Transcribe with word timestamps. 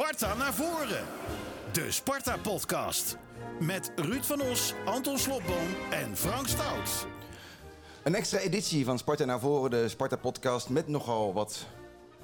Sparta 0.00 0.34
naar 0.34 0.54
voren. 0.54 1.04
De 1.72 1.90
Sparta-podcast. 1.90 3.16
Met 3.60 3.92
Ruud 3.96 4.24
van 4.24 4.40
Os, 4.40 4.74
Anton 4.84 5.18
Slobboom 5.18 5.66
en 5.90 6.16
Frank 6.16 6.48
Stout. 6.48 7.06
Een 8.02 8.14
extra 8.14 8.38
editie 8.38 8.84
van 8.84 8.98
Sparta 8.98 9.24
naar 9.24 9.40
voren, 9.40 9.70
de 9.70 9.88
Sparta-podcast. 9.88 10.68
Met 10.68 10.88
nogal 10.88 11.32
wat 11.32 11.66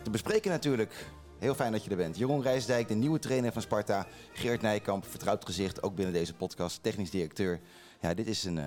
te 0.02 0.10
bespreken 0.10 0.50
natuurlijk. 0.50 1.06
Heel 1.38 1.54
fijn 1.54 1.72
dat 1.72 1.84
je 1.84 1.90
er 1.90 1.96
bent. 1.96 2.18
Jeroen 2.18 2.42
Rijsdijk, 2.42 2.88
de 2.88 2.94
nieuwe 2.94 3.18
trainer 3.18 3.52
van 3.52 3.62
Sparta. 3.62 4.06
Geert 4.32 4.62
Nijkamp, 4.62 5.06
vertrouwd 5.06 5.44
gezicht, 5.44 5.82
ook 5.82 5.94
binnen 5.94 6.14
deze 6.14 6.34
podcast. 6.34 6.82
Technisch 6.82 7.10
directeur. 7.10 7.60
Ja, 8.00 8.14
dit 8.14 8.26
is 8.26 8.44
een, 8.44 8.58
eh, 8.58 8.64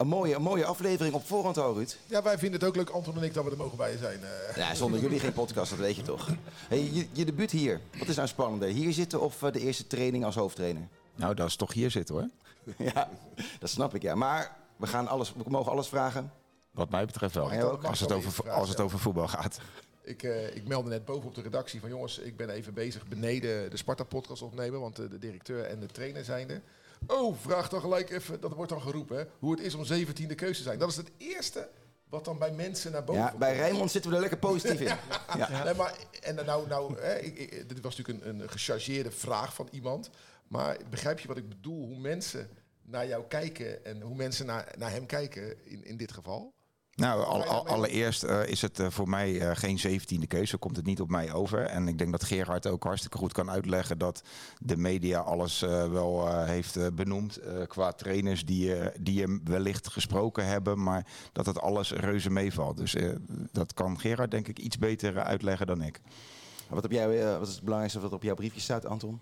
een, 0.00 0.06
mooie, 0.06 0.34
een 0.34 0.42
mooie 0.42 0.64
aflevering 0.64 1.14
op 1.14 1.26
voorhand 1.26 1.58
al, 1.58 1.74
Ruud. 1.74 1.96
Ja, 2.06 2.22
wij 2.22 2.38
vinden 2.38 2.60
het 2.60 2.68
ook 2.68 2.76
leuk, 2.76 2.88
Anton 2.90 3.16
en 3.16 3.22
ik, 3.22 3.34
dat 3.34 3.44
we 3.44 3.50
er 3.50 3.56
mogen 3.56 3.76
bij 3.76 3.96
zijn. 3.96 4.20
eh. 4.24 4.56
Ja, 4.56 4.74
zonder 4.74 5.00
jullie 5.00 5.18
geen 5.20 5.32
podcast, 5.32 5.70
dat 5.70 5.78
weet 5.78 5.96
je 5.96 6.02
toch. 6.02 6.28
Hey, 6.68 6.90
je, 6.92 7.06
je 7.12 7.24
debuut 7.24 7.50
hier. 7.50 7.80
Wat 7.98 8.08
is 8.08 8.16
nou 8.16 8.28
spannender? 8.28 8.68
Hier 8.68 8.92
zitten 8.92 9.20
of 9.20 9.42
eh, 9.42 9.52
de 9.52 9.60
eerste 9.60 9.86
training 9.86 10.24
als 10.24 10.34
hoofdtrainer? 10.34 10.88
Nou, 11.14 11.34
dat 11.34 11.48
is 11.48 11.56
toch 11.56 11.72
hier 11.72 11.90
zitten 11.90 12.14
hoor. 12.14 12.28
ja, 12.94 13.10
dat 13.58 13.70
snap 13.70 13.94
ik, 13.94 14.02
ja. 14.02 14.14
Maar 14.14 14.56
we, 14.76 14.86
gaan 14.86 15.08
alles, 15.08 15.32
we 15.32 15.50
mogen 15.50 15.72
alles 15.72 15.88
vragen. 15.88 16.32
Wat 16.70 16.90
mij 16.90 17.06
betreft 17.06 17.34
wel. 17.34 17.50
Als 17.82 18.00
het, 18.00 18.12
over, 18.12 18.50
als 18.50 18.68
het 18.68 18.80
over 18.80 18.98
voetbal 18.98 19.28
gaat. 19.28 19.58
Ik, 20.02 20.22
eh, 20.22 20.56
ik 20.56 20.68
meldde 20.68 20.90
net 20.90 21.04
boven 21.04 21.28
op 21.28 21.34
de 21.34 21.42
redactie 21.42 21.80
van 21.80 21.88
jongens, 21.88 22.18
ik 22.18 22.36
ben 22.36 22.50
even 22.50 22.74
bezig 22.74 23.06
beneden 23.08 23.70
de 23.70 23.76
Sparta-podcast 23.76 24.42
opnemen, 24.42 24.80
want 24.80 24.96
de 24.96 25.18
directeur 25.18 25.64
en 25.64 25.80
de 25.80 25.86
trainer 25.86 26.24
zijn 26.24 26.50
er. 26.50 26.62
Oh, 27.06 27.36
vraag 27.40 27.68
dan 27.68 27.80
gelijk 27.80 28.10
even, 28.10 28.40
dat 28.40 28.52
wordt 28.52 28.70
dan 28.70 28.82
geroepen, 28.82 29.16
hè, 29.18 29.24
hoe 29.38 29.50
het 29.50 29.60
is 29.60 29.74
om 29.74 29.84
17e 29.84 30.34
keuze 30.34 30.56
te 30.56 30.62
zijn. 30.62 30.78
Dat 30.78 30.90
is 30.90 30.96
het 30.96 31.10
eerste 31.16 31.68
wat 32.08 32.24
dan 32.24 32.38
bij 32.38 32.52
mensen 32.52 32.92
naar 32.92 33.04
boven 33.04 33.22
Ja, 33.22 33.34
bij. 33.38 33.56
Rijnmond 33.56 33.90
zitten 33.90 34.10
we 34.10 34.16
er 34.16 34.22
lekker 34.22 34.38
positief 34.40 34.80
in. 34.80 34.86
Ja. 35.36 35.64
Nee, 35.64 35.74
maar, 35.74 35.94
en 36.22 36.34
nou, 36.34 36.68
nou 36.68 37.00
hè, 37.00 37.18
ik, 37.18 37.38
ik- 37.38 37.68
dit 37.68 37.80
was 37.80 37.96
natuurlijk 37.96 38.24
een, 38.26 38.40
een 38.40 38.50
gechargeerde 38.50 39.10
vraag 39.10 39.54
van 39.54 39.68
iemand. 39.70 40.10
Maar 40.48 40.76
begrijp 40.90 41.18
je 41.20 41.28
wat 41.28 41.36
ik 41.36 41.48
bedoel? 41.48 41.86
Hoe 41.86 41.98
mensen 41.98 42.48
naar 42.82 43.06
jou 43.06 43.24
kijken 43.28 43.84
en 43.84 44.00
hoe 44.00 44.14
mensen 44.16 44.46
naar, 44.46 44.74
naar 44.78 44.90
hem 44.90 45.06
kijken 45.06 45.66
in, 45.70 45.84
in 45.84 45.96
dit 45.96 46.12
geval? 46.12 46.52
Nou, 47.00 47.24
al, 47.24 47.44
al- 47.44 47.66
allereerst 47.66 48.22
eh, 48.22 48.46
is 48.46 48.62
het 48.62 48.78
eh, 48.78 48.86
voor 48.90 49.08
mij 49.08 49.40
eh, 49.40 49.56
geen 49.56 49.78
zeventiende 49.78 50.26
keuze. 50.26 50.56
Komt 50.56 50.76
het 50.76 50.84
niet 50.86 51.00
op 51.00 51.10
mij 51.10 51.32
over. 51.32 51.62
En 51.64 51.88
ik 51.88 51.98
denk 51.98 52.10
dat 52.12 52.24
Gerard 52.24 52.66
ook 52.66 52.84
hartstikke 52.84 53.18
goed 53.18 53.32
kan 53.32 53.50
uitleggen 53.50 53.98
dat 53.98 54.22
de 54.58 54.76
media 54.76 55.18
alles 55.20 55.62
eh, 55.62 55.88
wel 55.90 56.28
eh, 56.28 56.44
heeft 56.44 56.76
eh, 56.76 56.86
benoemd. 56.92 57.36
eh, 57.36 57.66
qua 57.66 57.92
trainers 57.92 58.44
die, 58.44 58.74
die 59.00 59.20
hem 59.22 59.40
wellicht 59.44 59.88
gesproken 59.88 60.46
hebben. 60.46 60.82
Maar 60.82 61.06
dat 61.32 61.46
het 61.46 61.60
alles 61.60 61.92
reuze 61.92 62.30
meevalt. 62.30 62.76
Dus 62.76 62.94
eh, 62.94 63.08
dat 63.52 63.74
kan 63.74 64.00
Gerard 64.00 64.30
denk 64.30 64.48
ik 64.48 64.58
iets 64.58 64.78
beter 64.78 65.18
uitleggen 65.20 65.66
dan 65.66 65.82
ik. 65.82 66.00
Wat, 66.68 66.82
heb 66.82 66.92
jij, 66.92 67.22
eh, 67.26 67.38
wat 67.38 67.46
is 67.48 67.54
het 67.54 67.62
belangrijkste 67.64 68.00
wat 68.00 68.12
op 68.12 68.22
jouw 68.22 68.34
briefje 68.34 68.60
staat, 68.60 68.86
Anton? 68.86 69.20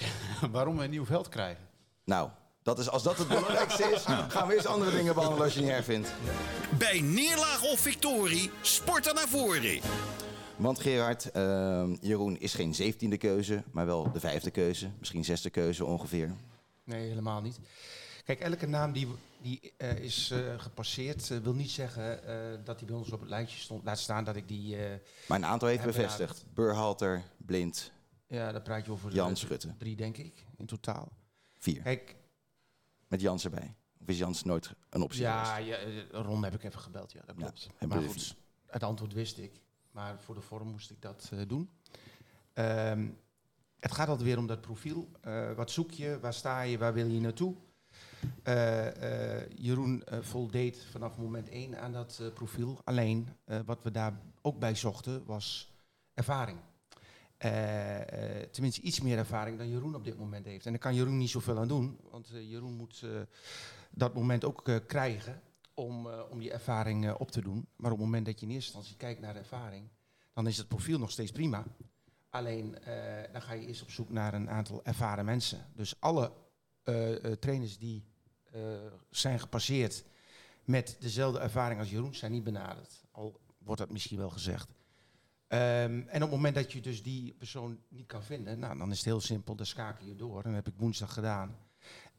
Waarom 0.52 0.76
we 0.76 0.84
een 0.84 0.90
nieuw 0.90 1.04
veld 1.06 1.28
krijgen. 1.28 1.64
Nou, 2.04 2.28
dat 2.62 2.78
is, 2.78 2.90
als 2.90 3.02
dat 3.02 3.18
het 3.18 3.28
belangrijkste 3.28 3.84
is, 3.84 4.02
gaan 4.34 4.48
we 4.48 4.54
eerst 4.54 4.66
andere 4.66 4.90
dingen 4.96 5.14
behandelen 5.14 5.44
als 5.44 5.54
je 5.54 5.60
niet 5.60 5.68
erg 5.70 5.84
vindt. 5.84 6.08
Bij 6.80 7.00
neerlaag 7.00 7.62
of 7.62 7.80
victorie, 7.80 8.50
Sparta 8.62 9.12
naar 9.12 9.28
voren. 9.28 9.80
Want 10.56 10.80
Gerard, 10.80 11.30
eh, 11.30 11.88
Jeroen 12.00 12.38
is 12.40 12.54
geen 12.54 12.74
zeventiende 12.74 13.16
keuze, 13.16 13.62
maar 13.72 13.86
wel 13.86 14.12
de 14.12 14.20
vijfde 14.20 14.50
keuze. 14.50 14.90
Misschien 14.98 15.24
zesde 15.24 15.50
keuze 15.50 15.84
ongeveer. 15.84 16.34
Nee, 16.84 17.08
helemaal 17.08 17.40
niet. 17.40 17.58
Kijk, 18.24 18.40
elke 18.40 18.66
naam 18.66 18.92
die, 18.92 19.06
die 19.42 19.72
eh, 19.76 19.98
is 19.98 20.30
eh, 20.30 20.38
gepasseerd, 20.60 21.30
eh, 21.30 21.38
wil 21.38 21.54
niet 21.54 21.70
zeggen 21.70 22.24
eh, 22.26 22.58
dat 22.64 22.78
hij 22.78 22.86
bij 22.88 22.96
ons 22.96 23.10
op 23.12 23.20
het 23.20 23.28
lijstje 23.28 23.60
stond. 23.60 23.84
Laat 23.84 23.98
staan 23.98 24.24
dat 24.24 24.36
ik 24.36 24.48
die. 24.48 24.76
eh, 24.76 24.94
Maar 25.28 25.38
een 25.38 25.44
aantal 25.46 25.68
heeft 25.68 25.84
bevestigd. 25.84 26.44
Burhalter, 26.54 27.22
Blind, 27.36 27.92
ja, 28.26 28.52
daar 28.52 28.62
praat 28.62 28.84
je 28.84 28.90
over. 28.92 29.12
Jan 29.12 29.36
Schutte. 29.36 29.74
Drie, 29.78 29.96
denk 29.96 30.16
ik, 30.16 30.44
in 30.56 30.66
totaal. 30.66 31.12
vier. 31.58 31.82
Kijk, 31.82 32.16
Met 33.08 33.20
Jans 33.20 33.44
erbij. 33.44 33.74
Of 34.10 34.16
is 34.16 34.22
Jans 34.22 34.44
nooit 34.44 34.74
een 34.88 35.02
optie 35.02 35.20
ja, 35.20 35.44
geweest? 35.44 35.68
ja, 35.68 35.76
eh, 35.76 36.22
Ron 36.24 36.44
heb 36.44 36.54
ik 36.54 36.64
even 36.64 36.80
gebeld. 36.80 37.12
Ja, 37.12 37.20
dat 37.26 37.36
klopt. 37.36 37.68
maar 37.88 38.02
het 38.66 38.82
antwoord 38.82 39.12
wist 39.12 39.38
ik. 39.38 39.60
Maar 39.90 40.18
voor 40.20 40.34
de 40.34 40.40
vorm 40.40 40.68
moest 40.68 40.90
ik 40.90 41.02
dat 41.02 41.30
eh, 41.32 41.38
doen. 41.46 41.70
Ehm, 42.52 43.08
het 43.80 43.92
gaat 43.92 44.08
altijd 44.08 44.26
weer 44.26 44.38
om 44.38 44.46
dat 44.46 44.60
profiel. 44.60 45.08
Eh, 45.20 45.52
wat 45.52 45.70
zoek 45.70 45.90
je? 45.90 46.18
Waar 46.20 46.34
sta 46.34 46.60
je? 46.60 46.78
Waar 46.78 46.92
wil 46.92 47.06
je 47.06 47.20
naartoe? 47.20 47.54
Jeroen 49.54 50.02
voldeed 50.20 50.86
vanaf 50.90 51.16
moment 51.16 51.48
één 51.48 51.80
aan 51.80 51.92
dat 51.92 52.22
profiel. 52.34 52.80
Alleen 52.84 53.28
wat 53.64 53.82
we 53.82 53.90
daar 53.90 54.20
ook 54.42 54.58
bij 54.58 54.74
zochten 54.74 55.24
was 55.24 55.72
ervaring. 56.14 56.58
Tenminste, 58.50 58.80
iets 58.80 59.00
meer 59.00 59.18
ervaring 59.18 59.58
dan 59.58 59.68
Jeroen 59.68 59.94
op 59.94 60.04
dit 60.04 60.18
moment 60.18 60.44
heeft. 60.44 60.66
En 60.66 60.70
daar 60.70 60.80
kan 60.80 60.94
Jeroen 60.94 61.18
niet 61.18 61.30
zoveel 61.30 61.58
aan 61.58 61.68
doen, 61.68 61.98
want 62.10 62.28
Jeroen 62.28 62.74
moet 62.76 63.04
dat 63.90 64.14
moment 64.14 64.44
ook 64.44 64.68
eh, 64.68 64.76
krijgen 64.86 65.42
om, 65.74 66.10
eh, 66.10 66.22
om 66.30 66.38
die 66.38 66.52
ervaring 66.52 67.06
eh, 67.06 67.14
op 67.18 67.30
te 67.30 67.40
doen. 67.40 67.68
Maar 67.76 67.90
op 67.90 67.96
het 67.96 68.06
moment 68.06 68.26
dat 68.26 68.40
je 68.40 68.46
in 68.46 68.52
eerste 68.52 68.72
instantie 68.72 68.96
kijkt 68.96 69.20
naar 69.20 69.32
de 69.32 69.38
ervaring, 69.38 69.88
dan 70.32 70.46
is 70.46 70.56
het 70.56 70.68
profiel 70.68 70.98
nog 70.98 71.10
steeds 71.10 71.32
prima. 71.32 71.64
Alleen 72.30 72.76
dan 73.32 73.42
ga 73.42 73.52
je 73.52 73.66
eerst 73.66 73.82
op 73.82 73.90
zoek 73.90 74.10
naar 74.10 74.34
een 74.34 74.50
aantal 74.50 74.84
ervaren 74.84 75.24
mensen. 75.24 75.66
Dus 75.74 76.00
alle 76.00 76.32
trainers 77.38 77.78
die 77.78 78.04
zijn 79.10 79.40
gepasseerd 79.40 80.04
met 80.64 80.96
dezelfde 81.00 81.38
ervaring 81.38 81.80
als 81.80 81.90
Jeroen 81.90 82.14
zijn 82.14 82.32
niet 82.32 82.44
benaderd. 82.44 83.04
Al 83.10 83.40
wordt 83.58 83.80
dat 83.80 83.90
misschien 83.90 84.18
wel 84.18 84.30
gezegd. 84.30 84.68
Ehm, 85.46 86.02
en 86.06 86.14
op 86.14 86.20
het 86.20 86.30
moment 86.30 86.54
dat 86.54 86.72
je 86.72 86.80
dus 86.80 87.02
die 87.02 87.34
persoon 87.34 87.78
niet 87.88 88.06
kan 88.06 88.22
vinden, 88.22 88.58
nou, 88.58 88.78
dan 88.78 88.90
is 88.90 88.96
het 88.96 89.06
heel 89.06 89.20
simpel, 89.20 89.54
dan 89.54 89.66
schakel 89.66 90.06
je 90.06 90.16
door. 90.16 90.36
En 90.36 90.52
dat 90.52 90.64
heb 90.64 90.74
ik 90.74 90.80
woensdag 90.80 91.12
gedaan. 91.12 91.56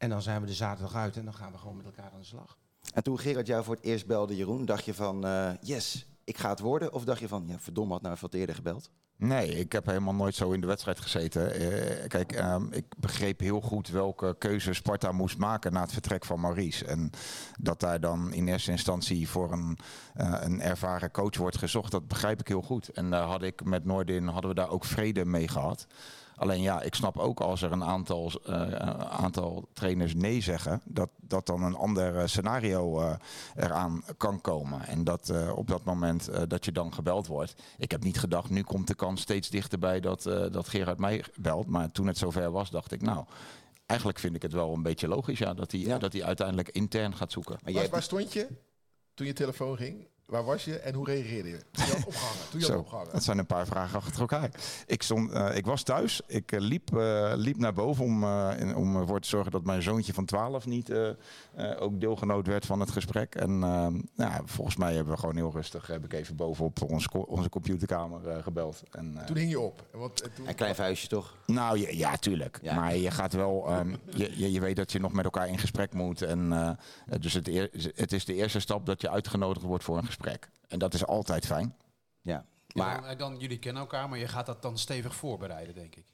En 0.02 0.08
dan 0.08 0.22
zijn 0.22 0.40
we 0.40 0.46
de 0.46 0.52
zaterdag 0.52 0.94
uit 0.94 1.16
en 1.16 1.24
dan 1.24 1.34
gaan 1.34 1.52
we 1.52 1.58
gewoon 1.58 1.76
met 1.76 1.84
elkaar 1.84 2.10
aan 2.12 2.18
de 2.18 2.24
slag. 2.24 2.56
En 2.94 3.02
toen 3.02 3.18
Gerard 3.18 3.46
jou 3.46 3.64
voor 3.64 3.74
het 3.74 3.84
eerst 3.84 4.06
belde, 4.06 4.36
Jeroen, 4.36 4.64
dacht 4.64 4.84
je 4.84 4.94
van 4.94 5.26
eh, 5.26 5.50
yes, 5.60 6.06
ik 6.24 6.38
ga 6.38 6.48
het 6.48 6.60
worden? 6.60 6.92
Of 6.92 7.04
dacht 7.04 7.20
je 7.20 7.28
van, 7.28 7.44
ja 7.46 7.58
verdomme, 7.58 7.92
had 7.92 8.02
nou 8.02 8.16
wat 8.20 8.34
eerder 8.34 8.54
gebeld? 8.54 8.90
Nee, 9.16 9.48
ik 9.48 9.72
heb 9.72 9.86
helemaal 9.86 10.14
nooit 10.14 10.34
zo 10.34 10.50
in 10.50 10.60
de 10.60 10.66
wedstrijd 10.66 11.00
gezeten. 11.00 11.54
Eh, 11.54 12.08
kijk, 12.08 12.32
ehm, 12.32 12.66
ik 12.70 12.84
begreep 12.98 13.40
heel 13.40 13.60
goed 13.60 13.88
welke 13.88 14.36
keuze 14.38 14.72
Sparta 14.72 15.12
moest 15.12 15.38
maken 15.38 15.72
na 15.72 15.80
het 15.80 15.92
vertrek 15.92 16.24
van 16.24 16.40
Maurice. 16.40 16.84
En 16.84 17.10
dat 17.60 17.80
daar 17.80 18.00
dan 18.00 18.32
in 18.32 18.48
eerste 18.48 18.70
instantie 18.70 19.28
voor 19.28 19.52
een, 19.52 19.78
eh, 20.14 20.34
een 20.40 20.60
ervaren 20.60 21.10
coach 21.10 21.36
wordt 21.36 21.58
gezocht, 21.58 21.90
dat 21.90 22.08
begrijp 22.08 22.40
ik 22.40 22.48
heel 22.48 22.62
goed. 22.62 22.88
En 22.88 23.10
daar 23.10 23.26
had 23.26 23.42
ik 23.42 23.64
met 23.64 23.84
Noordin 23.84 24.26
hadden 24.26 24.50
we 24.50 24.56
daar 24.56 24.70
ook 24.70 24.84
vrede 24.84 25.24
mee 25.24 25.48
gehad. 25.48 25.86
Alleen 26.36 26.62
ja, 26.62 26.80
ik 26.82 26.94
snap 26.94 27.18
ook 27.18 27.40
als 27.40 27.62
er 27.62 27.72
een 27.72 27.84
aantal, 27.84 28.30
eh, 28.46 28.72
aantal 28.98 29.68
trainers 29.72 30.14
nee 30.14 30.40
zeggen, 30.40 30.80
dat, 30.84 31.08
dat 31.20 31.46
dan 31.46 31.62
een 31.62 31.74
ander 31.76 32.16
eh, 32.18 32.26
scenario 32.26 33.00
eh, 33.00 33.14
eraan 33.56 34.02
kan 34.16 34.40
komen. 34.40 34.86
En 34.86 35.04
dat 35.04 35.28
eh, 35.28 35.56
op 35.56 35.68
dat 35.68 35.84
moment 35.84 36.28
eh, 36.28 36.42
dat 36.48 36.64
je 36.64 36.72
dan 36.72 36.94
gebeld 36.94 37.26
wordt. 37.26 37.54
Ik 37.78 37.90
heb 37.90 38.04
niet 38.04 38.18
gedacht, 38.18 38.50
nu 38.50 38.62
komt 38.62 38.86
de 38.86 38.94
kans 38.94 39.20
steeds 39.20 39.48
dichterbij 39.50 40.00
dat, 40.00 40.26
eh, 40.26 40.50
dat 40.50 40.68
Gerard 40.68 40.98
mij 40.98 41.24
belt. 41.36 41.66
Maar 41.66 41.90
toen 41.92 42.06
het 42.06 42.18
zover 42.18 42.50
was, 42.50 42.70
dacht 42.70 42.92
ik, 42.92 43.02
nou, 43.02 43.24
eigenlijk 43.86 44.18
vind 44.18 44.34
ik 44.34 44.42
het 44.42 44.52
wel 44.52 44.72
een 44.74 44.82
beetje 44.82 45.08
logisch 45.08 45.38
ja, 45.38 45.54
dat 45.54 45.70
hij 45.70 45.80
Ja. 45.80 45.98
dat 45.98 46.12
hij 46.12 46.24
uiteindelijk 46.24 46.68
intern 46.68 47.16
gaat 47.16 47.32
zoeken. 47.32 47.58
Maar 47.62 47.72
Waar, 47.72 47.82
jij, 47.82 47.90
waar 47.90 48.02
stond 48.02 48.32
je 48.32 48.48
toen 49.14 49.26
je 49.26 49.32
telefoon 49.32 49.76
ging? 49.76 50.06
Waar 50.32 50.44
was 50.44 50.64
je 50.64 50.78
en 50.78 50.94
hoe 50.94 51.06
reageerde 51.06 51.48
je? 51.48 51.58
Toen 51.70 51.84
je 51.86 51.92
had 51.92 52.06
opgehangen. 52.06 52.36
Toen 52.50 52.60
je 52.60 52.66
had 52.66 52.74
Zo, 52.74 52.80
opgehangen. 52.80 53.12
dat 53.12 53.22
zijn 53.24 53.38
een 53.38 53.46
paar 53.46 53.66
vragen 53.66 53.98
achter 53.98 54.20
elkaar. 54.20 54.50
Ik, 54.86 55.02
stond, 55.02 55.30
eh, 55.32 55.56
ik 55.56 55.66
was 55.66 55.82
thuis. 55.82 56.20
Ik 56.26 56.52
eh, 56.52 56.60
liep, 56.60 56.96
eh, 56.96 57.32
liep 57.36 57.56
naar 57.56 57.72
boven 57.72 58.04
om, 58.04 58.24
eh, 58.24 58.50
in- 58.58 58.76
om 58.76 58.96
ervoor 58.96 59.20
te 59.20 59.28
zorgen 59.28 59.52
dat 59.52 59.64
mijn 59.64 59.82
zoontje 59.82 60.12
van 60.14 60.24
12 60.24 60.66
niet 60.66 60.90
eh, 60.90 61.08
eh, 61.08 61.14
ook 61.82 62.00
deelgenoot 62.00 62.46
werd 62.46 62.66
van 62.66 62.80
het 62.80 62.90
gesprek. 62.90 63.34
En 63.34 63.50
eh, 63.62 63.86
nou, 64.16 64.42
volgens 64.44 64.76
mij 64.76 64.94
hebben 64.94 65.12
we 65.14 65.18
gewoon 65.20 65.36
heel 65.36 65.50
rustig, 65.54 65.86
heb 65.86 66.04
ik 66.04 66.12
even 66.12 66.36
bovenop 66.36 66.82
onze, 66.82 67.08
co- 67.08 67.18
onze 67.28 67.48
computerkamer 67.48 68.42
gebeld. 68.42 68.82
En, 68.90 69.16
eh, 69.18 69.24
Toen 69.24 69.36
hing 69.36 69.50
je 69.50 69.60
op. 69.60 69.82
En 69.92 69.98
wat, 69.98 70.20
en 70.20 70.32
toen, 70.34 70.48
een 70.48 70.54
klein 70.54 70.74
vuistje 70.74 71.08
toch? 71.08 71.36
nou 71.46 71.78
ja, 71.78 71.88
ja 71.90 72.16
tuurlijk. 72.16 72.58
Ja. 72.62 72.74
Maar 72.74 72.96
je 72.96 73.10
gaat 73.10 73.32
wel, 73.32 73.66
ehm, 73.68 73.94
je, 74.10 74.32
je, 74.38 74.52
je 74.52 74.60
weet 74.60 74.76
dat 74.76 74.92
je 74.92 75.00
nog 75.00 75.12
met 75.12 75.24
elkaar 75.24 75.48
in 75.48 75.58
gesprek 75.58 75.92
moet. 75.92 76.22
En 76.22 76.52
eh, 76.52 76.70
dus 77.20 77.32
het, 77.34 77.48
eer- 77.48 77.70
het 77.94 78.12
is 78.12 78.24
de 78.24 78.34
eerste 78.34 78.60
stap 78.60 78.86
dat 78.86 79.00
je 79.00 79.10
uitgenodigd 79.10 79.64
wordt 79.66 79.84
voor 79.84 79.96
een 79.96 80.04
gesprek. 80.04 80.20
En 80.68 80.78
dat 80.78 80.94
is 80.94 81.06
altijd 81.06 81.46
fijn. 81.46 81.76
Ja. 82.20 82.44
Maar 82.74 83.00
Maar 83.00 83.16
dan, 83.16 83.38
jullie 83.38 83.58
kennen 83.58 83.82
elkaar, 83.82 84.08
maar 84.08 84.18
je 84.18 84.28
gaat 84.28 84.46
dat 84.46 84.62
dan 84.62 84.78
stevig 84.78 85.14
voorbereiden, 85.14 85.74
denk 85.74 85.96
ik. 85.96 86.04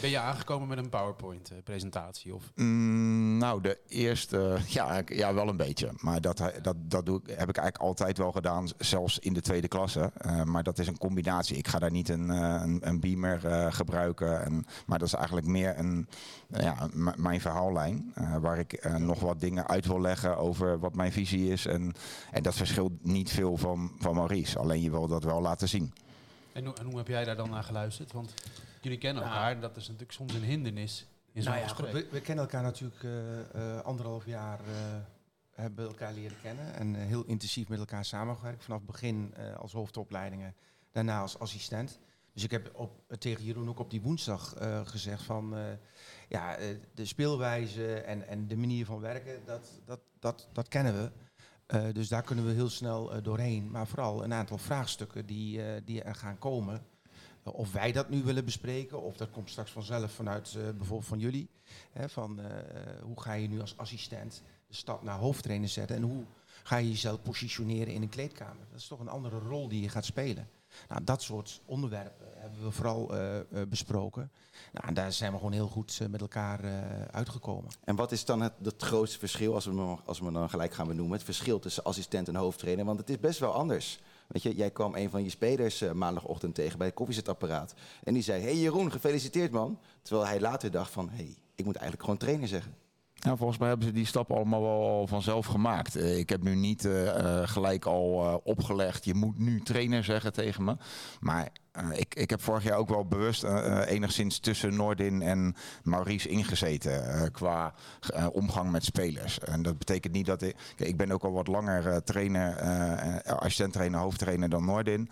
Ben 0.00 0.10
je 0.10 0.18
aangekomen 0.18 0.68
met 0.68 0.78
een 0.78 0.88
PowerPoint-presentatie? 0.88 2.34
Of 2.34 2.50
Mm, 2.54 3.38
nou, 3.38 3.60
de 3.62 3.78
eerste, 3.88 4.58
ja, 4.68 5.02
ja, 5.06 5.34
wel 5.34 5.48
een 5.48 5.56
beetje. 5.56 5.90
Maar 6.00 6.20
dat, 6.20 6.42
dat, 6.62 6.76
dat 6.80 7.06
doe, 7.06 7.16
ik- 7.20 7.26
heb 7.26 7.48
ik 7.48 7.56
eigenlijk 7.56 7.76
altijd 7.78 8.18
wel 8.18 8.32
gedaan, 8.32 8.68
zelfs 8.78 9.18
in 9.18 9.32
de 9.32 9.40
tweede 9.40 9.68
klasse. 9.68 10.12
Eh, 10.16 10.42
maar 10.42 10.62
dat 10.62 10.78
is 10.78 10.86
een 10.86 10.98
combinatie. 10.98 11.56
Ik 11.56 11.68
ga 11.68 11.78
daar 11.78 11.90
niet 11.90 12.08
een, 12.08 12.30
eh, 12.30 12.60
een, 12.62 12.78
een 12.88 13.00
beamer 13.00 13.46
eh, 13.46 13.72
gebruiken. 13.72 14.44
En, 14.44 14.66
maar 14.86 14.98
dat 14.98 15.08
is 15.08 15.14
eigenlijk 15.14 15.46
meer 15.46 15.78
een, 15.78 16.08
eh, 16.50 16.62
ja, 16.62 16.88
mijn 17.16 17.40
verhaallijn. 17.40 18.12
eh, 18.14 18.36
waar 18.36 18.58
ik 18.58 18.72
eh, 18.72 18.94
nog 18.96 19.20
wat 19.20 19.40
dingen 19.40 19.68
uit 19.68 19.86
wil 19.86 20.00
leggen 20.00 20.36
over 20.36 20.78
wat 20.78 20.94
mijn 20.94 21.12
visie 21.12 21.50
is. 21.52 21.66
En, 21.66 21.92
en 22.30 22.42
dat 22.42 22.54
verschilt 22.54 23.04
niet 23.04 23.30
veel 23.30 23.56
van, 23.56 23.92
van 23.98 24.14
Maurice. 24.14 24.58
Alleen 24.58 24.82
je 24.82 24.90
wil 24.90 25.06
dat 25.08 25.24
wel 25.24 25.40
laten 25.40 25.68
zien. 25.68 25.92
En, 26.52 26.64
en 26.64 26.86
hoe 26.86 26.96
heb 26.96 27.08
jij 27.08 27.24
daar 27.24 27.36
dan 27.36 27.50
naar 27.50 27.62
geluisterd? 27.64 28.12
Want 28.12 28.34
Jullie 28.80 28.98
kennen 28.98 29.22
elkaar 29.22 29.52
en 29.52 29.60
dat 29.60 29.76
is 29.76 29.84
natuurlijk 29.86 30.12
soms 30.12 30.34
een 30.34 30.42
hindernis 30.42 31.06
in 31.32 31.42
zo'n 31.42 31.52
Nou 31.52 31.66
ja, 31.66 31.92
we, 31.92 32.08
we 32.10 32.20
kennen 32.20 32.44
elkaar 32.44 32.62
natuurlijk 32.62 33.02
eh, 33.02 33.40
eh, 33.40 33.80
anderhalf 33.80 34.26
jaar, 34.26 34.60
eh, 34.60 34.74
hebben 35.50 35.86
elkaar 35.86 36.12
leren 36.12 36.36
kennen 36.42 36.74
en 36.74 36.94
heel 36.94 37.24
intensief 37.24 37.68
met 37.68 37.78
elkaar 37.78 38.04
samengewerkt. 38.04 38.64
Vanaf 38.64 38.78
het 38.78 38.90
begin 38.90 39.34
eh, 39.34 39.56
als 39.56 39.72
hoofdopleidingen, 39.72 40.54
daarna 40.92 41.20
als 41.20 41.38
assistent. 41.38 41.98
Dus 42.32 42.44
ik 42.44 42.50
heb 42.50 42.70
op, 42.74 43.02
tegen 43.18 43.44
Jeroen 43.44 43.68
ook 43.68 43.78
op 43.78 43.90
die 43.90 44.00
woensdag 44.00 44.54
gezegd 44.84 45.22
van, 45.22 45.56
ja, 46.28 46.56
de 46.94 47.04
speelwijze 47.04 47.94
en, 47.94 48.28
en 48.28 48.48
de 48.48 48.56
manier 48.56 48.84
van 48.86 49.00
werken, 49.00 49.44
dat, 49.44 49.80
dat, 49.84 50.00
dat, 50.18 50.48
dat 50.52 50.68
kennen 50.68 50.94
we. 51.66 51.92
Dus 51.92 52.08
daar 52.08 52.22
kunnen 52.22 52.46
we 52.46 52.52
heel 52.52 52.68
snel 52.68 53.22
doorheen. 53.22 53.70
Maar 53.70 53.86
vooral 53.86 54.24
een 54.24 54.32
aantal 54.32 54.58
vraagstukken 54.58 55.26
die, 55.26 55.84
die 55.84 56.02
er 56.02 56.14
gaan 56.14 56.38
komen. 56.38 56.86
Of 57.44 57.72
wij 57.72 57.92
dat 57.92 58.08
nu 58.08 58.22
willen 58.22 58.44
bespreken, 58.44 59.02
of 59.02 59.16
dat 59.16 59.30
komt 59.30 59.50
straks 59.50 59.70
vanzelf 59.70 60.12
vanuit 60.12 60.54
eh, 60.56 60.62
bijvoorbeeld 60.62 61.08
van 61.08 61.18
jullie. 61.18 61.48
Hè, 61.92 62.08
van 62.08 62.40
eh, 62.40 62.46
hoe 63.02 63.20
ga 63.20 63.32
je 63.32 63.48
nu 63.48 63.60
als 63.60 63.76
assistent 63.76 64.42
de 64.66 64.74
stap 64.74 65.02
naar 65.02 65.18
hoofdtrainer 65.18 65.68
zetten 65.68 65.96
en 65.96 66.02
hoe 66.02 66.24
ga 66.62 66.76
je 66.76 66.88
jezelf 66.88 67.22
positioneren 67.22 67.94
in 67.94 68.02
een 68.02 68.08
kleedkamer. 68.08 68.66
Dat 68.70 68.80
is 68.80 68.86
toch 68.86 69.00
een 69.00 69.08
andere 69.08 69.38
rol 69.38 69.68
die 69.68 69.82
je 69.82 69.88
gaat 69.88 70.04
spelen. 70.04 70.48
Nou, 70.88 71.04
dat 71.04 71.22
soort 71.22 71.60
onderwerpen 71.64 72.26
hebben 72.34 72.64
we 72.64 72.70
vooral 72.70 73.16
eh, 73.16 73.40
besproken. 73.68 74.30
Nou, 74.72 74.86
en 74.86 74.94
daar 74.94 75.12
zijn 75.12 75.32
we 75.32 75.38
gewoon 75.38 75.52
heel 75.52 75.68
goed 75.68 76.00
met 76.10 76.20
elkaar 76.20 76.60
uitgekomen. 77.10 77.70
En 77.84 77.96
wat 77.96 78.12
is 78.12 78.24
dan 78.24 78.40
het, 78.40 78.52
het 78.62 78.82
grootste 78.82 79.18
verschil, 79.18 79.54
als 79.54 79.64
we, 79.64 79.96
als 80.04 80.20
we 80.20 80.32
dan 80.32 80.50
gelijk 80.50 80.74
gaan 80.74 80.86
benoemen, 80.86 81.16
het 81.16 81.24
verschil 81.24 81.58
tussen 81.58 81.84
assistent 81.84 82.28
en 82.28 82.34
hoofdtrainer? 82.34 82.84
Want 82.84 82.98
het 82.98 83.10
is 83.10 83.20
best 83.20 83.38
wel 83.38 83.52
anders. 83.52 84.00
Weet 84.30 84.42
je, 84.42 84.54
jij 84.54 84.70
kwam 84.70 84.94
een 84.94 85.10
van 85.10 85.24
je 85.24 85.30
spelers 85.30 85.80
eh, 85.80 85.92
maandagochtend 85.92 86.54
tegen 86.54 86.78
bij 86.78 86.86
het 86.86 86.96
koffiezetapparaat. 86.96 87.74
En 88.04 88.14
die 88.14 88.22
zei, 88.22 88.42
hey 88.42 88.56
Jeroen, 88.56 88.92
gefeliciteerd 88.92 89.50
man. 89.50 89.78
Terwijl 90.02 90.26
hij 90.26 90.40
later 90.40 90.70
dacht 90.70 90.92
van, 90.92 91.08
hey, 91.10 91.36
ik 91.54 91.64
moet 91.64 91.74
eigenlijk 91.74 92.04
gewoon 92.04 92.18
trainer 92.18 92.48
zeggen. 92.48 92.74
Nou, 93.20 93.36
volgens 93.36 93.58
mij 93.58 93.68
hebben 93.68 93.86
ze 93.86 93.92
die 93.92 94.06
stap 94.06 94.32
allemaal 94.32 94.62
wel 94.62 95.06
vanzelf 95.06 95.46
gemaakt. 95.46 95.96
Eh, 95.96 96.18
ik 96.18 96.28
heb 96.28 96.42
nu 96.42 96.54
niet 96.54 96.84
eh, 96.84 97.48
gelijk 97.48 97.84
al 97.84 98.40
opgelegd, 98.44 99.04
je 99.04 99.14
moet 99.14 99.38
nu 99.38 99.60
trainer 99.60 100.04
zeggen 100.04 100.32
tegen 100.32 100.64
me. 100.64 100.76
Maar 101.20 101.52
ik, 101.92 102.14
ik 102.14 102.30
heb 102.30 102.42
vorig 102.42 102.62
jaar 102.62 102.78
ook 102.78 102.88
wel 102.88 103.06
bewust 103.06 103.44
eh, 103.44 103.80
eh, 103.80 103.90
enigszins 103.90 104.38
tussen 104.38 104.76
Noordin 104.76 105.22
en 105.22 105.54
Maurice 105.82 106.28
ingezeten 106.28 107.08
eh, 107.08 107.22
qua 107.32 107.74
eh, 108.14 108.26
omgang 108.32 108.70
met 108.70 108.84
spelers. 108.84 109.38
En 109.38 109.62
dat 109.62 109.78
betekent 109.78 110.12
niet 110.12 110.26
dat 110.26 110.42
ik... 110.42 110.56
Ik 110.76 110.96
ben 110.96 111.12
ook 111.12 111.22
al 111.22 111.32
wat 111.32 111.46
langer 111.46 111.88
eh, 111.88 111.96
trainer, 111.96 112.56
eh 112.56 113.34
assistent-trainer, 113.36 114.00
hoofdtrainer 114.00 114.48
dan 114.48 114.64
Noordin. 114.64 115.10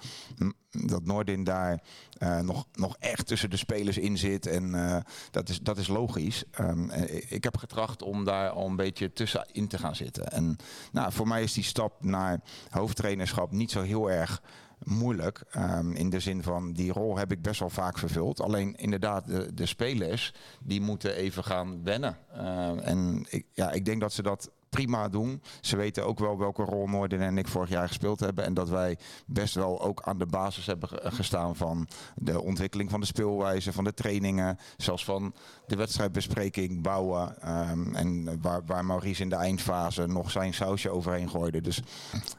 Dat 0.71 1.05
Noordin 1.05 1.45
daar 1.45 1.83
eh, 2.19 2.41
nog, 2.41 2.67
nog 2.73 2.97
echt 2.99 3.27
tussen 3.27 3.51
de 3.51 3.57
spelers 3.57 3.99
in 3.99 4.19
zit. 4.19 4.47
En 4.47 4.75
eh, 4.75 5.01
dat, 5.31 5.49
is, 5.49 5.61
dat 5.61 5.79
is 5.79 5.89
logisch. 5.89 6.45
Ehm, 6.51 6.91
eh, 6.91 7.33
ik 7.33 7.45
heb 7.45 7.57
getracht 7.57 8.03
om 8.03 8.25
daar 8.25 8.51
al 8.51 8.67
een 8.67 8.77
beetje 8.77 9.13
tussenin 9.13 9.69
te 9.69 9.79
gaan 9.79 9.97
zitten. 9.97 10.27
En 10.27 10.57
nou, 10.93 11.13
voor 11.13 11.29
mij 11.29 11.43
is 11.43 11.53
die 11.53 11.65
stap 11.65 12.03
naar 12.03 12.41
hoofdtrainerschap 12.71 13.53
niet 13.53 13.71
zo 13.71 13.83
heel 13.83 14.11
erg 14.11 14.43
moeilijk. 14.85 15.43
Ehm, 15.51 15.93
in 15.93 16.11
de 16.11 16.21
zin 16.21 16.43
van 16.43 16.73
die 16.73 16.93
rol 16.93 17.19
heb 17.19 17.33
ik 17.33 17.43
best 17.43 17.61
wel 17.61 17.71
vaak 17.71 17.99
vervuld. 17.99 18.41
Alleen 18.41 18.77
inderdaad, 18.77 19.27
de, 19.27 19.55
de 19.55 19.67
spelers 19.67 20.35
die 20.61 20.81
moeten 20.81 21.15
even 21.15 21.45
gaan 21.45 21.85
wennen. 21.85 22.17
Ehm, 22.33 22.79
en 22.79 23.27
ik, 23.29 23.47
ja, 23.53 23.71
ik 23.71 23.85
denk 23.85 24.01
dat 24.01 24.13
ze 24.13 24.23
dat 24.23 24.51
prima 24.69 25.09
doen. 25.09 25.43
Ze 25.61 25.77
weten 25.77 26.07
ook 26.07 26.19
wel 26.19 26.39
welke 26.39 26.63
rol 26.63 26.87
Noorden 26.89 27.21
en 27.21 27.39
ik 27.39 27.49
vorig 27.49 27.69
jaar 27.69 27.89
gespeeld 27.89 28.21
hebben. 28.21 28.45
En 28.45 28.55
dat 28.55 28.69
wij 28.69 28.99
best 29.27 29.55
wel 29.55 29.83
ook 29.83 30.03
aan 30.03 30.19
de 30.19 30.27
basis 30.27 30.67
hebben 30.67 30.89
ge- 30.89 31.01
gestaan 31.03 31.57
van 31.57 31.89
de 32.17 32.43
ontwikkeling 32.43 32.91
van 32.91 33.01
de 33.01 33.07
speelwijze, 33.07 33.73
van 33.73 33.85
de 33.85 33.95
trainingen, 33.95 34.59
zelfs 34.77 35.05
van 35.05 35.35
de 35.67 35.77
wedstrijdbespreking 35.77 36.83
bouwen. 36.83 37.41
Ehm, 37.43 37.95
en 37.95 38.41
waar, 38.43 38.65
waar 38.67 38.85
Maurice 38.85 39.23
in 39.23 39.29
de 39.29 39.37
eindfase 39.37 40.07
nog 40.07 40.31
zijn 40.31 40.55
sausje 40.55 40.91
overheen 40.91 41.31
gooide. 41.31 41.61
Dus 41.61 41.81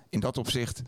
in 0.09 0.19
dat 0.19 0.37
opzicht 0.37 0.81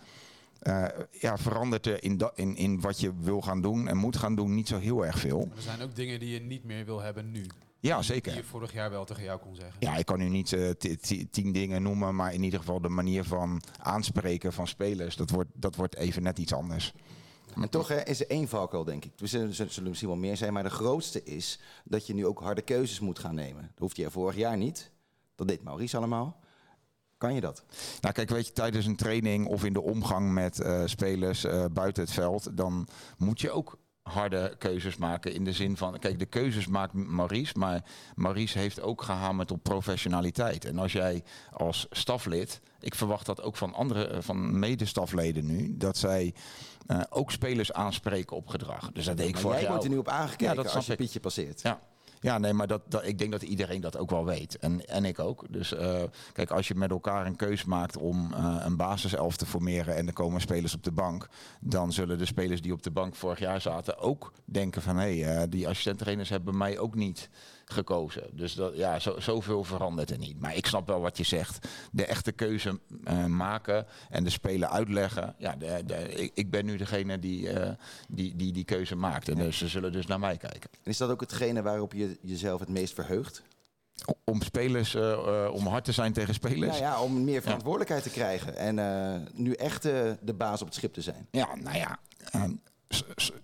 eh, 0.61 0.85
ja, 1.11 1.37
verandert 1.37 1.85
er 1.85 2.03
in, 2.03 2.21
in, 2.35 2.55
in 2.55 2.81
wat 2.81 2.99
je 2.99 3.13
wil 3.19 3.41
gaan 3.41 3.61
doen 3.61 3.87
en 3.87 3.97
moet 3.97 4.17
gaan 4.17 4.35
doen 4.35 4.53
niet 4.55 4.67
zo 4.67 4.77
heel 4.77 5.05
erg 5.05 5.19
veel. 5.19 5.49
Er 5.55 5.61
zijn 5.61 5.81
ook 5.81 5.95
dingen 5.95 6.19
die 6.19 6.29
je 6.29 6.39
niet 6.39 6.63
meer 6.63 6.85
wil 6.85 6.99
hebben 7.01 7.31
nu. 7.31 7.45
Ja, 7.79 7.95
Die 7.95 8.05
zeker. 8.05 8.35
je 8.35 8.43
vorig 8.43 8.73
jaar 8.73 8.89
wel 8.89 9.05
tegen 9.05 9.23
jou 9.23 9.39
kon 9.39 9.55
zeggen. 9.55 9.75
Ja, 9.79 9.95
ik 9.97 10.05
kan 10.05 10.17
nu 10.19 10.29
niet 10.29 10.53
eh, 10.53 10.69
ti- 10.69 11.29
tien 11.29 11.51
dingen 11.51 11.81
noemen, 11.83 12.15
maar 12.15 12.33
in 12.33 12.43
ieder 12.43 12.59
geval 12.59 12.81
de 12.81 12.89
manier 12.89 13.23
van 13.23 13.61
aanspreken 13.79 14.53
van 14.53 14.67
spelers, 14.67 15.15
dat 15.15 15.29
wordt, 15.29 15.49
dat 15.53 15.75
wordt 15.75 15.95
even 15.95 16.23
net 16.23 16.39
iets 16.39 16.53
anders. 16.53 16.93
En 17.61 17.69
toch 17.69 17.87
hè, 17.87 18.03
is 18.03 18.19
er 18.19 18.29
één 18.29 18.47
valkuil, 18.47 18.83
denk 18.83 19.05
ik. 19.05 19.11
Er 19.19 19.27
zullen, 19.27 19.47
er 19.47 19.53
zullen 19.71 19.89
misschien 19.89 20.09
wel 20.09 20.17
meer 20.19 20.37
zijn, 20.37 20.53
maar 20.53 20.63
de 20.63 20.69
grootste 20.69 21.23
is 21.23 21.59
dat 21.83 22.07
je 22.07 22.13
nu 22.13 22.25
ook 22.25 22.39
harde 22.39 22.61
keuzes 22.61 22.99
moet 22.99 23.19
gaan 23.19 23.35
nemen. 23.35 23.61
Dat 23.61 23.79
hoefde 23.79 24.01
je 24.01 24.11
vorig 24.11 24.35
jaar 24.35 24.57
niet. 24.57 24.91
Dat 25.35 25.47
deed 25.47 25.63
Maurice 25.63 25.97
allemaal. 25.97 26.39
Kan 27.21 27.33
je 27.33 27.41
dat? 27.41 27.63
Nou, 28.01 28.13
kijk, 28.13 28.29
weet 28.29 28.47
je, 28.47 28.53
tijdens 28.53 28.85
een 28.85 28.95
training 28.95 29.47
of 29.47 29.63
in 29.63 29.73
de 29.73 29.81
omgang 29.81 30.31
met 30.31 30.59
eh, 30.59 30.81
spelers 30.85 31.43
eh, 31.43 31.65
buiten 31.73 32.03
het 32.03 32.11
veld, 32.11 32.57
dan 32.57 32.87
moet 33.17 33.41
je 33.41 33.51
ook 33.51 33.77
harde 34.01 34.55
keuzes 34.57 34.97
maken 34.97 35.33
in 35.33 35.43
de 35.43 35.53
zin 35.53 35.77
van, 35.77 35.99
kijk, 35.99 36.19
de 36.19 36.25
keuzes 36.25 36.67
maakt 36.67 36.93
Maurice, 36.93 37.57
maar 37.57 37.83
Maurice 38.15 38.59
heeft 38.59 38.81
ook 38.81 39.01
gehamerd 39.01 39.51
op 39.51 39.63
professionaliteit. 39.63 40.65
En 40.65 40.77
als 40.77 40.91
jij 40.91 41.23
als 41.51 41.87
staflid, 41.89 42.61
ik 42.79 42.95
verwacht 42.95 43.25
dat 43.25 43.41
ook 43.41 43.55
van 43.55 43.73
andere, 43.73 44.07
eh, 44.07 44.21
van 44.21 44.59
medestafleden 44.59 45.45
nu, 45.45 45.77
dat 45.77 45.97
zij 45.97 46.33
ook 47.09 47.31
spelers 47.31 47.71
aanspreken 47.73 48.35
op 48.35 48.47
gedrag. 48.47 48.91
Dus 48.91 49.05
dat 49.05 49.17
deed 49.17 49.27
ik 49.27 49.33
Maar 49.33 49.41
vorig 49.41 49.57
jij 49.57 49.65
jaar 49.65 49.71
wordt 49.71 49.87
er 49.87 49.93
nu 49.93 49.99
op 49.99 50.07
aangekeken 50.07 50.55
Ja, 50.55 50.63
dat 50.63 50.75
als 50.75 50.85
je. 50.85 50.95
Pietje 50.95 51.19
passeert. 51.19 51.61
Ja. 51.61 51.81
Ja, 52.21 52.37
nee, 52.37 52.53
maar 52.53 52.67
dat, 52.67 52.81
dat, 52.87 53.05
ik 53.05 53.17
denk 53.17 53.31
dat 53.31 53.41
iedereen 53.41 53.81
dat 53.81 53.97
ook 53.97 54.09
wel 54.09 54.25
weet. 54.25 54.57
En, 54.57 54.85
en 54.85 55.05
ik 55.05 55.19
ook. 55.19 55.45
Dus 55.49 55.73
eh, 55.73 56.03
kijk, 56.33 56.51
als 56.51 56.67
je 56.67 56.75
met 56.75 56.91
elkaar 56.91 57.25
een 57.25 57.35
keus 57.35 57.65
maakt 57.65 57.97
om 57.97 58.33
eh, 58.33 58.55
een 58.59 58.77
basiself 58.77 59.37
te 59.37 59.45
formeren 59.45 59.95
en 59.95 60.07
er 60.07 60.13
komen 60.13 60.41
spelers 60.41 60.75
op 60.75 60.83
de 60.83 60.91
bank, 60.91 61.27
dan 61.59 61.93
zullen 61.93 62.17
de 62.17 62.25
spelers 62.25 62.61
die 62.61 62.73
op 62.73 62.83
de 62.83 62.91
bank 62.91 63.15
vorig 63.15 63.39
jaar 63.39 63.61
zaten 63.61 63.97
ook 63.97 64.33
denken 64.45 64.81
van 64.81 64.97
hé, 64.97 65.19
hey, 65.19 65.37
eh, 65.37 65.43
die 65.49 65.67
assistent-trainers 65.67 66.29
hebben 66.29 66.57
mij 66.57 66.79
ook 66.79 66.95
niet 66.95 67.29
gekozen. 67.71 68.23
Dus 68.31 68.53
dat, 68.53 68.75
ja, 68.75 68.99
zo, 68.99 69.19
zoveel 69.19 69.63
verandert 69.63 70.11
er 70.11 70.17
niet. 70.17 70.39
Maar 70.39 70.55
ik 70.55 70.65
snap 70.65 70.87
wel 70.87 70.99
wat 71.01 71.17
je 71.17 71.23
zegt. 71.23 71.67
De 71.91 72.05
echte 72.05 72.31
keuze 72.31 72.79
eh, 73.03 73.25
maken 73.25 73.85
en 74.09 74.23
de 74.23 74.29
speler 74.29 74.69
uitleggen. 74.69 75.35
Ja, 75.37 75.55
de, 75.55 75.83
de, 75.85 76.13
ik, 76.13 76.31
ik 76.33 76.51
ben 76.51 76.65
nu 76.65 76.77
degene 76.77 77.19
die, 77.19 77.49
eh, 77.49 77.71
die, 78.07 78.35
die 78.35 78.51
die 78.51 78.63
keuze 78.63 78.95
maakt. 78.95 79.29
En 79.29 79.35
dus, 79.35 79.57
ze 79.57 79.67
zullen 79.67 79.91
dus 79.91 80.05
naar 80.05 80.19
mij 80.19 80.37
kijken. 80.37 80.69
En 80.83 80.91
is 80.91 80.97
dat 80.97 81.09
ook 81.09 81.21
hetgene 81.21 81.61
waarop 81.61 81.93
je 81.93 82.17
jezelf 82.21 82.59
het 82.59 82.69
meest 82.69 82.93
verheugt? 82.93 83.43
Om 84.23 84.41
spelers, 84.41 84.95
eh, 84.95 85.49
om 85.53 85.67
hard 85.67 85.85
te 85.85 85.91
zijn 85.91 86.13
tegen 86.13 86.33
spelers. 86.33 86.79
Nou 86.79 86.81
ja, 86.81 87.01
om 87.01 87.23
meer 87.23 87.41
verantwoordelijkheid 87.41 88.03
te 88.03 88.09
krijgen. 88.09 88.55
En 88.55 89.27
nu 89.33 89.53
echt 89.53 89.81
de 89.81 90.33
baas 90.37 90.61
op 90.61 90.67
het 90.67 90.75
schip 90.75 90.93
te 90.93 91.01
zijn. 91.01 91.27
Ja, 91.31 91.55
nou 91.55 91.77
ja. 91.77 91.99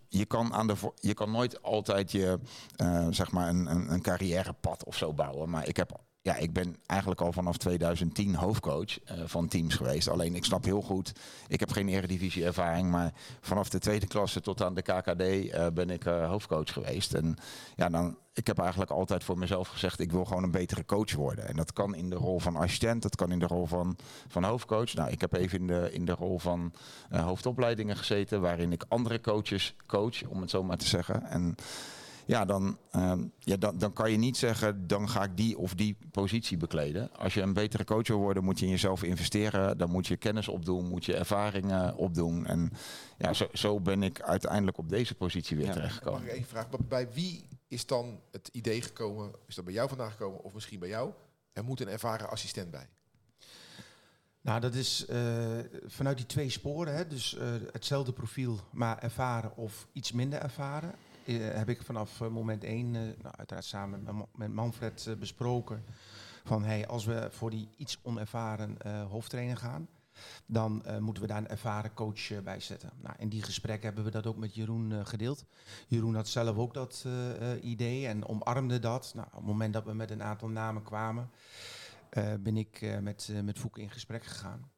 Je, 0.07 0.25
kan 0.25 0.53
aan 0.53 0.67
de, 0.67 0.75
je 0.95 1.13
kan 1.13 1.31
nooit 1.31 1.63
altijd 1.63 2.11
je, 2.11 2.39
eh, 2.75 3.07
zeg 3.09 3.31
maar 3.31 3.49
een, 3.49 3.65
een, 3.65 3.91
een 3.91 4.01
carrièrepad 4.01 4.83
of 4.83 4.95
zo 4.95 5.13
bouwen. 5.13 5.49
Maar 5.49 5.67
ik 5.67 5.77
heb. 5.77 6.05
Ja, 6.27 6.35
ik 6.35 6.53
ben 6.53 6.75
eigenlijk 6.85 7.21
al 7.21 7.31
vanaf 7.31 7.57
2010 7.57 8.35
hoofdcoach 8.35 9.03
eh, 9.03 9.17
van 9.25 9.47
teams 9.47 9.75
geweest. 9.75 10.09
Alleen 10.09 10.35
ik 10.35 10.45
snap 10.45 10.63
heel 10.63 10.81
goed, 10.81 11.13
ik 11.47 11.59
heb 11.59 11.71
geen 11.71 11.87
eredivisie 11.87 12.45
ervaring, 12.45 12.91
maar 12.91 13.13
vanaf 13.41 13.69
de 13.69 13.79
tweede 13.79 14.07
klasse 14.07 14.41
tot 14.41 14.61
aan 14.61 14.73
de 14.73 14.81
KKD 14.81 15.21
eh, 15.21 15.67
ben 15.73 15.89
ik 15.89 16.05
eh, 16.05 16.29
hoofdcoach 16.29 16.73
geweest. 16.73 17.13
En 17.13 17.37
ja, 17.75 17.89
dan, 17.89 18.17
ik 18.33 18.47
heb 18.47 18.59
eigenlijk 18.59 18.91
altijd 18.91 19.23
voor 19.23 19.37
mezelf 19.37 19.67
gezegd, 19.67 19.99
ik 19.99 20.11
wil 20.11 20.25
gewoon 20.25 20.43
een 20.43 20.51
betere 20.51 20.85
coach 20.85 21.13
worden. 21.13 21.47
En 21.47 21.55
dat 21.55 21.73
kan 21.73 21.95
in 21.95 22.09
de 22.09 22.15
rol 22.15 22.39
van 22.39 22.55
assistent, 22.55 23.01
dat 23.01 23.15
kan 23.15 23.31
in 23.31 23.39
de 23.39 23.47
rol 23.47 23.65
van, 23.65 23.97
van 24.27 24.43
hoofdcoach. 24.43 24.93
Nou, 24.93 25.09
ik 25.11 25.21
heb 25.21 25.33
even 25.33 25.59
in 25.59 25.67
de, 25.67 25.89
in 25.91 26.05
de 26.05 26.15
rol 26.15 26.39
van 26.39 26.73
hoofdopleidingen 27.09 27.97
gezeten, 27.97 28.41
waarin 28.41 28.71
ik 28.71 28.85
andere 28.87 29.21
coaches 29.21 29.75
coach, 29.85 30.23
om 30.23 30.41
het 30.41 30.49
zo 30.49 30.63
maar 30.63 30.77
te 30.77 30.87
zeggen. 30.87 31.23
En 31.23 31.55
ja, 32.27 32.45
dan, 32.45 32.77
ehm, 32.91 33.23
ja 33.39 33.57
dan, 33.57 33.77
dan 33.77 33.93
kan 33.93 34.11
je 34.11 34.17
niet 34.17 34.37
zeggen, 34.37 34.87
dan 34.87 35.09
ga 35.09 35.23
ik 35.23 35.37
die 35.37 35.57
of 35.57 35.73
die 35.73 35.97
positie 36.11 36.57
bekleden. 36.57 37.13
Als 37.15 37.33
je 37.33 37.41
een 37.41 37.53
betere 37.53 37.83
coach 37.83 38.07
wil 38.07 38.17
worden, 38.17 38.43
moet 38.43 38.59
je 38.59 38.65
in 38.65 38.71
jezelf 38.71 39.03
investeren. 39.03 39.77
Dan 39.77 39.89
moet 39.89 40.07
je 40.07 40.17
kennis 40.17 40.47
opdoen, 40.47 40.87
moet 40.87 41.05
je 41.05 41.15
ervaringen 41.15 41.95
opdoen. 41.95 42.45
En 42.45 42.71
ja, 43.17 43.33
zo, 43.33 43.47
zo 43.53 43.79
ben 43.79 44.03
ik 44.03 44.21
uiteindelijk 44.21 44.77
op 44.77 44.89
deze 44.89 45.15
positie 45.15 45.57
weer 45.57 45.65
Ja. 45.65 45.71
terechtgekomen. 45.73 46.19
Mag 46.21 46.29
ik 46.29 46.35
even 46.35 46.47
vragen, 46.49 46.69
bij- 46.69 46.85
bij 46.87 47.13
wie 47.13 47.47
is 47.67 47.85
dan 47.85 48.19
het 48.31 48.49
idee 48.51 48.81
gekomen, 48.81 49.31
is 49.47 49.55
dat 49.55 49.65
bij 49.65 49.73
jou 49.73 49.87
vandaan 49.89 50.11
gekomen 50.11 50.43
of 50.43 50.53
misschien 50.53 50.79
bij 50.79 50.89
jou? 50.89 51.11
Er 51.53 51.63
moet 51.63 51.79
een 51.81 51.87
ervaren 51.89 52.29
assistent 52.29 52.71
bij. 52.71 52.87
Nou, 54.41 54.59
dat 54.59 54.73
is 54.73 55.05
eh, 55.05 55.19
vanuit 55.85 56.17
die 56.17 56.25
twee 56.25 56.49
sporen, 56.49 56.95
hè, 56.95 57.07
dus 57.07 57.35
eh, 57.37 57.47
hetzelfde 57.71 58.13
profiel, 58.13 58.59
maar 58.71 58.97
ervaren 58.99 59.57
of 59.57 59.87
iets 59.93 60.11
minder 60.11 60.39
ervaren, 60.39 60.91
heb 61.33 61.69
ik 61.69 61.81
vanaf 61.83 62.21
eh, 62.21 62.27
moment 62.27 62.63
één, 62.63 62.95
eh, 62.95 63.01
nou, 63.01 63.35
uiteraard 63.37 63.65
samen 63.65 64.03
met, 64.03 64.13
Ma- 64.13 64.25
met 64.35 64.53
Manfred 64.53 65.05
eh, 65.07 65.15
besproken, 65.15 65.83
van 66.43 66.63
hey, 66.63 66.87
als 66.87 67.05
we 67.05 67.27
voor 67.31 67.49
die 67.49 67.69
iets 67.77 67.99
onervaren 68.01 68.77
eh, 68.81 69.05
hoofdtrainer 69.09 69.57
gaan, 69.57 69.87
dan 70.45 70.85
eh, 70.85 70.97
moeten 70.97 71.23
we 71.23 71.29
daar 71.29 71.37
een 71.37 71.47
ervaren 71.47 71.93
coach 71.93 72.31
eh, 72.31 72.39
bij 72.39 72.59
zetten. 72.59 72.91
Nou, 73.01 73.15
in 73.19 73.29
die 73.29 73.43
gesprekken 73.43 73.85
hebben 73.85 74.03
we 74.03 74.11
dat 74.11 74.25
ook 74.27 74.37
met 74.37 74.55
Jeroen 74.55 74.91
eh, 74.91 75.05
gedeeld. 75.05 75.45
Jeroen 75.87 76.15
had 76.15 76.27
zelf 76.27 76.57
ook 76.57 76.73
dat 76.73 77.03
eh, 77.05 77.51
eh, 77.53 77.63
idee 77.63 78.07
en 78.07 78.25
omarmde 78.27 78.79
dat. 78.79 79.11
Nou, 79.15 79.27
op 79.27 79.33
het 79.35 79.45
moment 79.45 79.73
dat 79.73 79.83
we 79.85 79.93
met 79.93 80.11
een 80.11 80.23
aantal 80.23 80.47
namen 80.49 80.83
kwamen, 80.83 81.29
eh, 82.09 82.33
ben 82.39 82.57
ik 82.57 82.81
eh, 82.81 82.97
met, 82.99 83.29
eh, 83.31 83.41
met 83.41 83.59
Fouke 83.59 83.81
in 83.81 83.89
gesprek 83.89 84.23
gegaan. 84.23 84.69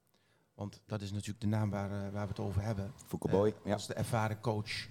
Want 0.54 0.82
dat 0.86 1.02
is 1.02 1.12
natuurlijk 1.12 1.42
de 1.42 1.48
naam 1.48 1.70
waar, 1.70 1.92
eh, 1.92 2.12
waar 2.12 2.24
we 2.24 2.30
het 2.30 2.40
over 2.40 2.62
hebben. 2.62 2.92
Foukeboy, 3.06 3.48
Eh, 3.50 3.56
ja. 3.66 3.74
Als 3.74 3.88
de 3.88 3.94
ervaren 3.94 4.40
coach 4.40 4.88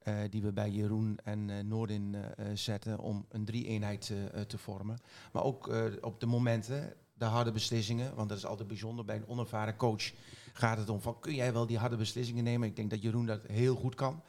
eh, 0.00 0.14
die 0.30 0.42
we 0.42 0.52
bij 0.52 0.70
Jeroen 0.70 1.18
en 1.24 1.50
eh 1.50 1.64
Noordin 1.64 2.14
eh, 2.14 2.46
zetten 2.54 2.98
om 2.98 3.26
een 3.28 3.44
drie-eenheid 3.44 4.12
te 4.46 4.58
vormen. 4.58 4.98
Maar 5.32 5.42
ook 5.42 5.72
op 6.00 6.20
de 6.20 6.26
momenten, 6.26 6.92
de 7.14 7.24
harde 7.24 7.52
beslissingen, 7.52 8.14
want 8.14 8.28
dat 8.28 8.38
is 8.38 8.46
altijd 8.46 8.68
bijzonder. 8.68 9.04
Bij 9.04 9.16
een 9.16 9.28
onervaren 9.28 9.76
coach 9.76 10.12
gaat 10.52 10.78
het 10.78 10.88
om 10.88 11.00
van, 11.00 11.20
kun 11.20 11.34
jij 11.34 11.52
wel 11.52 11.66
die 11.66 11.78
harde 11.78 11.96
beslissingen 11.96 12.44
nemen? 12.44 12.68
Ik 12.68 12.76
denk 12.76 12.90
dat 12.90 13.02
Jeroen 13.02 13.26
dat 13.26 13.46
heel 13.46 13.74
goed 13.74 13.94
kan. 13.94 14.22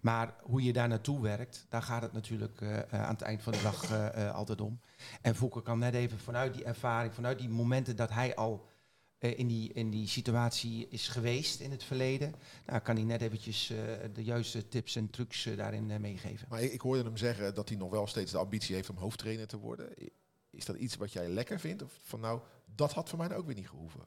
Maar 0.00 0.34
hoe 0.42 0.62
je 0.62 0.72
daar 0.72 0.88
naartoe 0.88 1.20
werkt, 1.20 1.66
daar 1.68 1.82
gaat 1.82 2.02
het 2.02 2.12
natuurlijk 2.12 2.62
aan 2.90 3.14
het 3.14 3.22
eind 3.22 3.42
van 3.42 3.52
de 3.52 3.62
dag 3.62 3.92
altijd 4.32 4.60
om. 4.60 4.80
En 5.22 5.34
Fouke 5.34 5.62
kan 5.62 5.78
net 5.78 5.94
even 5.94 6.18
vanuit 6.18 6.54
die 6.54 6.64
ervaring, 6.64 7.14
vanuit 7.14 7.38
die 7.38 7.48
momenten 7.48 7.96
dat 7.96 8.10
hij 8.10 8.34
al 8.34 8.67
in, 9.18 9.46
die, 9.46 9.72
in 9.72 9.90
die 9.90 10.08
situatie 10.08 10.86
is 10.90 11.08
geweest 11.08 11.60
in 11.60 11.70
het 11.70 11.84
verleden, 11.84 12.34
nou, 12.66 12.80
kan 12.80 12.96
hij 12.96 13.04
net 13.04 13.20
eventjes 13.20 13.70
eh, 13.70 13.78
de 14.14 14.24
juiste 14.24 14.68
tips 14.68 14.96
en 14.96 15.10
trucs 15.10 15.46
eh, 15.46 15.56
daarin 15.56 15.90
eh, 15.90 15.98
meegeven. 15.98 16.46
Maar 16.50 16.62
ik, 16.62 16.72
ik 16.72 16.80
hoorde 16.80 17.02
hem 17.02 17.16
zeggen 17.16 17.54
dat 17.54 17.68
hij 17.68 17.78
nog 17.78 17.90
wel 17.90 18.06
steeds 18.06 18.32
de 18.32 18.38
ambitie 18.38 18.74
heeft 18.74 18.90
om 18.90 18.96
hoofdtrainer 18.96 19.46
te 19.46 19.58
worden. 19.58 19.88
Is 20.50 20.64
dat 20.64 20.76
iets 20.76 20.96
wat 20.96 21.12
jij 21.12 21.28
lekker 21.28 21.60
vindt? 21.60 21.82
Of 21.82 21.98
van 22.02 22.20
nou, 22.20 22.40
dat 22.74 22.92
had 22.92 23.08
voor 23.08 23.18
mij 23.18 23.36
ook 23.36 23.46
weer 23.46 23.54
niet 23.54 23.68
gehoeven. 23.68 24.00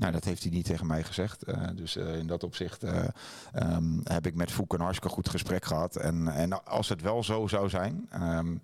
Nou, 0.00 0.12
dat 0.12 0.24
heeft 0.24 0.42
hij 0.42 0.52
niet 0.52 0.64
tegen 0.64 0.86
mij 0.86 1.02
gezegd. 1.02 1.42
Eh, 1.42 1.68
dus 1.74 1.96
eh, 1.96 2.18
in 2.18 2.26
dat 2.26 2.44
opzicht 2.44 2.82
eh, 2.82 3.04
ehm, 3.52 4.00
heb 4.04 4.26
ik 4.26 4.34
met 4.34 4.50
Fouk 4.50 4.72
een 4.72 4.80
hartstikke 4.80 5.14
goed 5.14 5.28
gesprek 5.28 5.64
gehad. 5.64 5.96
En, 5.96 6.28
en 6.28 6.64
als 6.64 6.88
het 6.88 7.02
wel 7.02 7.22
zo 7.22 7.46
zou 7.46 7.68
zijn, 7.68 8.06
ehm, 8.10 8.56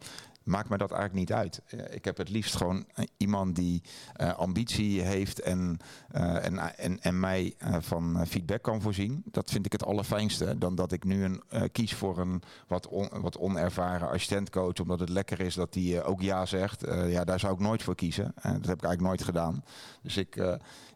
maakt 0.46 0.68
me 0.68 0.76
dat 0.76 0.90
eigenlijk 0.90 1.20
niet 1.20 1.38
uit. 1.38 1.62
Eh, 1.66 1.94
ik 1.94 2.04
heb 2.04 2.16
het 2.16 2.28
liefst 2.28 2.56
gewoon 2.56 2.84
eh, 2.94 3.04
iemand 3.16 3.56
die 3.56 3.82
eh, 4.12 4.34
ambitie 4.34 5.02
heeft 5.02 5.40
en, 5.40 5.78
en, 6.12 6.78
en, 6.78 7.00
en 7.00 7.20
mij 7.20 7.54
van 7.80 8.26
feedback 8.26 8.62
kan 8.62 8.80
voorzien. 8.80 9.22
Dat 9.24 9.50
vind 9.50 9.66
ik 9.66 9.72
het 9.72 9.84
allerfijnste. 9.84 10.58
Dan 10.58 10.74
dat 10.74 10.92
ik 10.92 11.04
nu 11.04 11.24
een, 11.24 11.70
kies 11.72 11.94
voor 11.94 12.18
een 12.18 12.42
wat, 12.66 12.88
on- 12.88 13.20
wat 13.20 13.38
onervaren 13.38 14.08
assistentcoach. 14.08 14.80
Omdat 14.80 15.00
het 15.00 15.08
lekker 15.08 15.40
is 15.40 15.54
dat 15.54 15.72
die 15.72 16.02
ook 16.02 16.22
ja 16.22 16.46
zegt. 16.46 16.84
Ja, 17.06 17.24
daar 17.24 17.40
zou 17.40 17.54
ik 17.54 17.60
nooit 17.60 17.82
voor 17.82 17.94
kiezen. 17.94 18.34
Dat 18.34 18.44
heb 18.44 18.56
ik 18.56 18.66
eigenlijk 18.66 19.00
nooit 19.00 19.22
gedaan. 19.22 19.64
Dus 20.02 20.16
ik, 20.16 20.34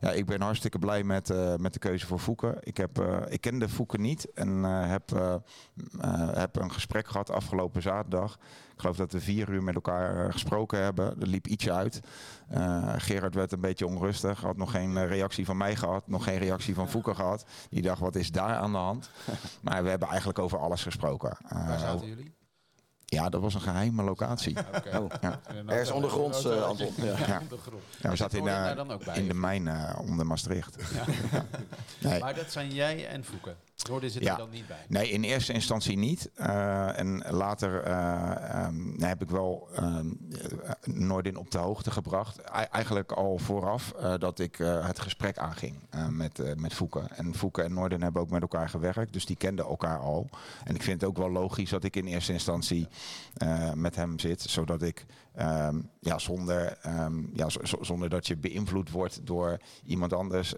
ja, 0.00 0.11
ik 0.11 0.26
ben 0.26 0.40
hartstikke 0.40 0.78
blij 0.78 1.02
met, 1.02 1.33
met 1.59 1.73
de 1.73 1.78
keuze 1.78 2.07
voor 2.07 2.19
Fouke. 2.19 2.57
Ik, 2.61 2.76
heb, 2.76 3.25
ik 3.28 3.40
kende 3.40 3.69
Fouke 3.69 3.99
niet 3.99 4.33
en 4.33 4.62
heb, 4.64 5.11
heb 6.33 6.57
een 6.57 6.73
gesprek 6.73 7.09
gehad 7.09 7.30
afgelopen 7.30 7.83
zaterdag. 7.83 8.38
Ik 8.80 8.87
geloof 8.87 8.99
dat 8.99 9.12
we 9.12 9.20
vier 9.26 9.49
uur 9.49 9.62
met 9.62 9.75
elkaar 9.75 10.25
eh, 10.26 10.32
gesproken 10.32 10.82
hebben. 10.82 11.20
Er 11.20 11.26
liep 11.26 11.46
ietsje 11.46 11.72
uit. 11.72 12.00
Eh, 12.49 12.92
Gerard 12.96 13.34
werd 13.34 13.52
een 13.52 13.60
beetje 13.60 13.87
onrustig. 13.87 14.40
Had 14.40 14.56
nog 14.56 14.70
geen 14.70 14.96
eh, 14.96 15.06
reactie 15.08 15.44
van 15.44 15.56
mij 15.56 15.76
gehad. 15.76 16.08
Nog 16.08 16.25
geen 16.25 16.38
reactie 16.38 16.75
van 16.75 16.88
Fouke 16.88 17.14
gehad. 17.14 17.44
Die 17.70 17.82
dacht, 17.82 18.00
wat 18.00 18.14
is 18.14 18.30
daar 18.30 18.56
aan 18.56 18.72
de 18.72 18.78
hand? 18.78 19.10
Maar 19.60 19.82
we 19.82 19.88
hebben 19.88 20.08
eigenlijk 20.08 20.38
over 20.38 20.58
alles 20.58 20.82
gesproken. 20.82 21.37
Eh, 21.49 21.66
Waar 21.66 21.78
zaten 21.78 22.06
jullie? 22.08 22.34
ja, 23.04 23.28
dat 23.28 23.40
was 23.40 23.54
een 23.54 23.60
geheime 23.60 24.02
locatie. 24.02 24.56
Oké. 24.76 24.99
Oh. 24.99 25.10
Ja. 25.20 25.40
Ergens 25.66 25.88
ook- 25.88 25.94
ondergronds, 25.94 26.44
eh, 26.44 26.62
Anton. 26.62 26.92
Ja, 26.96 27.04
Ja. 27.26 27.38
ondergrond. 27.40 27.82
Ja, 28.02 28.10
we 28.10 28.16
zaten 28.16 28.38
in, 28.38 28.44
Hoor 28.44 28.52
je 28.52 28.58
eh, 28.58 28.64
daar 28.64 28.76
dan 28.76 28.90
ook 28.92 29.04
bij, 29.04 29.16
in 29.16 29.28
de 29.28 29.34
mijn 29.34 29.96
onder 29.99 30.26
Maastricht. 30.26 30.76
Ja. 30.94 31.04
Nee. 32.08 32.20
Maar 32.20 32.34
dat 32.34 32.52
zijn 32.52 32.70
jij 32.70 33.08
en 33.08 33.25
Fouke. 33.25 33.54
Noorden 33.88 34.10
zit 34.10 34.22
Ja. 34.22 34.32
er 34.32 34.38
dan 34.38 34.50
niet 34.50 34.66
bij. 34.66 34.84
Nee, 34.88 35.10
in 35.10 35.22
eerste 35.22 35.52
instantie 35.52 35.99
niet. 35.99 36.30
Eh, 36.34 36.99
en 36.99 37.25
later 37.30 37.82
eh, 37.82 38.64
ehm, 38.64 39.02
heb 39.02 39.22
ik 39.22 39.30
wel 39.30 39.68
ehm 39.75 40.08
eh, 40.30 40.70
Noordin 40.84 41.37
op 41.37 41.50
de 41.50 41.58
hoogte 41.58 41.90
gebracht. 41.90 42.40
Eigenlijk 42.40 43.12
al 43.12 43.38
vooraf 43.38 43.92
dat 44.18 44.38
ik 44.38 44.56
het 44.56 44.99
gesprek 44.99 45.38
aanging 45.38 45.75
met, 46.10 46.56
met 46.56 46.75
Fouke. 46.75 47.00
En 47.14 47.34
Fouke 47.34 47.62
en 47.62 47.75
Noordin 47.75 48.02
hebben 48.02 48.22
ook 48.22 48.30
met 48.30 48.42
elkaar 48.42 48.68
gewerkt, 48.68 49.12
dus 49.12 49.26
die 49.26 49.37
kenden 49.37 49.64
elkaar 49.64 49.99
al. 49.99 50.28
En 50.64 50.75
ik 50.75 50.82
vind 50.82 51.00
het 51.00 51.10
ook 51.10 51.16
wel 51.16 51.30
logisch 51.30 51.70
dat 51.70 51.84
ik 51.84 51.96
in 51.96 52.06
eerste 52.06 52.32
instantie 52.32 52.88
met 53.75 53.96
hem 53.96 54.18
zit, 54.18 54.40
zodat 54.42 54.82
ik 54.82 55.06
ehm, 55.34 55.80
ja, 56.00 56.18
zonder, 56.18 56.78
ja, 57.32 57.46
zonder 57.80 58.08
dat 58.08 58.26
je 58.26 58.37
beïnvloed 58.37 58.90
wordt 58.90 59.26
door 59.26 59.60
iemand 59.84 60.12
anders, 60.12 60.54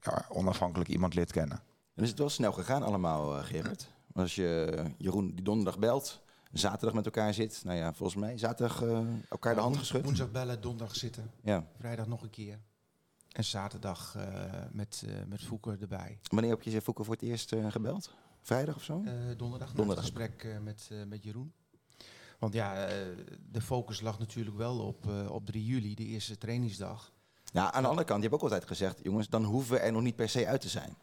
ja, 0.00 0.24
onafhankelijk 0.28 0.90
iemand 0.90 1.14
lid 1.14 1.32
kennen. 1.32 1.60
Is 2.02 2.08
het 2.08 2.18
wel 2.18 2.28
snel 2.28 2.52
gegaan 2.52 2.82
allemaal, 2.82 3.36
eh, 3.38 3.44
Gerard? 3.44 3.86
Als 4.12 4.34
je 4.34 4.82
Jeroen 4.98 5.34
die 5.34 5.44
donderdag 5.44 5.78
belt, 5.78 6.20
zaterdag 6.52 6.94
met 6.94 7.04
elkaar 7.04 7.34
zit. 7.34 7.60
Nou 7.64 7.76
ja, 7.78 7.92
volgens 7.94 8.18
mij 8.20 8.38
zaterdag 8.38 8.82
eh, 8.82 9.00
elkaar 9.28 9.54
de 9.54 9.60
hand 9.60 9.76
geschud. 9.76 10.04
Woensdag 10.04 10.30
bellen, 10.30 10.60
donderdag 10.60 10.96
zitten, 10.96 11.30
Ja. 11.42 11.66
vrijdag 11.78 12.06
nog 12.06 12.22
een 12.22 12.30
keer. 12.30 12.58
En 13.32 13.44
zaterdag 13.44 14.14
eh, 14.16 14.24
met, 14.72 15.04
eh 15.06 15.12
met 15.28 15.80
erbij. 15.80 16.18
Wanneer 16.28 16.50
heb 16.50 16.62
je 16.62 16.70
ze 16.70 16.80
Fouke 16.80 17.04
voor 17.04 17.14
het 17.14 17.22
eerst 17.22 17.52
eh, 17.52 17.70
gebeld? 17.70 18.10
Vrijdag 18.40 18.76
of 18.76 18.82
zo? 18.82 19.02
Eh, 19.04 19.12
donderdag, 19.36 19.72
Donderdag. 19.72 20.04
het 20.04 20.14
gesprek 20.14 20.42
eh, 20.44 20.58
met, 20.58 20.88
eh, 20.92 21.02
met 21.04 21.24
Jeroen. 21.24 21.52
Want 22.38 22.54
ja, 22.54 22.84
eh, 22.86 22.96
de 23.50 23.60
focus 23.60 24.00
lag 24.00 24.18
natuurlijk 24.18 24.56
wel 24.56 24.78
op, 24.78 25.08
eh, 25.10 25.30
op 25.30 25.46
3 25.46 25.64
juli, 25.64 25.94
de 25.94 26.04
eerste 26.04 26.38
trainingsdag. 26.38 27.12
Ja, 27.44 27.72
aan 27.72 27.82
de 27.82 27.88
andere 27.88 28.06
kant, 28.06 28.22
je 28.22 28.28
hebt 28.28 28.42
ook 28.42 28.50
altijd 28.50 28.66
gezegd, 28.68 28.98
jongens, 29.02 29.28
dan 29.28 29.44
hoeven 29.44 29.72
we 29.74 29.78
er 29.80 29.92
nog 29.92 30.02
niet 30.02 30.16
per 30.16 30.28
se 30.28 30.46
uit 30.46 30.60
te 30.60 30.68
zijn. 30.68 30.96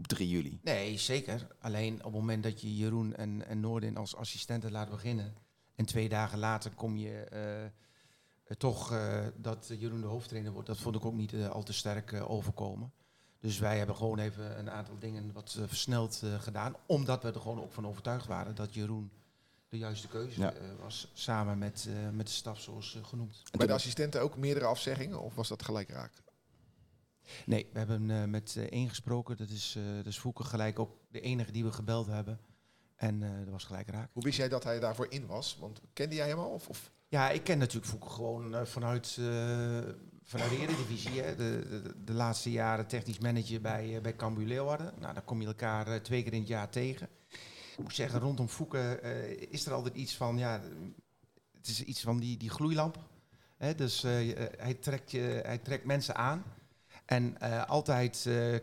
Op 0.00 0.06
3 0.06 0.28
juli. 0.28 0.58
Nee, 0.62 0.98
zeker. 0.98 1.46
Alleen 1.60 1.94
op 1.94 2.02
het 2.02 2.12
moment 2.12 2.42
dat 2.42 2.60
je 2.60 2.76
Jeroen 2.76 3.14
en, 3.16 3.46
en 3.46 3.60
Noordin 3.60 3.96
als 3.96 4.16
assistenten 4.16 4.70
laat 4.70 4.90
beginnen... 4.90 5.34
en 5.74 5.84
twee 5.84 6.08
dagen 6.08 6.38
later 6.38 6.70
kom 6.70 6.96
je 6.96 7.20
eh, 7.20 8.56
toch 8.56 8.92
eh, 8.92 9.26
dat 9.36 9.70
Jeroen 9.78 10.00
de 10.00 10.06
hoofdtrainer 10.06 10.52
wordt... 10.52 10.68
dat 10.68 10.78
vond 10.78 10.96
ik 10.96 11.04
ook 11.04 11.14
niet 11.14 11.32
eh, 11.32 11.48
al 11.50 11.62
te 11.62 11.72
sterk 11.72 12.12
overkomen. 12.28 12.92
Dus 13.40 13.58
wij 13.58 13.78
hebben 13.78 13.96
gewoon 13.96 14.18
even 14.18 14.58
een 14.58 14.70
aantal 14.70 14.98
dingen 14.98 15.32
wat 15.32 15.58
versneld 15.66 16.20
eh, 16.24 16.40
gedaan... 16.40 16.74
omdat 16.86 17.22
we 17.22 17.32
er 17.32 17.40
gewoon 17.40 17.60
ook 17.62 17.72
van 17.72 17.86
overtuigd 17.86 18.26
waren 18.26 18.54
dat 18.54 18.74
Jeroen 18.74 19.10
de 19.68 19.78
juiste 19.78 20.08
keuze 20.08 20.40
Ja. 20.40 20.52
was... 20.80 21.10
samen 21.12 21.58
met, 21.58 21.86
eh, 21.88 22.10
met 22.10 22.26
de 22.26 22.32
staf 22.32 22.60
zoals 22.60 22.98
genoemd. 23.02 23.42
En 23.50 23.58
Bij 23.58 23.66
de 23.66 23.72
assistenten 23.72 24.20
ook 24.22 24.36
meerdere 24.36 24.66
afzeggingen? 24.66 25.20
Of 25.20 25.34
was 25.34 25.48
dat 25.48 25.62
gelijk 25.62 25.88
raak? 25.90 26.12
Nee, 27.46 27.68
we 27.72 27.78
hebben 27.78 28.10
eh, 28.10 28.24
met 28.24 28.54
eh, 28.56 28.64
één 28.64 28.88
gesproken. 28.88 29.36
Dat 29.36 29.48
is, 29.48 29.74
eh 29.76 29.96
dat 29.96 30.06
is 30.06 30.18
Fouke 30.18 30.44
gelijk 30.44 30.78
ook 30.78 30.96
de 31.10 31.20
enige 31.20 31.52
die 31.52 31.64
we 31.64 31.72
gebeld 31.72 32.06
hebben. 32.06 32.40
En 32.96 33.20
dat 33.20 33.52
was 33.52 33.64
gelijk 33.64 33.88
raak. 33.88 34.10
Hoe 34.12 34.22
wist 34.22 34.36
jij 34.36 34.48
dat 34.48 34.64
hij 34.64 34.80
daarvoor 34.80 35.06
in 35.08 35.26
was? 35.26 35.56
Want 35.60 35.80
kende 35.92 36.14
jij 36.14 36.28
hem 36.28 36.38
al? 36.38 36.50
Of, 36.50 36.68
of? 36.68 36.90
Ja, 37.10 37.30
ik 37.30 37.44
ken 37.44 37.58
natuurlijk 37.58 37.86
Fouke 37.86 38.08
gewoon 38.10 38.66
vanuit, 38.66 39.16
eh, 39.20 39.78
vanuit 40.22 40.50
de 40.50 40.58
Eredivisie. 40.60 41.20
Hè. 41.20 41.36
De, 41.36 41.66
de, 41.68 42.04
de 42.04 42.12
laatste 42.12 42.50
jaren 42.50 42.86
technisch 42.86 43.18
manager 43.18 43.60
bij, 43.60 43.94
uh, 43.94 44.00
bij 44.00 44.16
Cambuur 44.16 44.46
Leeuwarden. 44.46 44.92
Nou, 44.98 45.14
dan 45.14 45.24
kom 45.24 45.40
je 45.40 45.46
elkaar 45.46 46.02
twee 46.02 46.22
keer 46.22 46.32
in 46.32 46.38
het 46.38 46.48
jaar 46.48 46.70
tegen. 46.70 47.08
Ik 47.76 47.82
moet 47.82 47.94
zeggen, 47.94 48.20
rondom 48.20 48.48
eh, 48.72 49.30
is 49.30 49.66
er 49.66 49.72
altijd 49.72 49.94
iets 49.94 50.16
van... 50.16 50.38
Ja, 50.38 50.62
het 51.56 51.68
is 51.68 51.82
iets 51.82 52.00
van 52.00 52.18
die, 52.18 52.36
die 52.36 52.50
gloeilamp. 52.50 52.98
Hè. 53.56 53.74
Dus 53.74 54.02
hij, 54.02 54.76
trekt 54.80 55.10
je, 55.10 55.40
hij 55.44 55.58
trekt 55.58 55.84
mensen 55.84 56.14
aan. 56.16 56.44
En 57.10 57.40
eh, 57.40 57.64
altijd... 57.64 58.24
eh, 58.26 58.54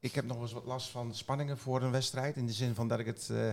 ik 0.00 0.14
heb 0.14 0.24
nog 0.24 0.40
eens 0.40 0.52
wat 0.52 0.64
last 0.64 0.88
van 0.88 1.14
spanningen 1.14 1.58
voor 1.58 1.82
een 1.82 1.90
wedstrijd. 1.90 2.36
In 2.36 2.46
de 2.46 2.52
zin 2.52 2.74
van 2.74 2.88
dat 2.88 2.98
ik 2.98 3.06
het... 3.06 3.28
eh, 3.30 3.46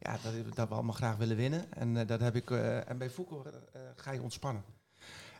ja, 0.00 0.18
dat, 0.22 0.54
dat 0.54 0.68
we 0.68 0.74
allemaal 0.74 0.94
graag 0.94 1.16
willen 1.16 1.36
winnen. 1.36 1.72
En 1.72 2.06
dat 2.06 2.20
heb 2.20 2.36
ik. 2.36 2.50
en 2.50 2.98
bij 2.98 3.10
Foucault 3.10 3.48
ga 3.96 4.12
je 4.12 4.22
ontspannen. 4.22 4.64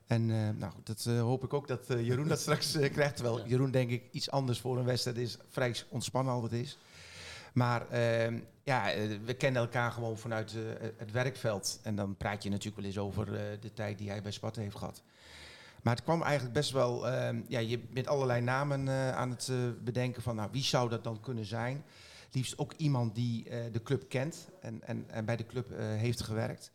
En 0.07 0.26
nou, 0.59 0.73
dat 0.85 1.05
hoop 1.05 1.45
ik 1.45 1.52
ook 1.52 1.69
dat 1.69 1.87
Jeroen 1.88 2.28
dat 2.28 2.40
straks 2.40 2.73
krijgt. 2.73 3.17
Terwijl 3.17 3.47
Jeroen 3.47 3.71
denk 3.71 3.90
ik 3.90 4.02
iets 4.12 4.31
anders 4.31 4.61
voor 4.61 4.78
een 4.78 4.85
wedstrijd 4.85 5.17
is. 5.17 5.38
Vrij 5.49 5.75
ontspannen 5.88 6.33
altijd 6.33 6.52
is. 6.52 6.78
Maar 7.52 7.88
ehm, 7.90 8.38
ja, 8.62 8.93
we 9.25 9.35
kennen 9.35 9.62
elkaar 9.62 9.93
gewoon 9.93 10.19
vanuit 10.19 10.55
het 10.97 11.11
werkveld. 11.11 11.81
En 11.83 11.95
dan 11.95 12.17
praat 12.17 12.43
je 12.43 12.50
natuurlijk 12.50 12.76
wel 12.76 12.87
eens 12.87 12.99
over 12.99 13.26
de 13.61 13.73
tijd 13.75 13.99
die 13.99 14.11
hij 14.11 14.23
bij 14.23 14.33
Sparta 14.33 14.61
heeft 14.61 14.76
gehad. 14.76 15.02
Maar 15.82 15.94
het 15.94 16.04
kwam 16.04 16.23
eigenlijk 16.23 16.54
best 16.54 16.70
wel... 16.70 17.08
ehm, 17.08 17.42
ja, 17.49 17.58
je 17.58 17.78
bent 17.78 18.06
allerlei 18.06 18.40
namen 18.40 18.88
eh, 18.88 19.16
aan 19.16 19.30
het 19.30 19.49
eh, 19.49 19.56
bedenken 19.85 20.23
van... 20.23 20.37
Nou, 20.37 20.49
wie 20.52 20.62
zou 20.62 20.88
dat 20.88 21.04
dan 21.04 21.20
kunnen 21.20 21.44
zijn? 21.44 21.85
Liefst 22.32 22.58
ook 22.58 22.73
iemand 22.73 23.14
die 23.14 23.49
eh, 23.49 23.73
de 23.73 23.82
club 23.82 24.08
kent 24.08 24.49
en, 24.61 24.82
en, 24.82 25.11
en 25.11 25.25
bij 25.25 25.37
de 25.37 25.47
club 25.47 25.68
heeft 25.76 26.23
gewerkt. 26.23 26.73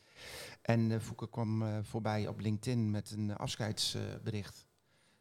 En 0.61 1.01
Fouke 1.01 1.29
kwam 1.29 1.83
voorbij 1.83 2.27
op 2.27 2.39
LinkedIn 2.39 2.91
met 2.91 3.11
een 3.11 3.35
afscheidsbericht. 3.35 4.65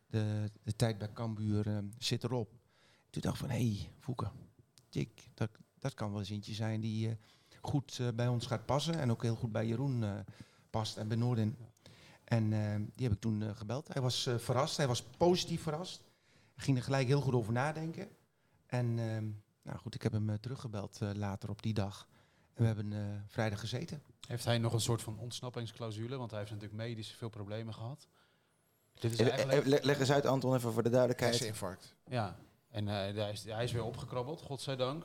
de, 0.06 0.50
de 0.62 0.76
tijd 0.76 0.98
bij 0.98 1.12
Cambuur 1.12 1.66
eh, 1.66 1.78
zit 1.98 2.24
erop. 2.24 2.50
Toen 3.10 3.22
dacht 3.22 3.34
ik 3.34 3.40
van, 3.40 3.50
hé 3.50 3.66
hey, 3.66 3.90
Fouke, 3.98 4.30
dat, 5.34 5.50
dat 5.78 5.94
kan 5.94 6.10
wel 6.10 6.18
eens 6.18 6.30
eentje 6.30 6.54
zijn 6.54 6.80
die 6.80 7.16
goed 7.60 8.00
bij 8.14 8.28
ons 8.28 8.46
gaat 8.46 8.66
passen. 8.66 8.98
En 8.98 9.10
ook 9.10 9.22
heel 9.22 9.36
goed 9.36 9.52
bij 9.52 9.66
Jeroen 9.66 10.04
past 10.70 10.96
en 10.96 11.08
bij 11.08 11.16
Noordin. 11.16 11.56
En 12.36 12.52
eh, 12.52 12.74
die 12.94 13.06
heb 13.06 13.12
ik 13.12 13.20
toen 13.20 13.42
eh, 13.42 13.56
gebeld. 13.56 13.88
Hij 13.92 14.02
was 14.02 14.26
eh, 14.26 14.38
verrast, 14.38 14.76
hij 14.76 14.86
was 14.86 15.02
positief 15.02 15.62
verrast. 15.62 16.02
ging 16.56 16.76
er 16.76 16.82
gelijk 16.82 17.06
heel 17.06 17.20
goed 17.20 17.34
over 17.34 17.52
nadenken. 17.52 18.08
En 18.66 18.98
ehm, 18.98 19.28
nou 19.62 19.78
goed, 19.78 19.94
ik 19.94 20.02
heb 20.02 20.12
hem 20.12 20.40
teruggebeld 20.40 20.98
eh, 21.02 21.10
later 21.14 21.50
op 21.50 21.62
die 21.62 21.74
dag. 21.74 22.08
En 22.54 22.60
we 22.60 22.66
hebben 22.66 22.92
eh, 22.92 22.98
vrijdag 23.26 23.60
gezeten. 23.60 24.02
Heeft 24.28 24.44
hij 24.44 24.58
nog 24.58 24.72
een 24.72 24.80
soort 24.80 25.02
van 25.02 25.18
ontsnappingsclausule? 25.18 26.16
Want 26.16 26.30
hij 26.30 26.38
heeft 26.40 26.52
natuurlijk 26.52 26.78
medisch 26.80 27.10
veel 27.10 27.28
problemen 27.28 27.74
gehad. 27.74 28.06
Dit 28.94 29.12
is 29.12 29.18
eigenlijk... 29.28 29.84
leg- 29.84 29.98
eens 30.00 30.12
uit, 30.12 30.26
Anton, 30.26 30.54
even 30.54 30.72
voor 30.72 30.82
de 30.82 30.88
duidelijkheid. 30.90 31.32
Herseninfarct. 31.32 31.94
Ja, 32.06 32.36
en 32.68 32.88
eh, 32.88 32.94
hij, 32.94 33.32
is, 33.32 33.44
hij 33.44 33.64
is 33.64 33.72
weer 33.72 33.84
opgekrabbeld, 33.84 34.40
godzijdank. 34.40 35.04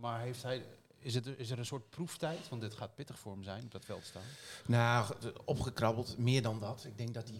Maar 0.00 0.20
heeft 0.20 0.42
hij, 0.42 0.66
is, 0.98 1.14
het, 1.14 1.26
is 1.26 1.50
er 1.50 1.58
een 1.58 1.66
soort 1.66 1.90
proeftijd? 1.90 2.48
Want 2.48 2.62
dit 2.62 2.74
gaat 2.74 2.94
pittig 2.94 3.18
voor 3.18 3.32
hem 3.32 3.42
zijn, 3.42 3.64
op 3.64 3.70
dat 3.70 3.84
veld 3.84 4.04
staan. 4.04 4.22
Nou, 4.66 5.04
ge- 5.04 5.34
opgekrabbeld, 5.44 6.18
meer 6.18 6.42
dan 6.42 6.60
dat. 6.60 6.84
Ik 6.84 6.98
denk 6.98 7.14
dat 7.14 7.28
hij. 7.28 7.38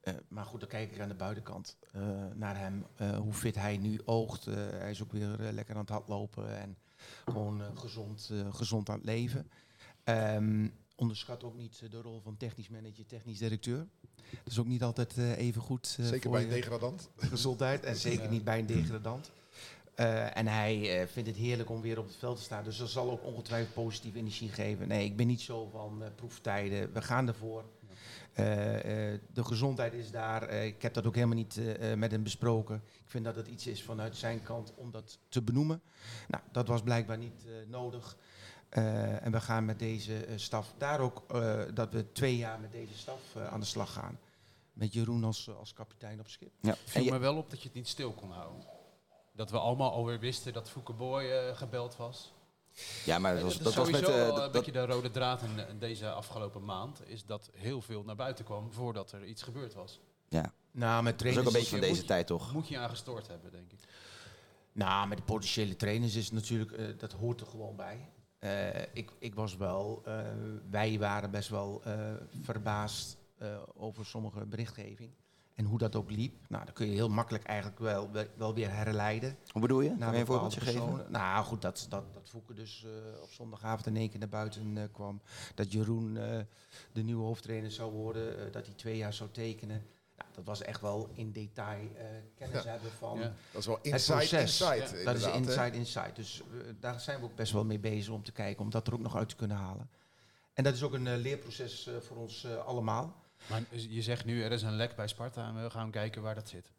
eh, 0.00 0.14
maar 0.28 0.44
goed, 0.44 0.60
dan 0.60 0.68
kijk 0.68 0.92
ik 0.92 1.00
aan 1.00 1.08
de 1.08 1.14
buitenkant 1.14 1.76
eh, 1.92 2.02
naar 2.34 2.58
hem. 2.58 2.86
eh, 2.96 3.18
hoe 3.18 3.32
fit 3.32 3.54
hij 3.54 3.76
nu 3.76 4.00
oogt. 4.04 4.44
Hij 4.44 4.90
is 4.90 5.02
ook 5.02 5.12
weer 5.12 5.36
lekker 5.52 5.74
aan 5.74 5.80
het 5.80 5.90
hardlopen 5.90 6.58
en 6.58 6.76
gewoon 7.24 7.78
gezond, 7.78 8.28
eh, 8.32 8.54
gezond 8.54 8.88
aan 8.88 8.96
het 8.96 9.04
leven. 9.04 9.50
Ehm, 10.04 10.68
onderschat 10.96 11.44
ook 11.44 11.56
niet 11.56 11.90
de 11.90 12.00
rol 12.00 12.20
van 12.20 12.36
technisch 12.36 12.68
manager, 12.68 13.06
technisch 13.06 13.38
directeur. 13.38 13.86
Dat 14.30 14.52
is 14.52 14.58
ook 14.58 14.66
niet 14.66 14.82
altijd 14.82 15.16
even 15.16 15.62
goed. 15.62 15.96
eh, 15.98 16.04
Zeker 16.06 16.22
voor 16.22 16.30
bij 16.32 16.42
een 16.42 16.48
degradant. 16.48 17.10
gezondheid 17.16 17.84
en 17.84 17.96
zeker 18.08 18.22
Ja. 18.24 18.30
niet 18.30 18.44
bij 18.44 18.58
een 18.58 18.66
degradant. 18.66 19.30
Eh, 19.96 20.36
en 20.36 20.46
hij 20.46 21.00
eh, 21.00 21.06
vindt 21.06 21.28
het 21.28 21.38
heerlijk 21.38 21.70
om 21.70 21.80
weer 21.80 21.98
op 21.98 22.06
het 22.06 22.16
veld 22.16 22.36
te 22.36 22.42
staan. 22.42 22.64
Dus 22.64 22.76
dat 22.78 22.88
zal 22.88 23.10
ook 23.10 23.24
ongetwijfeld 23.24 23.74
positieve 23.74 24.18
energie 24.18 24.48
geven. 24.48 24.88
Nee, 24.88 25.04
ik 25.04 25.16
ben 25.16 25.26
niet 25.26 25.40
zo 25.40 25.68
van 25.72 26.02
eh, 26.02 26.08
proeftijden. 26.14 26.92
We 26.92 27.02
gaan 27.02 27.28
ervoor. 27.28 27.64
Eh, 28.32 29.12
eh, 29.12 29.20
de 29.32 29.44
gezondheid 29.44 29.92
is 29.92 30.10
daar. 30.10 30.42
Eh, 30.42 30.64
ik 30.66 30.82
heb 30.82 30.94
dat 30.94 31.06
ook 31.06 31.14
helemaal 31.14 31.36
niet 31.36 31.60
met 31.96 32.10
hem 32.10 32.22
besproken. 32.22 32.82
Ik 32.92 33.10
vind 33.10 33.24
dat 33.24 33.36
het 33.36 33.46
iets 33.48 33.66
is 33.66 33.82
vanuit 33.82 34.16
zijn 34.16 34.42
kant 34.42 34.72
om 34.74 34.90
dat 34.90 35.18
te 35.28 35.42
benoemen. 35.42 35.80
Nou, 36.28 36.42
dat 36.52 36.68
was 36.68 36.82
blijkbaar 36.82 37.18
niet 37.18 37.44
eh, 37.46 37.52
nodig. 37.70 38.16
Eh, 38.68 39.24
en 39.24 39.32
we 39.32 39.40
gaan 39.40 39.64
met 39.64 39.78
deze 39.78 40.26
staf 40.36 40.74
daar 40.78 41.00
ook 41.00 41.24
eh, 41.30 41.62
dat 41.74 41.92
we 41.92 42.12
twee 42.12 42.36
jaar 42.36 42.60
met 42.60 42.72
deze 42.72 42.94
staf 42.98 43.20
eh, 43.36 43.46
aan 43.46 43.60
de 43.60 43.66
slag 43.66 43.92
gaan. 43.92 44.18
Met 44.72 44.92
Jeroen 44.92 45.24
als, 45.24 45.50
als 45.58 45.72
kapitein 45.72 46.20
op 46.20 46.28
schip. 46.28 46.52
Ja. 46.60 46.70
En 46.70 46.76
viel 46.84 47.02
je- 47.02 47.10
me 47.10 47.18
wel 47.18 47.36
op 47.36 47.50
dat 47.50 47.58
je 47.60 47.64
het 47.68 47.76
niet 47.76 47.88
stil 47.88 48.12
kon 48.12 48.30
houden. 48.30 48.62
Dat 49.36 49.50
we 49.50 49.58
allemaal 49.58 49.90
alweer 49.92 50.18
wisten 50.18 50.52
dat 50.52 50.70
Fouke 50.70 50.92
Boy 50.92 51.22
eh, 51.24 51.56
gebeld 51.56 51.96
was. 51.96 52.32
ja, 53.04 53.18
maar 53.18 53.34
dat 53.34 53.42
was, 53.42 53.58
dat 53.58 53.74
was 53.74 53.90
met... 53.90 54.08
eh, 54.08 54.26
dat- 54.26 54.38
een 54.38 54.50
beetje 54.52 54.72
de 54.72 54.86
rode 54.86 55.10
draad 55.10 55.42
in, 55.42 55.68
in 55.68 55.78
deze 55.78 56.10
afgelopen 56.10 56.64
maand. 56.64 57.00
Is 57.08 57.24
dat 57.24 57.50
heel 57.52 57.82
veel 57.82 58.02
naar 58.02 58.16
buiten 58.16 58.44
kwam 58.44 58.72
voordat 58.72 59.12
er 59.12 59.24
iets 59.24 59.42
gebeurd 59.42 59.74
was. 59.74 60.00
ja, 60.28 60.52
Nou, 60.70 61.02
met 61.02 61.18
dat 61.18 61.26
is 61.28 61.36
ook 61.36 61.42
trainers 61.42 61.46
een 61.46 61.52
beetje 61.60 61.78
van 61.78 61.88
deze 61.88 62.00
je- 62.00 62.06
tijd, 62.06 62.26
toch? 62.26 62.52
Moet 62.52 62.68
je 62.68 62.78
aan 62.78 62.88
gestoord 62.88 63.26
hebben, 63.28 63.50
denk 63.52 63.72
ik. 63.72 63.78
Nou, 64.72 65.08
met 65.08 65.18
de 65.18 65.24
potentiële 65.24 65.76
trainers 65.76 66.14
is 66.14 66.24
het 66.24 66.32
natuurlijk, 66.34 67.00
dat 67.00 67.12
hoort 67.12 67.40
er 67.40 67.46
gewoon 67.46 67.76
bij. 67.76 68.08
Eh, 68.38 68.80
ik, 68.92 69.10
ik 69.18 69.34
was 69.34 69.56
wel, 69.56 70.02
eh, 70.04 70.20
wij 70.70 70.98
waren 70.98 71.30
best 71.30 71.48
wel 71.48 71.80
eh, 71.84 71.98
verbaasd 72.42 73.16
eh, 73.38 73.56
over 73.74 74.06
sommige 74.06 74.46
berichtgeving. 74.46 75.10
En 75.56 75.64
hoe 75.64 75.78
dat 75.78 75.96
ook 75.96 76.10
liep. 76.10 76.34
Nou, 76.48 76.64
dan 76.64 76.74
kun 76.74 76.86
je 76.86 76.92
heel 76.92 77.08
makkelijk 77.08 77.44
eigenlijk 77.44 77.78
wel, 77.78 78.10
wel, 78.36 78.54
weer 78.54 78.70
herleiden. 78.74 79.36
Hoe 79.52 79.60
bedoel 79.62 79.80
je? 79.80 79.94
naar 79.98 80.14
je 80.14 80.20
een 80.20 80.26
voorbeeldje 80.26 80.60
geven? 80.60 81.06
Nou 81.08 81.44
goed, 81.44 81.62
dat, 81.62 81.86
dat, 81.88 82.14
dat 82.14 82.28
Fouke 82.28 82.54
dus 82.54 82.84
eh, 82.84 83.22
op 83.22 83.30
zondagavond 83.32 83.86
in 83.86 83.96
één 83.96 84.10
keer 84.10 84.18
naar 84.18 84.28
buiten 84.28 84.76
eh, 84.78 84.82
kwam. 84.92 85.20
Dat 85.54 85.72
Jeroen 85.72 86.16
eh, 86.16 86.38
de 86.92 87.02
nieuwe 87.02 87.22
hoofdtrainer 87.24 87.70
zou 87.70 87.92
worden. 87.92 88.38
eh, 88.46 88.52
dat 88.52 88.66
hij 88.66 88.74
twee 88.74 88.96
jaar 88.96 89.12
zou 89.12 89.30
tekenen. 89.30 89.86
Nou, 90.16 90.28
dat 90.34 90.44
was 90.44 90.62
echt 90.62 90.80
wel 90.80 91.08
in 91.12 91.32
detail 91.32 91.88
eh, 91.96 92.04
kennis 92.36 92.62
Ja. 92.62 92.70
hebben 92.70 92.90
van 92.90 93.18
Ja. 93.18 93.32
Dat 93.52 93.60
is 93.60 93.66
wel 93.66 93.76
het 93.76 93.84
inside. 94.32 94.98
Ja, 94.98 95.04
dat 95.04 95.16
is 95.16 95.26
inside 95.26 95.70
inside. 95.76 96.12
Dus 96.14 96.42
daar 96.80 97.00
zijn 97.00 97.18
we 97.20 97.24
ook 97.24 97.36
best 97.36 97.52
wel 97.52 97.64
mee 97.64 97.78
bezig 97.78 98.12
om 98.12 98.22
te 98.22 98.32
kijken, 98.32 98.62
om 98.64 98.70
dat 98.70 98.86
er 98.86 98.92
ook 98.94 99.00
nog 99.00 99.16
uit 99.16 99.28
te 99.28 99.36
kunnen 99.36 99.56
halen. 99.56 99.88
En 100.54 100.64
dat 100.64 100.74
is 100.74 100.82
ook 100.82 100.92
een 100.92 101.16
leerproces 101.16 101.86
eh, 101.86 101.94
voor 102.00 102.16
ons 102.16 102.44
eh, 102.44 102.56
allemaal. 102.66 103.24
Maar 103.50 103.62
je 103.88 104.02
zegt 104.02 104.24
nu, 104.24 104.42
er 104.42 104.52
is 104.52 104.62
een 104.62 104.76
lek 104.76 104.96
bij 104.96 105.08
Sparta 105.08 105.46
en 105.48 105.62
we 105.62 105.70
gaan 105.70 105.90
kijken 105.90 106.22
waar 106.22 106.34
dat 106.34 106.48
zit. 106.48 106.72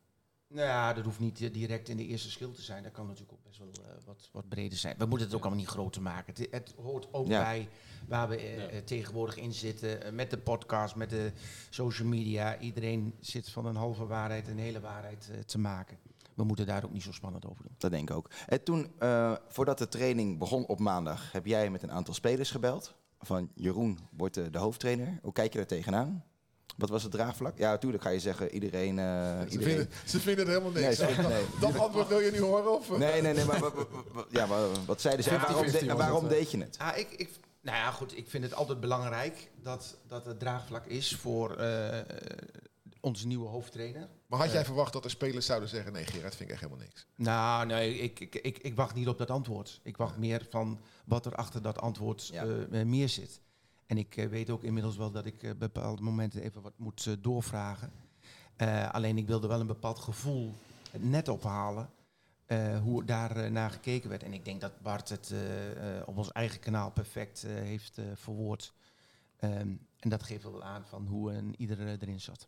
Nou 0.49 0.67
ja, 0.67 0.93
dat 0.93 1.03
hoeft 1.03 1.19
niet 1.19 1.41
eh, 1.41 1.53
direct 1.53 1.89
in 1.89 1.97
de 1.97 2.05
eerste 2.05 2.29
schil 2.31 2.51
te 2.51 2.61
zijn. 2.61 2.83
Dat 2.83 2.91
kan 2.91 3.05
natuurlijk 3.05 3.33
ook 3.33 3.43
best 3.43 3.57
wel 3.59 3.67
eh, 3.71 3.91
wat, 4.05 4.29
wat 4.31 4.49
breder 4.49 4.77
zijn. 4.77 4.95
We 4.97 5.05
moeten 5.05 5.27
het 5.27 5.35
ook 5.35 5.41
allemaal 5.41 5.59
niet 5.59 5.69
groter 5.69 6.01
maken. 6.01 6.33
Het, 6.35 6.47
het 6.51 6.73
hoort 6.81 7.07
ook 7.13 7.27
Ja. 7.27 7.41
bij 7.43 7.69
waar 8.07 8.29
we 8.29 8.37
eh, 8.37 8.73
Ja. 8.73 8.81
tegenwoordig 8.81 9.37
in 9.37 9.53
zitten. 9.53 10.15
met 10.15 10.29
de 10.29 10.37
podcast, 10.37 10.95
met 10.95 11.09
de 11.09 11.31
social 11.69 12.07
media. 12.07 12.59
Iedereen 12.59 13.13
zit 13.19 13.49
van 13.49 13.65
een 13.65 13.75
halve 13.75 14.05
waarheid 14.05 14.47
een 14.47 14.59
hele 14.59 14.79
waarheid 14.79 15.29
te 15.45 15.57
maken. 15.57 15.97
We 16.35 16.43
moeten 16.43 16.65
daar 16.65 16.83
ook 16.85 16.91
niet 16.91 17.03
zo 17.03 17.11
spannend 17.11 17.45
over 17.45 17.63
doen. 17.63 17.75
Dat 17.77 17.91
denk 17.91 18.09
ik 18.09 18.15
ook. 18.15 18.29
En 18.47 18.63
toen, 18.63 18.91
eh, 18.99 19.35
voordat 19.47 19.77
de 19.77 19.87
training 19.87 20.37
begon 20.39 20.65
op 20.65 20.79
maandag, 20.79 21.31
heb 21.31 21.45
jij 21.45 21.69
met 21.69 21.83
een 21.83 21.91
aantal 21.91 22.13
spelers 22.13 22.51
gebeld. 22.51 22.95
Van 23.19 23.51
Jeroen 23.55 23.99
wordt 24.11 24.33
de, 24.33 24.49
de 24.49 24.57
hoofdtrainer. 24.57 25.19
Hoe 25.21 25.33
kijk 25.33 25.53
je 25.53 25.59
er 25.59 25.67
tegenaan? 25.67 26.23
Wat 26.77 26.89
was 26.89 27.03
het 27.03 27.11
draagvlak? 27.11 27.57
Ja, 27.57 27.69
natuurlijk 27.71 28.03
ga 28.03 28.09
je 28.09 28.19
zeggen 28.19 28.51
iedereen... 28.53 28.99
eh, 28.99 29.05
Ze 29.39 29.45
iedereen. 29.49 29.75
vinden, 29.75 29.89
ze 30.05 30.19
vinden 30.19 30.45
het 30.45 30.53
helemaal 30.53 30.71
Nee, 30.73 30.83
niks. 30.83 30.95
ze 30.95 31.05
vinden- 31.07 31.31
nee. 31.31 31.43
Dat 31.71 31.79
antwoord 31.79 32.07
wil 32.07 32.19
je 32.19 32.31
nu 32.31 32.39
horen? 32.39 32.71
Of? 32.77 32.97
Nee, 32.97 33.21
nee, 33.21 33.33
nee, 33.33 33.45
maar 33.45 33.61
ja, 34.29 34.45
maar 34.45 34.59
wat 34.85 35.01
zeiden 35.01 35.23
ze? 35.23 35.29
En 35.29 35.39
waarom, 35.39 35.65
50-50 35.65 35.71
de- 35.79 35.89
en 35.89 35.97
waarom 35.97 36.23
het, 36.23 36.31
eh. 36.33 36.37
deed 36.39 36.51
je 36.51 36.57
het? 36.57 36.77
Ah, 36.77 36.97
ik, 36.97 37.07
ik, 37.11 37.29
nou 37.61 37.77
ja, 37.77 37.91
goed. 37.91 38.17
Ik 38.17 38.29
vind 38.29 38.43
het 38.43 38.53
altijd 38.53 38.79
belangrijk 38.79 39.49
dat, 39.63 39.97
dat 40.07 40.25
het 40.25 40.39
draagvlak 40.39 40.85
is 40.85 41.15
voor 41.15 41.55
eh, 41.55 41.97
onze 43.01 43.27
nieuwe 43.27 43.47
hoofdtrainer. 43.47 44.07
Maar 44.27 44.39
had 44.39 44.51
jij 44.51 44.65
verwacht 44.65 44.93
dat 44.93 45.03
er 45.03 45.09
spelers 45.09 45.45
zouden 45.45 45.69
zeggen... 45.69 45.93
nee, 45.93 46.05
Gerard 46.05 46.35
vind 46.35 46.49
ik 46.49 46.55
echt 46.55 46.63
helemaal 46.63 46.85
niks. 46.85 47.05
Nou, 47.15 47.65
nee, 47.65 47.97
ik, 47.97 48.19
ik, 48.19 48.35
ik, 48.35 48.57
ik 48.57 48.75
wacht 48.75 48.95
niet 48.95 49.07
op 49.07 49.17
dat 49.17 49.29
antwoord. 49.31 49.79
Ik 49.83 49.97
wacht 49.97 50.17
meer 50.17 50.45
van 50.49 50.79
wat 51.05 51.25
er 51.25 51.35
achter 51.35 51.61
dat 51.61 51.81
antwoord 51.81 52.27
Ja. 52.31 52.45
eh, 52.71 52.83
meer 52.83 53.09
zit. 53.09 53.39
En 53.87 53.97
ik 53.97 54.17
eh, 54.17 54.27
weet 54.27 54.49
ook 54.49 54.63
inmiddels 54.63 54.97
wel 54.97 55.11
dat 55.11 55.25
ik 55.25 55.43
eh, 55.43 55.51
bepaalde 55.57 56.01
momenten 56.01 56.41
even 56.41 56.61
wat 56.61 56.73
moet 56.77 57.05
eh, 57.05 57.13
doorvragen. 57.21 57.91
Alleen 58.91 59.17
ik 59.17 59.27
wilde 59.27 59.47
wel 59.47 59.59
een 59.59 59.67
bepaald 59.67 59.99
gevoel 59.99 60.53
net 60.99 61.27
ophalen. 61.27 61.89
hoe 62.83 63.05
daar 63.05 63.51
naar 63.51 63.71
gekeken 63.71 64.09
werd. 64.09 64.23
En 64.23 64.33
ik 64.33 64.45
denk 64.45 64.61
dat 64.61 64.81
Bart 64.81 65.09
het 65.09 65.33
op 66.05 66.17
ons 66.17 66.31
eigen 66.31 66.59
kanaal 66.59 66.91
perfect 66.91 67.41
heeft 67.41 68.01
verwoord. 68.13 68.73
Ehm, 69.39 69.71
en 69.99 70.09
dat 70.09 70.23
geeft 70.23 70.43
wel 70.43 70.63
aan 70.63 70.85
van 70.85 71.05
hoe 71.05 71.31
een 71.31 71.55
ieder 71.57 71.79
eh, 71.79 71.91
erin 71.99 72.21
zat. 72.21 72.47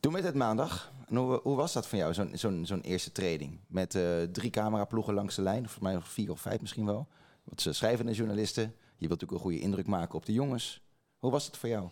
Toen 0.00 0.12
werd 0.12 0.24
het 0.24 0.34
maandag. 0.34 0.92
Hoe, 1.08 1.40
hoe 1.42 1.56
was 1.56 1.72
dat 1.72 1.86
voor 1.86 1.98
jou, 1.98 2.14
zo'n 2.62 2.80
eerste 2.80 3.12
training? 3.12 3.58
Met 3.66 3.98
drie 4.32 4.50
cameraploegen 4.50 5.14
langs 5.14 5.34
de 5.34 5.42
lijn. 5.42 5.64
Of 5.64 5.70
voor 5.70 5.82
mij 5.82 6.00
vier 6.00 6.30
of 6.30 6.40
vijf 6.40 6.60
misschien 6.60 6.86
wel. 6.86 7.08
Wat 7.44 7.66
schrijvende 7.70 8.12
journalisten. 8.12 8.74
Je 8.98 9.08
wilt 9.08 9.20
natuurlijk 9.20 9.32
een 9.32 9.50
goede 9.50 9.60
indruk 9.60 9.86
maken 9.86 10.14
op 10.14 10.26
de 10.26 10.32
jongens. 10.32 10.82
Hoe 11.18 11.30
was 11.30 11.46
het 11.46 11.56
voor 11.56 11.68
jou? 11.68 11.88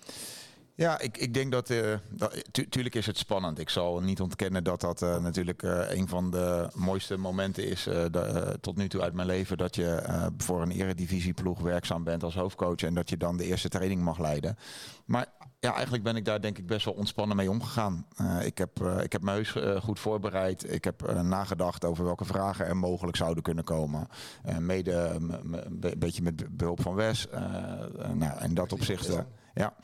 Ja, 0.75 0.99
ik, 1.01 1.17
ik 1.19 1.35
denk 1.35 1.53
dat, 1.53 1.67
tu- 2.51 2.69
tuurlijk 2.69 2.95
is 2.95 3.07
het 3.07 3.19
spannend. 3.19 3.59
Ik 3.59 3.69
zal 3.69 4.01
niet 4.01 4.21
ontkennen 4.21 4.65
dat 4.65 4.81
dat 4.81 5.03
eh, 5.03 5.19
natuurlijk 5.19 5.63
eh, 5.63 5.91
een 5.91 6.09
van 6.09 6.31
de 6.31 6.71
mooiste 6.75 7.17
momenten 7.17 7.69
is 7.69 7.89
tot 8.61 8.77
nu 8.77 8.89
toe 8.89 9.01
uit 9.01 9.13
mijn 9.13 9.27
leven. 9.27 9.57
Dat 9.57 9.77
je 9.77 10.03
voor 10.37 10.63
een 10.63 10.71
eredivisieploeg 10.71 11.61
werkzaam 11.61 12.05
bent 12.05 12.23
als 12.23 12.35
hoofdcoach 12.35 12.83
en 12.83 12.95
dat 12.95 13.09
je 13.11 13.17
dan 13.17 13.37
de 13.37 13.45
eerste 13.45 13.69
training 13.69 14.03
mag 14.03 14.19
leiden. 14.19 14.57
Maar 15.05 15.27
ja, 15.67 15.75
eigenlijk 15.75 16.03
ben 16.05 16.17
ik 16.17 16.25
daar 16.25 16.41
denk 16.41 16.59
ik 16.59 16.67
best 16.67 16.85
wel 16.85 16.95
ontspannen 16.95 17.37
mee 17.37 17.51
omgegaan. 17.51 18.07
Eh, 18.17 18.47
ik, 18.47 18.59
heb, 18.59 18.83
eh, 18.83 19.03
ik 19.03 19.13
heb 19.13 19.23
me 19.23 19.31
heus 19.31 19.55
eh, 19.57 19.81
goed 19.81 20.01
voorbereid. 20.01 20.73
Ik 20.73 20.85
heb 20.85 21.13
nagedacht 21.23 21.85
over 21.85 22.05
welke 22.05 22.25
vragen 22.25 22.67
er 22.67 22.77
mogelijk 22.77 23.17
zouden 23.17 23.43
kunnen 23.43 23.65
komen. 23.65 24.09
Mede 24.59 24.93
een 24.93 25.57
be- 25.71 25.97
beetje 25.99 26.23
met 26.23 26.57
behulp 26.57 26.83
van 26.83 26.95
Wes. 26.95 27.27
Nou, 28.15 28.39
en 28.39 28.55
dat 28.55 28.73
opzicht. 28.73 29.19
Ja, 29.57 29.75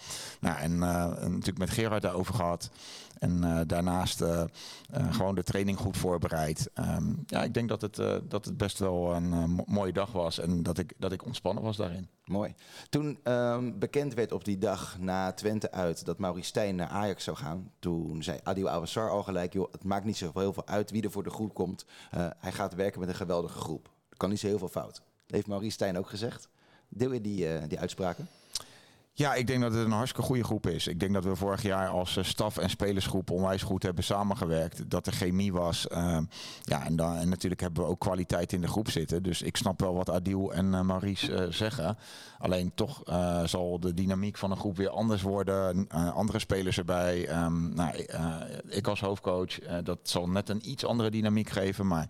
nou, 0.41 0.59
en 0.59 0.73
eh, 0.73 1.07
natuurlijk 1.07 1.59
met 1.59 1.71
Gerard 1.71 2.03
daarover 2.03 2.35
gehad. 2.35 2.71
En 3.19 3.45
eh, 3.45 3.61
daarnaast 3.67 4.21
eh, 4.21 4.45
gewoon 5.11 5.35
de 5.35 5.43
training 5.43 5.79
goed 5.79 5.97
voorbereid. 5.97 6.71
Ehm, 6.75 7.13
ja, 7.27 7.43
ik 7.43 7.55
denk 7.55 7.69
dat 7.69 7.81
het, 7.81 7.97
dat 8.29 8.45
het 8.45 8.57
best 8.57 8.79
wel 8.79 9.15
een 9.15 9.29
mo- 9.29 9.65
mooie 9.67 9.93
dag 9.93 10.13
was. 10.13 10.39
En 10.39 10.63
dat 10.63 10.79
ik, 10.79 10.93
dat 10.99 11.13
ik 11.13 11.25
ontspannen 11.25 11.63
was 11.63 11.77
daarin. 11.77 12.09
Mooi. 12.25 12.55
Toen 12.89 13.19
ehm, 13.23 13.79
bekend 13.79 14.15
werd 14.15 14.33
op 14.33 14.45
die 14.45 14.59
dag 14.59 14.99
na 14.99 15.33
Twente 15.33 15.71
uit 15.71 16.05
dat 16.05 16.19
Maurice 16.19 16.47
Stijn 16.47 16.77
naar 16.77 16.89
Ajax 16.89 17.25
zou 17.25 17.37
gaan, 17.37 17.71
toen 17.79 18.23
zei 18.23 18.39
Adil 18.43 18.69
Awassar 18.69 19.11
al 19.11 19.23
gelijk, 19.23 19.53
joh, 19.53 19.73
het 19.73 19.85
maakt 19.85 20.05
niet 20.05 20.17
zo 20.17 20.31
heel 20.35 20.53
veel 20.53 20.67
uit 20.67 20.91
wie 20.91 21.03
er 21.03 21.11
voor 21.11 21.23
de 21.23 21.31
groep 21.31 21.55
komt. 21.55 21.85
Hij 22.39 22.53
gaat 22.53 22.75
werken 22.75 23.01
met 23.01 23.09
een 23.09 23.15
geweldige 23.15 23.59
groep. 23.59 23.91
Er 24.11 24.17
kan 24.17 24.31
niet 24.31 24.41
zo 24.41 24.47
heel 24.47 24.59
veel 24.59 24.69
fout. 24.69 25.03
Heeft 25.27 25.47
Maurice 25.47 25.73
Stijn 25.73 25.99
ook 25.99 26.09
gezegd. 26.09 26.49
Deel 26.89 27.13
je 27.13 27.21
die, 27.21 27.49
eh, 27.49 27.69
die 27.69 27.79
uitspraken? 27.79 28.29
Ja, 29.15 29.35
ik 29.35 29.47
denk 29.47 29.61
dat 29.63 29.73
het 29.73 29.85
een 29.85 29.91
hartstikke 29.93 30.27
goede 30.27 30.45
groep 30.45 30.67
is. 30.67 30.87
Ik 30.87 31.01
denk 31.01 31.13
dat 31.15 31.25
we 31.25 31.37
vorig 31.37 31.63
jaar 31.63 31.89
als 31.89 32.17
eh, 32.17 32.25
staf 32.25 32.57
en 32.57 32.71
spelersgroep 32.71 33.31
onwijs 33.31 33.63
goed 33.63 33.83
hebben 33.83 34.05
samengewerkt. 34.05 34.91
Dat 34.91 35.07
er 35.07 35.13
chemie 35.13 35.53
was. 35.53 35.89
Eh, 35.89 36.19
ja, 36.63 36.85
en, 36.85 36.97
dan, 36.97 37.17
en 37.17 37.29
natuurlijk 37.29 37.61
hebben 37.61 37.83
we 37.83 37.89
ook 37.89 37.99
kwaliteit 38.01 38.53
in 38.53 38.61
de 38.61 38.69
groep 38.69 38.91
zitten. 38.91 39.23
Dus 39.23 39.43
ik 39.43 39.57
snap 39.57 39.81
wel 39.81 39.95
wat 39.95 40.11
Adil 40.11 40.53
en 40.53 40.75
eh, 40.75 40.81
Maurice 40.81 41.35
eh, 41.35 41.51
zeggen. 41.53 41.99
Alleen 42.39 42.73
toch 42.75 43.03
zal 43.45 43.81
de 43.81 43.95
dynamiek 43.95 44.37
van 44.37 44.51
een 44.51 44.57
groep 44.57 44.77
weer 44.77 44.91
anders 44.91 45.23
worden. 45.23 45.89
Andere 46.15 46.39
spelers 46.39 46.79
erbij. 46.79 47.27
Ehm, 47.29 47.75
nou, 47.75 47.97
ik- 48.69 48.87
als 48.87 49.01
hoofdcoach, 49.01 49.59
dat 49.85 49.99
zal 50.03 50.29
net 50.29 50.49
een 50.49 50.71
iets 50.71 50.85
andere 50.85 51.11
dynamiek 51.11 51.49
geven. 51.51 51.87
Maar 51.87 52.09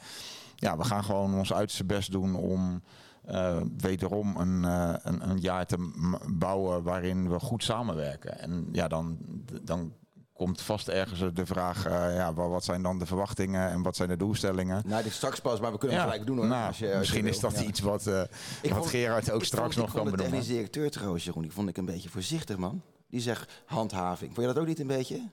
ja, 0.57 0.77
we 0.77 0.85
gaan 0.85 1.05
gewoon 1.05 1.35
ons 1.35 1.53
uiterste 1.53 1.85
best 1.85 2.11
doen 2.13 2.35
om 2.35 2.83
eh, 3.25 3.61
wederom 3.77 4.37
een, 4.37 4.65
eh, 4.65 4.95
een, 5.03 5.31
een 5.31 5.39
jaar 5.39 5.67
te 5.67 5.91
bouwen 6.29 6.83
waarin 6.83 7.31
we 7.31 7.41
goed 7.41 7.65
samenwerken. 7.65 8.39
En 8.39 8.69
ja, 8.73 8.89
dan, 8.89 9.19
dan 9.63 9.93
komt 10.33 10.61
vast 10.63 10.89
ergens 10.89 11.35
de 11.35 11.47
vraag, 11.47 11.87
eh, 11.87 12.15
ja, 12.17 12.35
wa- 12.35 12.49
wat 12.49 12.65
zijn 12.65 12.83
dan 12.83 12.99
de 12.99 13.07
verwachtingen 13.07 13.71
en 13.71 13.83
wat 13.83 13.97
zijn 13.97 14.09
de 14.09 14.17
doelstellingen? 14.17 14.83
Nou, 14.87 15.03
dit 15.03 15.11
is 15.11 15.17
straks 15.17 15.41
pas, 15.41 15.61
maar 15.61 15.73
we 15.73 15.79
kunnen 15.79 15.97
Ja, 15.97 16.03
gelijk 16.03 16.27
doen 16.27 16.37
hoor. 16.37 16.47
nou, 16.47 16.67
als 16.67 16.79
je- 16.79 16.89
als 16.91 16.99
misschien 16.99 17.27
is 17.27 17.41
dat 17.41 17.59
Ja. 17.59 17.63
iets 17.67 17.81
wat, 17.81 18.07
Ik 18.07 18.15
wat 18.63 18.71
vond- 18.79 18.87
Gerard 18.87 19.31
ook 19.31 19.41
ik 19.41 19.47
straks 19.47 19.75
vond, 19.75 19.77
nog 19.77 19.87
ik 19.87 19.93
kan 19.93 20.03
vond 20.03 20.11
de 20.11 20.17
benoemen. 20.17 20.31
technisch 20.41 20.47
directeur 20.57 20.91
trouwens, 20.91 21.25
Jeroen, 21.25 21.43
die 21.43 21.53
vond 21.53 21.69
ik 21.69 21.77
een 21.77 21.85
beetje 21.85 22.09
voorzichtig, 22.09 22.57
man. 22.57 22.83
Die 23.09 23.21
zegt 23.21 23.63
handhaving. 23.67 24.35
Vond 24.35 24.47
je 24.47 24.53
dat 24.53 24.63
ook 24.63 24.69
niet 24.69 24.81
een 24.81 24.87
beetje? 24.87 25.31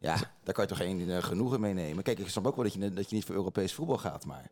Ja, 0.00 0.16
daar 0.44 0.54
kan 0.54 0.64
je 0.64 0.70
toch 0.70 0.78
geen 0.78 1.22
genoegen 1.22 1.60
mee 1.60 1.74
nemen. 1.74 2.02
Kijk, 2.02 2.18
ik 2.18 2.28
snap 2.28 2.46
ook 2.46 2.54
wel 2.56 2.64
dat 2.64 2.72
je, 2.72 2.92
dat 2.92 3.08
je 3.10 3.14
niet 3.16 3.24
voor 3.24 3.34
Europees 3.34 3.74
voetbal 3.74 3.98
gaat, 3.98 4.26
maar 4.26 4.50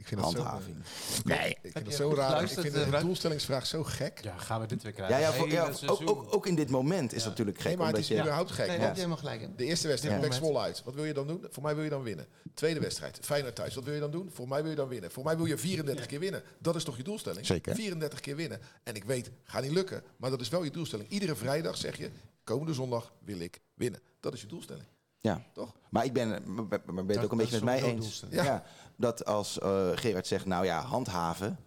Ik 0.00 0.06
vind 0.06 0.20
dat 0.20 0.30
zo, 0.30 0.36
handhaving. 0.38 0.76
Nee, 1.24 1.56
ik 1.62 1.72
vind 1.72 1.84
dat 1.84 1.94
zo 1.94 2.08
goed 2.08 2.18
raar. 2.18 2.42
Ik 2.42 2.48
vind 2.48 2.66
eh, 2.66 2.72
de 2.72 2.86
Bruin? 2.86 3.04
doelstellingsvraag 3.04 3.66
zo 3.66 3.84
gek. 3.84 4.20
Ja, 4.22 4.38
gaan 4.38 4.60
we 4.60 4.66
dit 4.66 4.82
weer 4.82 4.92
krijgen? 4.92 5.16
Ja, 5.16 5.22
ja, 5.22 5.32
voor- 5.32 5.48
Hele 5.48 5.56
ja, 5.80 5.86
ook, 5.86 6.00
ook, 6.10 6.34
ook 6.34 6.46
in 6.46 6.54
dit 6.54 6.70
moment 6.70 7.12
is 7.12 7.22
Ja. 7.22 7.28
het 7.28 7.28
natuurlijk 7.28 7.56
gek. 7.58 7.66
Nee, 7.66 7.76
maar 7.76 7.86
het 7.86 7.98
is 7.98 8.08
je, 8.08 8.18
überhaupt 8.20 8.50
gek. 8.50 8.66
Nee, 8.66 8.78
helemaal 8.78 9.16
gelijk 9.16 9.40
in. 9.40 9.52
De 9.56 9.64
eerste 9.64 9.88
wedstrijd. 9.88 10.20
Pek 10.20 10.32
Zwolle 10.32 10.58
uit. 10.58 10.82
Wat 10.84 10.94
wil 10.94 11.04
je 11.04 11.12
dan 11.14 11.26
doen? 11.26 11.46
Voor 11.50 11.62
mij 11.62 11.74
wil 11.74 11.84
je 11.84 11.90
dan 11.90 12.02
winnen. 12.02 12.26
Tweede 12.54 12.80
wedstrijd, 12.80 13.18
Feyenoord 13.22 13.54
thuis. 13.54 13.74
Wat 13.74 13.84
wil 13.84 13.94
je 13.94 14.00
dan 14.00 14.10
doen? 14.10 14.30
Voor 14.32 14.48
mij 14.48 14.60
wil 14.62 14.70
je 14.70 14.76
dan 14.76 14.88
winnen. 14.88 15.10
Voor 15.10 15.24
mij 15.24 15.36
wil 15.36 15.46
je 15.46 15.58
34 15.58 16.06
keer 16.06 16.20
winnen. 16.20 16.42
Dat 16.58 16.76
is 16.76 16.84
toch 16.84 16.96
je 16.96 17.02
doelstelling? 17.02 17.46
Zeker. 17.46 17.74
34 17.74 18.20
keer 18.20 18.36
winnen. 18.36 18.60
En 18.82 18.94
ik 18.94 19.04
weet, 19.04 19.30
gaat 19.44 19.62
niet 19.62 19.72
lukken. 19.72 20.02
Maar 20.16 20.30
dat 20.30 20.40
is 20.40 20.48
wel 20.48 20.62
je 20.64 20.70
doelstelling. 20.70 21.08
Iedere 21.08 21.34
vrijdag 21.36 21.76
zeg 21.76 21.96
je, 21.96 22.10
komende 22.44 22.74
zondag 22.74 23.12
wil 23.24 23.40
ik 23.40 23.60
winnen. 23.74 24.00
Dat 24.20 24.32
is 24.34 24.40
je 24.40 24.46
doelstelling. 24.46 24.84
Ja. 25.20 25.42
Toch? 25.52 25.74
Maar 25.90 26.04
ik 26.04 26.12
ben, 26.12 26.28
maar 26.28 26.68
ben 26.68 26.78
je 26.86 26.96
het 26.96 27.14
Dat- 27.14 27.24
ook 27.24 27.32
een 27.32 27.36
beetje 27.38 27.54
met 27.54 27.64
mij 27.64 27.82
eens. 27.82 28.24
Ja. 28.30 28.44
Ja. 28.44 28.64
dat 28.96 29.24
als 29.24 29.58
eh, 29.58 29.90
Gerard 29.94 30.26
zegt, 30.26 30.46
nou 30.46 30.64
ja, 30.64 30.80
handhaven. 30.80 31.58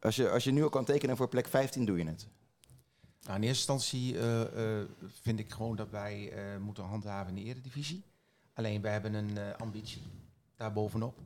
Als 0.00 0.16
je, 0.16 0.30
als 0.30 0.44
je 0.44 0.50
nu 0.50 0.62
al 0.62 0.68
kan 0.68 0.84
tekenen 0.84 1.16
voor 1.16 1.28
plek 1.28 1.48
15, 1.48 1.84
doe 1.84 1.98
je 1.98 2.04
het. 2.06 2.26
Nou, 3.22 3.36
in 3.36 3.42
eerste 3.42 3.72
instantie 3.72 4.18
eh, 4.18 4.78
eh, 4.80 4.86
vind 5.22 5.38
ik 5.38 5.50
gewoon 5.52 5.76
dat 5.76 5.90
wij 5.90 6.32
eh, 6.32 6.58
moeten 6.60 6.84
handhaven 6.84 7.36
in 7.36 7.42
de 7.44 7.50
eredivisie. 7.50 8.02
Alleen, 8.54 8.80
wij 8.82 8.92
hebben 8.92 9.14
een 9.14 9.38
eh, 9.38 9.54
ambitie 9.58 10.02
daarbovenop. 10.56 11.18
Eh 11.18 11.24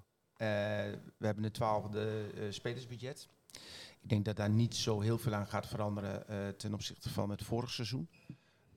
we 1.17 1.27
hebben 1.27 1.45
een 1.45 1.51
twaalfde 1.53 2.27
eh, 2.35 2.43
spelersbudget. 2.51 3.29
Ik 4.01 4.09
denk 4.09 4.25
dat 4.25 4.37
daar 4.37 4.51
niet 4.51 4.75
zo 4.77 5.01
heel 5.01 5.19
veel 5.19 5.35
aan 5.35 5.47
gaat 5.47 5.67
veranderen 5.67 6.29
eh, 6.29 6.49
ten 6.49 6.75
opzichte 6.75 7.11
van 7.11 7.31
het 7.31 7.43
vorige 7.45 7.73
seizoen. 7.73 8.09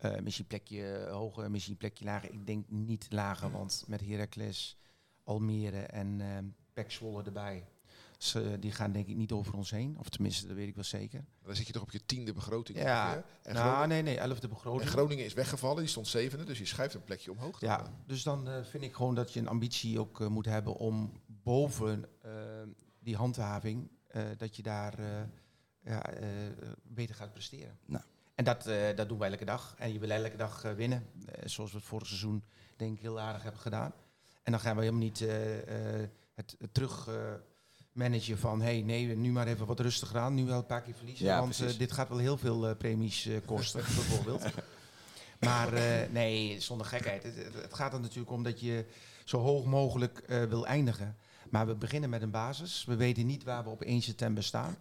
Eh, 0.01 0.19
misschien 0.19 0.45
een 0.49 0.57
plekje 0.57 1.07
hoger, 1.09 1.51
misschien 1.51 1.73
een 1.73 1.79
plekje 1.79 2.05
lager. 2.05 2.31
Ik 2.31 2.47
denk 2.47 2.69
niet 2.69 3.07
lager, 3.09 3.51
want 3.51 3.83
met 3.87 4.01
Heracles, 4.01 4.77
Almere 5.23 5.79
en 5.79 6.21
eh 6.21 6.37
Pek 6.73 6.91
Zwolle 6.91 7.23
erbij... 7.23 7.65
Ze, 8.17 8.57
die 8.59 8.71
gaan 8.71 8.91
denk 8.91 9.07
ik 9.07 9.15
niet 9.15 9.31
over 9.31 9.53
ons 9.55 9.71
heen. 9.71 9.97
Of 9.99 10.09
tenminste, 10.09 10.47
dat 10.47 10.55
weet 10.55 10.67
ik 10.67 10.75
wel 10.75 10.83
zeker. 10.83 11.25
Dan 11.43 11.55
zit 11.55 11.67
je 11.67 11.73
toch 11.73 11.81
op 11.81 11.91
je 11.91 12.05
tiende 12.05 12.33
begroting. 12.33 12.77
Ja. 12.77 13.23
En, 13.43 13.53
nou, 13.53 13.87
nee, 13.87 14.01
nee, 14.01 14.17
elfde 14.17 14.41
en 14.41 14.49
begroting. 14.53 14.89
Groningen 14.89 15.25
is 15.25 15.33
weggevallen. 15.33 15.77
Die 15.77 15.87
stond 15.87 16.07
zevende. 16.07 16.45
Dus 16.45 16.57
je 16.57 16.65
schuift 16.65 16.93
een 16.93 17.03
plekje 17.03 17.31
omhoog. 17.31 17.59
dan. 17.59 17.69
Ja, 17.69 17.93
dus 18.05 18.23
dan 18.23 18.47
eh, 18.49 18.63
vind 18.63 18.83
ik 18.83 18.93
gewoon 18.93 19.15
dat 19.15 19.33
je 19.33 19.39
een 19.39 19.47
ambitie 19.47 19.99
ook 19.99 20.21
eh, 20.21 20.27
moet 20.27 20.45
hebben 20.45 20.75
om 20.75 21.11
boven 21.25 22.05
die 22.99 23.15
handhaving, 23.15 23.89
eh, 24.07 24.23
dat 24.37 24.55
je 24.55 24.63
daar 24.63 24.99
eh, 24.99 25.21
ja, 25.83 26.03
eh, 26.03 26.27
beter 26.83 27.15
gaat 27.15 27.33
presteren. 27.33 27.77
Nou. 27.85 28.03
En 28.41 28.47
dat, 28.47 28.65
eh, 28.67 28.95
dat 28.95 29.09
doen 29.09 29.17
wij 29.17 29.31
elke 29.31 29.45
dag. 29.45 29.75
En 29.77 29.93
je 29.93 29.99
wil 29.99 30.09
elke 30.09 30.35
dag 30.37 30.63
eh, 30.63 30.71
winnen, 30.73 31.05
eh, 31.25 31.41
zoals 31.45 31.71
we 31.71 31.77
het 31.77 31.85
vorig 31.87 32.07
seizoen 32.07 32.43
denk 32.77 32.95
ik 32.95 33.01
heel 33.01 33.19
aardig 33.19 33.43
hebben 33.43 33.61
gedaan. 33.61 33.93
En 34.43 34.51
dan 34.51 34.61
gaan 34.61 34.75
we 34.75 34.81
helemaal 34.81 35.01
niet 35.03 35.19
het, 36.35 36.55
het 36.59 36.73
terug 36.73 37.09
managen 37.91 38.37
van, 38.37 38.61
hey, 38.61 38.81
nee, 38.81 39.15
nu 39.15 39.31
maar 39.31 39.47
even 39.47 39.65
wat 39.65 39.79
rustiger 39.79 40.19
aan, 40.19 40.33
nu 40.33 40.45
wel 40.45 40.57
een 40.57 40.65
paar 40.65 40.81
keer 40.81 40.93
verliezen, 40.93 41.25
Ja, 41.25 41.39
want 41.39 41.79
dit 41.79 41.91
gaat 41.91 42.09
wel 42.09 42.17
heel 42.17 42.37
veel 42.37 42.75
premies 42.75 43.29
kosten, 43.45 43.81
bijvoorbeeld. 43.95 44.43
Maar 45.39 45.71
nee, 46.11 46.59
zonder 46.59 46.87
gekheid. 46.87 47.23
Het, 47.23 47.35
het- 47.35 47.73
gaat 47.73 47.93
er 47.93 47.99
natuurlijk 47.99 48.31
om 48.31 48.43
dat 48.43 48.59
je 48.59 48.85
zo 49.25 49.37
hoog 49.39 49.65
mogelijk 49.65 50.23
wil 50.27 50.65
eindigen. 50.67 51.17
Maar 51.49 51.67
we 51.67 51.75
beginnen 51.75 52.09
met 52.09 52.21
een 52.21 52.31
basis. 52.31 52.85
We 52.85 52.95
weten 52.95 53.25
niet 53.25 53.43
waar 53.43 53.63
we 53.63 53.69
op 53.69 53.81
1 53.81 54.01
september 54.01 54.43
staan. 54.43 54.77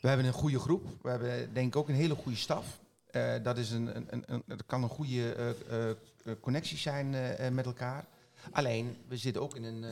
We 0.00 0.08
hebben 0.08 0.26
een 0.26 0.32
goede 0.32 0.58
groep. 0.58 0.86
We 1.02 1.08
hebben 1.10 1.54
denk 1.54 1.66
ik 1.66 1.76
ook 1.76 1.88
een 1.88 1.94
hele 1.94 2.14
goede 2.14 2.38
staf. 2.38 2.80
Eh, 3.10 3.34
dat, 3.42 3.58
is 3.58 3.70
een, 3.70 3.96
een, 3.96 4.06
een, 4.10 4.22
een- 4.26 4.42
dat 4.46 4.66
kan 4.66 4.82
een 4.82 4.88
goede 4.88 5.32
eh, 5.34 5.90
eh, 5.90 5.96
connectie 6.40 6.78
zijn 6.78 7.10
met 7.54 7.66
elkaar. 7.66 8.06
Alleen, 8.50 8.96
we 9.08 9.16
zitten 9.16 9.42
ook 9.42 9.56
in 9.56 9.64
een, 9.64 9.84
eh, 9.84 9.90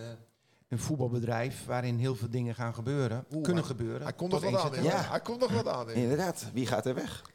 een 0.68 0.78
voetbalbedrijf 0.78 1.64
waarin 1.64 1.96
heel 1.98 2.14
veel 2.14 2.30
dingen 2.30 2.54
gaan 2.54 2.74
gebeuren. 2.74 3.24
Oeh, 3.32 3.42
kunnen 3.42 3.64
hij- 3.64 3.72
gebeuren. 3.76 4.02
Hij 4.02 4.12
komt 4.12 4.30
nog 4.32 4.40
wat 4.50 4.72
1 4.72 4.78
aan. 4.78 4.82
Ja. 4.82 5.10
Hij 5.10 5.20
komt 5.20 5.40
nog 5.40 5.52
wat 5.52 5.66
aan. 5.68 5.90
Inderdaad, 5.90 6.46
wie 6.52 6.66
gaat 6.66 6.86
er 6.86 6.94
weg? 6.94 7.30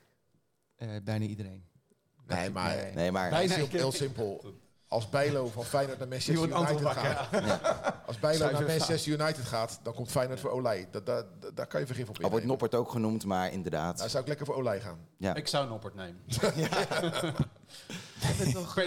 Eh, 0.75 0.89
bijna 1.03 1.25
iedereen. 1.25 1.63
Nee, 2.27 2.49
maar 2.49 2.75
Nee. 2.75 2.93
Nee, 2.93 3.12
maar 3.12 3.29
Bijna 3.29 3.55
heel, 3.55 3.67
heel 3.67 3.91
simpel. 3.91 4.53
Als 4.93 5.10
Bijlo 5.10 5.47
van 5.47 5.65
Feyenoord 5.65 5.99
naar 5.99 6.08
Manchester 6.08 6.43
United 6.49 6.88
gaat. 6.88 7.27
Als 8.06 8.19
Bijlo 8.19 8.51
naar 8.51 8.63
Manchester 8.63 9.12
United 9.13 9.45
gaat, 9.45 9.79
dan 9.84 9.93
komt 9.93 10.12
Feyenoord 10.12 10.39
voor 10.39 10.49
Olij. 10.49 10.88
Dat, 10.91 11.06
dat, 11.06 11.25
dat- 11.39 11.56
daar 11.56 11.67
kan 11.67 11.79
je 11.79 11.86
vergif 11.86 12.10
op 12.10 12.23
al 12.23 12.29
wordt. 12.29 12.45
Noppert 12.45 12.75
ook 12.75 12.89
genoemd, 12.91 13.25
maar 13.25 13.51
inderdaad. 13.51 13.97
Nou, 13.97 14.10
zou 14.10 14.21
ik 14.21 14.27
lekker 14.27 14.45
voor 14.45 14.56
Olij 14.56 14.82
gaan. 14.82 14.97
Ja. 15.17 15.36
Ik 15.36 15.47
zou 15.47 15.67
Noppert 15.67 15.95
nemen. 15.95 16.17
Toch, 18.53 18.77
eh, 18.77 18.86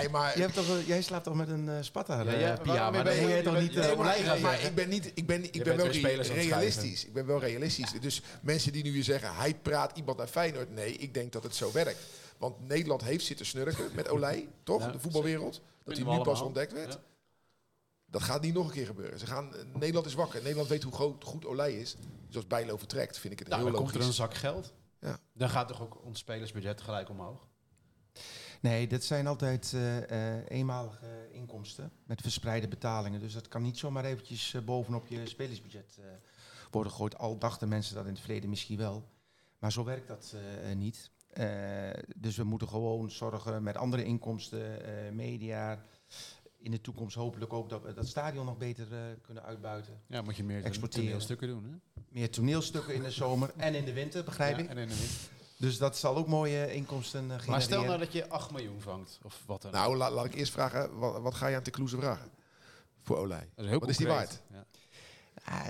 Nee, 0.00 0.08
maar... 0.10 0.32
Jij, 0.32 0.42
hebt 0.42 0.54
toch, 0.54 0.68
eh, 0.68 0.86
jij 0.86 1.02
slaapt 1.02 1.24
toch 1.24 1.34
met 1.34 1.48
een 1.48 1.68
eh 1.68 1.74
Sparta 1.80 2.14
Ja, 2.22 2.22
ja, 2.22 2.90
ben 2.90 3.14
je- 3.14 3.36
je 3.36 3.42
toch 3.42 3.60
niet 3.60 3.74
maar- 3.74 3.96
Olij 3.98 4.22
gaan 4.22 4.40
maar 4.40 4.60
ik 4.62 4.74
ben 4.74 4.88
niet, 4.88 5.10
ik 5.14 5.26
ben, 5.26 5.44
ik 5.44 5.64
ben 5.64 5.76
wel 5.76 5.86
realistisch. 5.86 7.04
Ik 7.04 7.12
ben 7.12 7.26
wel 7.26 7.40
realistisch. 7.40 7.92
Dus 8.00 8.22
mensen 8.42 8.72
die 8.72 8.82
nu 8.82 8.92
weer 8.92 9.04
zeggen, 9.04 9.34
hij 9.34 9.54
praat 9.54 9.96
iemand 9.96 10.18
naar 10.18 10.26
Feyenoord. 10.26 10.70
Nee, 10.70 10.96
ik 10.96 11.14
denk 11.14 11.32
dat 11.32 11.42
het 11.42 11.54
zo 11.54 11.72
werkt. 11.72 11.98
Want 12.42 12.68
Nederland 12.68 13.02
heeft 13.02 13.24
zitten 13.24 13.46
snurken 13.46 13.94
met 13.94 14.08
Olij, 14.08 14.48
toch? 14.62 14.80
Ja, 14.80 14.90
de 14.90 14.98
voetbalwereld. 14.98 15.60
Dat 15.84 15.96
hij 15.96 16.16
nu 16.16 16.22
pas 16.22 16.40
ontdekt 16.40 16.72
werd. 16.72 16.92
Ja. 16.92 17.00
Dat 18.06 18.22
gaat 18.22 18.42
niet 18.42 18.54
nog 18.54 18.66
een 18.66 18.72
keer 18.72 18.86
gebeuren. 18.86 19.18
Ze 19.18 19.26
gaan, 19.26 19.52
Nederland 19.72 20.06
is 20.06 20.14
wakker. 20.14 20.40
Nederland 20.42 20.68
weet 20.68 20.82
hoe 20.82 20.92
groot, 20.92 21.24
goed 21.24 21.46
Olij 21.46 21.74
is. 21.78 21.96
Dus 22.26 22.36
als 22.36 22.46
Bijlo 22.46 22.76
vertrekt, 22.76 23.18
vind 23.18 23.32
ik 23.32 23.38
het 23.38 23.48
Nou, 23.48 23.62
heel 23.62 23.70
dan 23.70 23.80
komt 23.80 23.94
logisch. 23.94 24.04
er 24.04 24.24
een 24.24 24.28
zak 24.28 24.34
geld. 24.34 24.72
Ja. 25.00 25.18
Dan 25.32 25.48
gaat 25.50 25.68
toch 25.68 25.82
ook 25.82 26.04
ons 26.04 26.18
spelersbudget 26.18 26.80
gelijk 26.80 27.08
omhoog? 27.08 27.46
Nee, 28.60 28.86
dat 28.86 29.02
zijn 29.04 29.26
altijd 29.26 29.72
eh, 29.74 30.36
eh, 30.38 30.44
eenmalige 30.48 31.28
inkomsten 31.32 31.92
met 32.04 32.20
verspreide 32.20 32.68
betalingen. 32.68 33.20
Dus 33.20 33.32
dat 33.32 33.48
kan 33.48 33.62
niet 33.62 33.78
zomaar 33.78 34.04
eventjes 34.04 34.54
eh, 34.54 34.62
bovenop 34.62 35.06
je 35.06 35.26
spelersbudget 35.26 35.96
eh, 35.98 36.04
worden 36.70 36.92
gegooid. 36.92 37.18
Al 37.18 37.38
dachten 37.38 37.68
mensen 37.68 37.94
dat 37.94 38.04
in 38.04 38.10
het 38.12 38.20
verleden 38.20 38.50
misschien 38.50 38.78
wel. 38.78 39.08
Maar 39.58 39.72
zo 39.72 39.84
werkt 39.84 40.08
dat 40.08 40.32
eh, 40.34 40.70
eh, 40.70 40.76
niet. 40.76 41.10
Eh, 41.32 41.90
dus 42.16 42.36
we 42.36 42.44
moeten 42.44 42.68
gewoon 42.68 43.10
zorgen 43.10 43.62
met 43.62 43.76
andere 43.76 44.04
inkomsten, 44.04 44.84
eh, 44.84 45.12
media. 45.12 45.84
In 46.58 46.70
de 46.70 46.80
toekomst 46.80 47.16
hopelijk 47.16 47.52
ook 47.52 47.68
dat 47.68 47.82
we 47.82 47.92
dat 47.92 48.06
stadion 48.06 48.44
nog 48.46 48.56
beter 48.58 48.86
eh, 48.92 48.98
kunnen 49.22 49.42
uitbuiten. 49.42 50.00
Ja, 50.06 50.22
moet 50.22 50.36
je 50.36 50.44
meer 50.44 50.64
Exporteren. 50.64 51.20
stukken 51.20 51.48
doen. 51.48 51.64
Hè? 51.64 52.00
Meer 52.08 52.30
toneelstukken 52.30 52.94
in 52.94 53.02
de 53.02 53.10
zomer 53.10 53.50
en 53.56 53.74
in 53.74 53.84
de 53.84 53.92
winter, 53.92 54.24
begrijp 54.24 54.56
Ja, 54.56 54.62
ik. 54.62 54.68
en 54.70 54.78
in 54.78 54.88
de 54.88 54.94
winter. 54.96 55.18
Dus 55.56 55.78
dat 55.78 55.96
zal 55.96 56.16
ook 56.16 56.26
mooie 56.26 56.72
inkomsten 56.74 57.20
genereren. 57.20 57.50
Maar 57.50 57.62
stel 57.62 57.84
nou 57.84 57.98
dat 57.98 58.12
je 58.12 58.28
8 58.28 58.50
miljoen 58.50 58.80
vangt, 58.80 59.18
of 59.22 59.42
wat 59.46 59.62
dan. 59.62 59.72
Nou, 59.72 59.96
la- 59.96 60.10
laat 60.10 60.24
ik 60.24 60.34
eerst 60.34 60.52
vragen, 60.52 60.98
wat, 60.98 61.20
wat 61.22 61.34
ga 61.34 61.46
je 61.46 61.56
aan 61.56 61.62
Tecloeze 61.62 61.96
vragen? 61.96 62.30
Voor 63.02 63.16
Olij. 63.16 63.48
Wat 63.54 63.88
is 63.88 63.96
die 63.96 64.06
waard? 64.06 64.42
Ja. 64.52 64.64
Ah, 65.44 65.68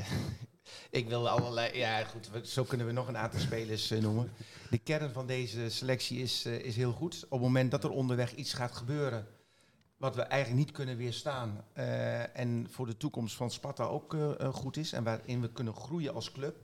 ik 0.91 1.09
wil 1.09 1.29
allerlei. 1.29 1.77
Ja, 1.77 2.05
goed. 2.05 2.31
Zo 2.43 2.65
kunnen 2.65 2.87
we 2.87 2.93
nog 2.93 3.09
een 3.09 3.17
aantal 3.17 3.41
spelers 3.41 3.91
eh, 3.91 4.01
noemen. 4.01 4.31
De 4.71 4.79
kern 4.79 5.11
van 5.13 5.27
deze 5.27 5.71
selectie 5.71 6.19
is, 6.19 6.45
eh, 6.45 6.59
is 6.59 6.77
heel 6.77 6.93
goed. 6.93 7.25
Op 7.25 7.31
het 7.31 7.41
moment 7.41 7.71
dat 7.71 7.85
er 7.85 7.91
onderweg 7.91 8.35
iets 8.35 8.53
gaat 8.53 8.73
gebeuren. 8.73 9.27
wat 9.97 10.15
we 10.15 10.23
eigenlijk 10.23 10.65
niet 10.67 10.75
kunnen 10.75 10.97
weerstaan. 10.97 11.65
eh, 11.73 12.37
en 12.37 12.67
voor 12.71 12.87
de 12.87 12.97
toekomst 12.97 13.37
van 13.37 13.51
Sparta 13.51 13.85
ook 13.85 14.17
goed 14.53 14.77
is. 14.77 14.93
en 14.93 15.05
waarin 15.05 15.41
we 15.41 15.53
kunnen 15.53 15.75
groeien 15.75 16.15
als 16.15 16.33
club. 16.33 16.57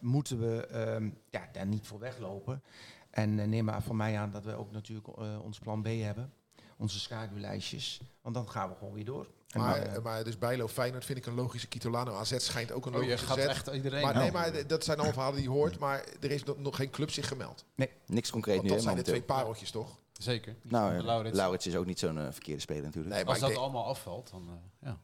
moeten 0.00 0.38
we 0.40 0.66
ehm, 0.66 1.10
ja, 1.30 1.48
daar 1.52 1.66
niet 1.66 1.86
voor 1.86 1.98
weglopen. 1.98 2.62
En 3.10 3.48
neem 3.48 3.64
maar 3.64 3.82
van 3.82 3.96
mij 3.96 4.18
aan 4.18 4.30
dat 4.30 4.44
we 4.44 4.54
ook 4.54 4.72
natuurlijk 4.72 5.18
ons 5.42 5.58
plan 5.58 5.82
B 5.82 5.86
hebben. 5.86 6.32
Onze 6.76 6.98
schaduwlijstjes. 7.00 8.00
Want 8.22 8.34
dan 8.34 8.50
gaan 8.50 8.68
we 8.68 8.74
gewoon 8.74 8.94
weer 8.94 9.04
door. 9.04 9.26
Maar, 9.60 9.82
eh, 9.82 10.02
maar 10.02 10.24
dus 10.24 10.38
Bijlo 10.38 10.68
Feyenoord 10.68 11.04
vind 11.04 11.18
ik 11.18 11.26
een 11.26 11.34
logische 11.34 11.66
Kitolano. 11.68 12.14
AZ 12.14 12.34
schijnt 12.38 12.72
ook 12.72 12.86
een 12.86 12.94
Oh, 12.94 13.02
je 13.02 13.06
logische 13.08 13.26
gaat 13.26 13.36
zet. 13.38 13.48
echt 13.48 13.66
iedereen... 13.66 14.02
Maar, 14.02 14.14
Nou, 14.14 14.24
nee, 14.24 14.32
maar 14.32 14.66
dat 14.66 14.84
zijn 14.84 14.96
allemaal 14.96 15.14
verhalen 15.14 15.36
die 15.40 15.48
je 15.48 15.54
hoort. 15.54 15.78
Maar 15.78 16.04
er 16.20 16.30
is 16.30 16.42
nog, 16.56 16.76
geen 16.76 16.90
club 16.90 17.10
zich 17.10 17.28
gemeld. 17.28 17.64
Niks 18.06 18.30
concreet 18.30 18.56
Want 18.56 18.68
nu, 18.68 18.74
dat 18.74 18.82
zijn 18.82 18.96
de 18.96 19.02
twee 19.02 19.22
pareltjes, 19.22 19.70
toch? 19.70 19.98
Zeker. 20.12 20.56
Nou, 20.62 20.96
eh, 20.96 21.02
Laurits. 21.04 21.36
Laurits 21.36 21.66
is 21.66 21.76
ook 21.76 21.86
niet 21.86 21.98
zo'n 21.98 22.18
eh, 22.18 22.26
verkeerde 22.30 22.60
speler 22.60 22.82
natuurlijk. 22.82 23.14
Nee, 23.14 23.22
maar 23.24 23.32
Als 23.32 23.40
dat 23.42 23.48
denk- 23.48 23.60
allemaal 23.60 23.84
afvalt, 23.86 24.30
dan, 24.30 24.48
eh, 24.48 24.88
ja. 24.88 24.98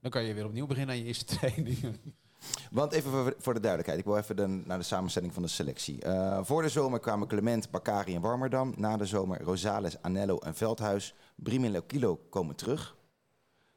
dan 0.00 0.10
kan 0.10 0.22
je 0.22 0.34
weer 0.34 0.44
opnieuw 0.44 0.66
beginnen 0.66 0.94
aan 0.94 1.00
je 1.00 1.06
eerste 1.06 1.24
training. 1.36 1.78
Want 2.70 2.92
even 2.92 3.34
voor, 3.38 3.54
de 3.54 3.60
duidelijkheid, 3.60 3.98
ik 3.98 4.04
wil 4.04 4.16
even 4.16 4.36
de, 4.36 4.46
naar 4.46 4.78
de 4.78 4.84
samenstelling 4.84 5.32
van 5.34 5.42
de 5.42 5.48
selectie. 5.48 6.02
Eh, 6.02 6.38
voor 6.42 6.62
de 6.62 6.68
zomer 6.68 7.00
kwamen 7.00 7.28
Clement, 7.28 7.70
Bakari 7.70 8.14
en 8.14 8.20
Warmerdam. 8.20 8.74
Na 8.76 8.96
de 8.96 9.06
zomer 9.06 9.42
Rosales, 9.42 10.02
Anello 10.02 10.38
en 10.38 10.54
Veldhuis. 10.54 11.14
Briem 11.34 11.64
en 11.64 11.72
Lokilo 11.72 12.16
komen 12.30 12.54
terug. 12.54 12.96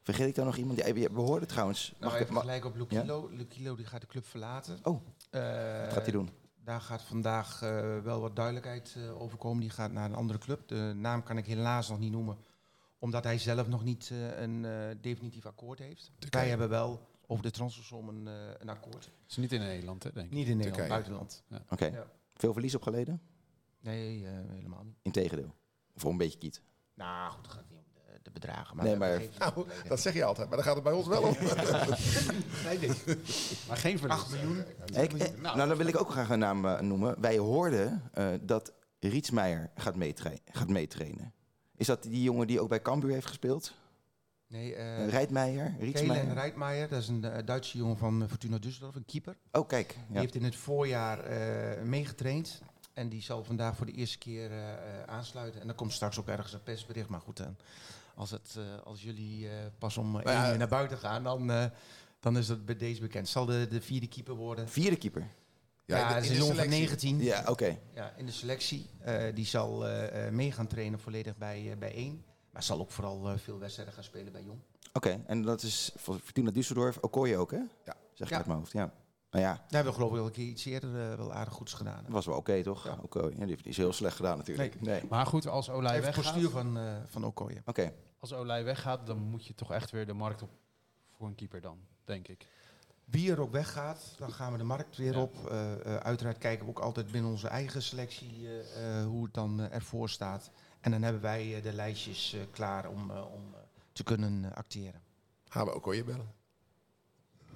Vergeet 0.04 0.28
ik 0.28 0.34
dan 0.34 0.44
nog 0.46 0.56
iemand? 0.56 0.84
Die, 0.84 1.08
we 1.08 1.20
hoorden 1.20 1.48
trouwens. 1.48 1.90
nou, 1.98 2.04
mag 2.04 2.14
ik- 2.14 2.20
even 2.20 2.34
ma- 2.34 2.40
gelijk 2.40 2.64
op 2.64 2.76
Lukilo. 2.76 3.28
Lukilo 3.32 3.76
die 3.76 3.86
gaat 3.86 4.00
de 4.00 4.06
club 4.06 4.26
verlaten. 4.26 4.78
Oh, 4.82 5.02
Eh, 5.30 5.40
wat 5.84 5.92
gaat 5.92 6.02
hij 6.02 6.12
doen? 6.12 6.30
Daar 6.64 6.80
gaat 6.80 7.02
vandaag 7.02 7.62
eh, 7.62 7.98
wel 7.98 8.20
wat 8.20 8.36
duidelijkheid 8.36 8.94
eh, 8.96 9.20
over 9.22 9.38
komen. 9.38 9.60
Die 9.60 9.70
gaat 9.70 9.92
naar 9.92 10.04
een 10.04 10.14
andere 10.14 10.38
club. 10.38 10.68
De 10.68 10.92
naam 10.96 11.22
kan 11.22 11.36
ik 11.38 11.46
helaas 11.46 11.88
nog 11.88 11.98
niet 11.98 12.12
noemen, 12.12 12.36
omdat 12.98 13.24
hij 13.24 13.38
zelf 13.38 13.68
nog 13.68 13.84
niet 13.84 14.10
eh, 14.12 14.40
een 14.40 14.64
eh, 14.64 14.96
definitief 15.00 15.46
akkoord 15.46 15.78
heeft. 15.78 16.10
Wij 16.30 16.48
hebben 16.48 16.68
wel 16.68 17.06
over 17.26 17.42
de 17.44 17.50
transfersom 17.50 18.08
een, 18.08 18.28
eh, 18.28 18.34
een 18.58 18.68
akkoord. 18.68 19.10
is 19.28 19.36
niet 19.36 19.52
in 19.52 19.60
Nederland, 19.60 20.02
hè, 20.02 20.12
denk 20.12 20.26
ik. 20.26 20.32
Niet 20.32 20.48
in 20.48 20.56
Nederland, 20.56 20.74
Turkije. 20.88 20.88
buitenland. 21.02 21.42
Oké. 21.70 21.84
Ja. 21.86 22.06
Veel 22.34 22.52
verlies 22.52 22.74
opgeleden? 22.74 23.20
Nee, 23.80 24.26
eh, 24.26 24.32
helemaal 24.48 24.84
niet. 24.84 24.96
Integendeel. 25.02 25.54
Voor 25.96 26.10
een 26.10 26.16
beetje 26.16 26.38
kiet. 26.38 26.62
Nou, 26.94 27.32
goed, 27.32 27.44
het 27.46 27.52
gaat 27.54 27.64
niet 27.70 27.78
om 27.78 27.84
de, 28.24 28.30
bedragen. 28.30 28.76
Maar 28.76 28.84
Nee, 28.84 28.96
maar- 28.96 29.22
Nou, 29.38 29.66
dat 29.88 30.00
zeg 30.00 30.14
je 30.14 30.24
altijd. 30.24 30.48
Maar 30.48 30.56
dan 30.56 30.66
gaat 30.66 30.74
het 30.74 30.84
bij 30.84 30.92
ons 30.92 31.06
wel 31.06 31.22
om. 31.22 31.36
nee, 32.66 32.78
nee. 32.78 32.90
Maar 33.68 33.76
geen 33.76 33.98
verlies. 33.98 34.16
8 34.16 34.30
miljoen. 34.30 34.64
Ik- 34.92 35.12
eh, 35.12 35.40
nou, 35.40 35.56
dan 35.56 35.76
wil 35.76 35.86
ik 35.86 36.00
ook 36.00 36.10
graag 36.10 36.28
een 36.30 36.38
naam 36.38 36.66
eh, 36.66 36.80
noemen. 36.80 37.20
Wij 37.20 37.38
hoorden 37.38 38.02
eh, 38.12 38.28
dat 38.40 38.72
Rietsmeijer 39.00 39.70
gaat, 39.76 39.96
meetra- 39.96 40.32
gaat 40.44 40.68
meetrainen. 40.68 41.32
Is 41.76 41.86
dat 41.86 42.02
die 42.02 42.22
jongen 42.22 42.46
die 42.46 42.60
ook 42.60 42.68
bij 42.68 42.82
Cambuur 42.82 43.12
heeft 43.12 43.26
gespeeld? 43.26 43.74
Nee, 44.46 44.70
Uh, 44.74 45.02
eh 45.04 45.10
Rijtmeijer? 45.10 45.64
Kelen 45.64 45.80
Rietsmeijer? 45.80 46.32
Rijtmeijer, 46.34 46.88
dat 46.88 47.00
is 47.02 47.08
een 47.08 47.26
Duitse 47.44 47.78
jongen 47.78 47.96
van 47.96 48.24
Fortuna 48.28 48.58
Düsseldorf, 48.58 48.94
een 48.96 49.04
keeper. 49.04 49.36
Oh, 49.52 49.68
kijk. 49.68 49.96
Die 50.08 50.18
heeft 50.18 50.34
in 50.34 50.44
het 50.44 50.56
voorjaar 50.56 51.20
eh, 51.24 51.82
meegetraind. 51.82 52.60
En 52.92 53.08
die 53.08 53.22
zal 53.22 53.44
vandaag 53.44 53.76
voor 53.76 53.86
de 53.86 53.92
eerste 53.92 54.18
keer 54.18 54.50
aansluiten. 55.06 55.60
En 55.60 55.66
dan 55.66 55.76
komt 55.76 55.92
straks 55.92 56.18
ook 56.18 56.28
ergens 56.28 56.52
een 56.52 56.62
persbericht. 56.62 57.08
Maar 57.08 57.20
goed, 57.20 57.36
dan, 57.36 57.56
als, 58.14 58.30
het, 58.30 58.54
eh, 58.58 58.82
als 58.84 59.02
jullie 59.02 59.48
eh, 59.48 59.54
pas 59.78 59.96
om 59.96 60.20
ja, 60.20 60.22
één 60.44 60.52
uur 60.52 60.58
naar 60.58 60.68
buiten 60.68 60.98
gaan, 60.98 61.24
dan, 61.24 61.50
eh, 61.50 61.64
dan 62.20 62.36
is 62.38 62.46
dat 62.46 62.64
bij 62.64 62.76
deze 62.76 63.00
bekend. 63.00 63.28
Zal 63.28 63.44
de, 63.46 63.66
de 63.70 63.80
vierde 63.80 64.06
keeper 64.06 64.34
worden. 64.34 64.68
Vierde 64.68 64.96
keeper. 64.96 65.26
Ja, 65.86 66.08
in 66.08 66.14
dat 66.14 66.22
is 66.24 66.30
een 66.30 66.36
jongen 66.36 66.56
van 66.56 66.64
selectie. 66.64 67.14
19. 67.14 67.20
Ja, 67.20 67.42
oké. 67.46 67.78
Ja, 67.94 68.14
in 68.16 68.26
de 68.26 68.32
selectie. 68.32 68.90
Die 69.34 69.46
zal 69.46 69.86
mee 70.30 70.52
gaan 70.52 70.66
trainen 70.66 70.98
volledig 70.98 71.36
bij, 71.36 71.76
bij 71.78 71.94
één. 71.94 72.24
Maar 72.50 72.62
zal 72.62 72.80
ook 72.80 72.90
vooral 72.90 73.38
veel 73.38 73.58
wedstrijden 73.58 73.94
gaan 73.94 74.04
spelen 74.04 74.32
bij 74.32 74.42
Jong. 74.42 74.58
Oké, 74.92 75.22
en 75.26 75.42
dat 75.42 75.62
is 75.62 75.92
voor 75.96 76.18
Fortuna 76.18 76.50
Düsseldorf. 76.50 77.00
Okoye 77.00 77.36
ook, 77.36 77.50
hè? 77.50 77.56
Ja. 77.84 77.96
Zeg 78.14 78.26
ik 78.26 78.32
Ja. 78.32 78.36
uit 78.36 78.46
mijn 78.46 78.58
hoofd, 78.58 78.72
ja. 78.72 78.92
Nou 79.34 79.46
ja, 79.46 79.52
Daar 79.54 79.64
hebben 79.68 79.92
we 79.92 79.98
geloof 79.98 80.10
ik 80.10 80.16
wel 80.16 80.26
een 80.26 80.32
keer 80.32 80.46
iets 80.46 80.64
eerder 80.64 81.10
eh, 81.10 81.16
wel 81.16 81.32
aardig 81.32 81.54
goeds 81.54 81.72
gedaan. 81.72 82.02
dat 82.02 82.12
was 82.12 82.26
wel 82.26 82.36
oké, 82.36 82.62
toch? 82.62 82.84
Ja. 82.84 82.98
Okoye. 83.02 83.30
Ja, 83.30 83.38
die 83.38 83.48
heeft 83.48 83.64
niet 83.64 83.74
zo 83.74 83.80
heel 83.80 83.92
slecht 83.92 84.16
gedaan 84.16 84.36
natuurlijk. 84.38 84.80
Nee. 84.80 84.96
Oké. 84.96 85.06
Maar 85.08 85.26
goed, 85.26 85.46
als 85.46 85.70
Olij 85.70 85.92
Even 85.96 86.06
het 86.06 86.14
weggaat, 86.16 86.32
postuur 86.32 86.50
van, 86.50 86.76
eh 86.78 86.96
van 87.06 87.24
Okoye. 87.24 87.62
als 88.18 88.32
Olij 88.32 88.64
weggaat, 88.64 89.06
dan 89.06 89.18
moet 89.18 89.46
je 89.46 89.54
toch 89.54 89.72
echt 89.72 89.90
weer 89.90 90.06
de 90.06 90.12
markt 90.12 90.42
op 90.42 90.50
voor 91.16 91.26
een 91.26 91.34
keeper 91.34 91.60
dan, 91.60 91.78
denk 92.04 92.28
ik. 92.28 92.46
Wie 93.04 93.30
er 93.30 93.40
ook 93.40 93.52
weggaat, 93.52 94.14
dan 94.18 94.32
gaan 94.32 94.52
we 94.52 94.58
de 94.58 94.64
markt 94.64 94.96
weer 94.96 95.12
Ja. 95.14 95.20
op. 95.20 95.50
Eh, 95.50 95.72
eh, 95.72 95.96
uiteraard 95.96 96.38
kijken 96.38 96.64
we 96.64 96.70
ook 96.70 96.78
altijd 96.78 97.10
binnen 97.10 97.30
onze 97.30 97.48
eigen 97.48 97.82
selectie 97.82 98.48
eh, 98.48 98.98
eh, 99.00 99.06
hoe 99.06 99.24
het 99.24 99.34
dan 99.34 99.60
eh, 99.60 99.74
ervoor 99.74 100.08
staat. 100.08 100.50
En 100.80 100.90
dan 100.90 101.02
hebben 101.02 101.22
wij 101.22 101.56
eh, 101.56 101.62
de 101.62 101.72
lijstjes 101.72 102.32
eh, 102.32 102.40
klaar 102.50 102.88
om, 102.88 103.10
eh, 103.10 103.32
om 103.32 103.54
eh, 103.54 103.60
te 103.92 104.02
kunnen 104.04 104.44
eh, 104.44 104.52
acteren. 104.56 105.00
Gaan 105.48 105.66
we 105.66 105.72
ook 105.72 105.86
al 105.86 105.92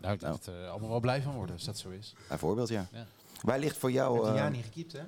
bellen. 0.00 0.18
Nou, 0.20 0.34
ik 0.34 0.44
dat 0.44 0.54
er 0.54 0.68
allemaal 0.68 0.88
wel 0.90 1.00
blij 1.00 1.22
van 1.22 1.34
worden 1.34 1.54
als 1.54 1.64
dat 1.64 1.78
zo 1.78 1.88
is. 1.88 2.14
Bijvoorbeeld, 2.28 2.68
ja. 2.68 2.86
Ja. 2.92 3.06
Waar 3.42 3.58
ligt 3.58 3.76
voor 3.76 3.90
jou... 3.92 4.14
hebt 4.14 4.26
een 4.26 4.32
eh, 4.32 4.38
jaar 4.38 4.50
niet 4.50 4.64
gekiept, 4.64 4.92
hè? 4.92 5.00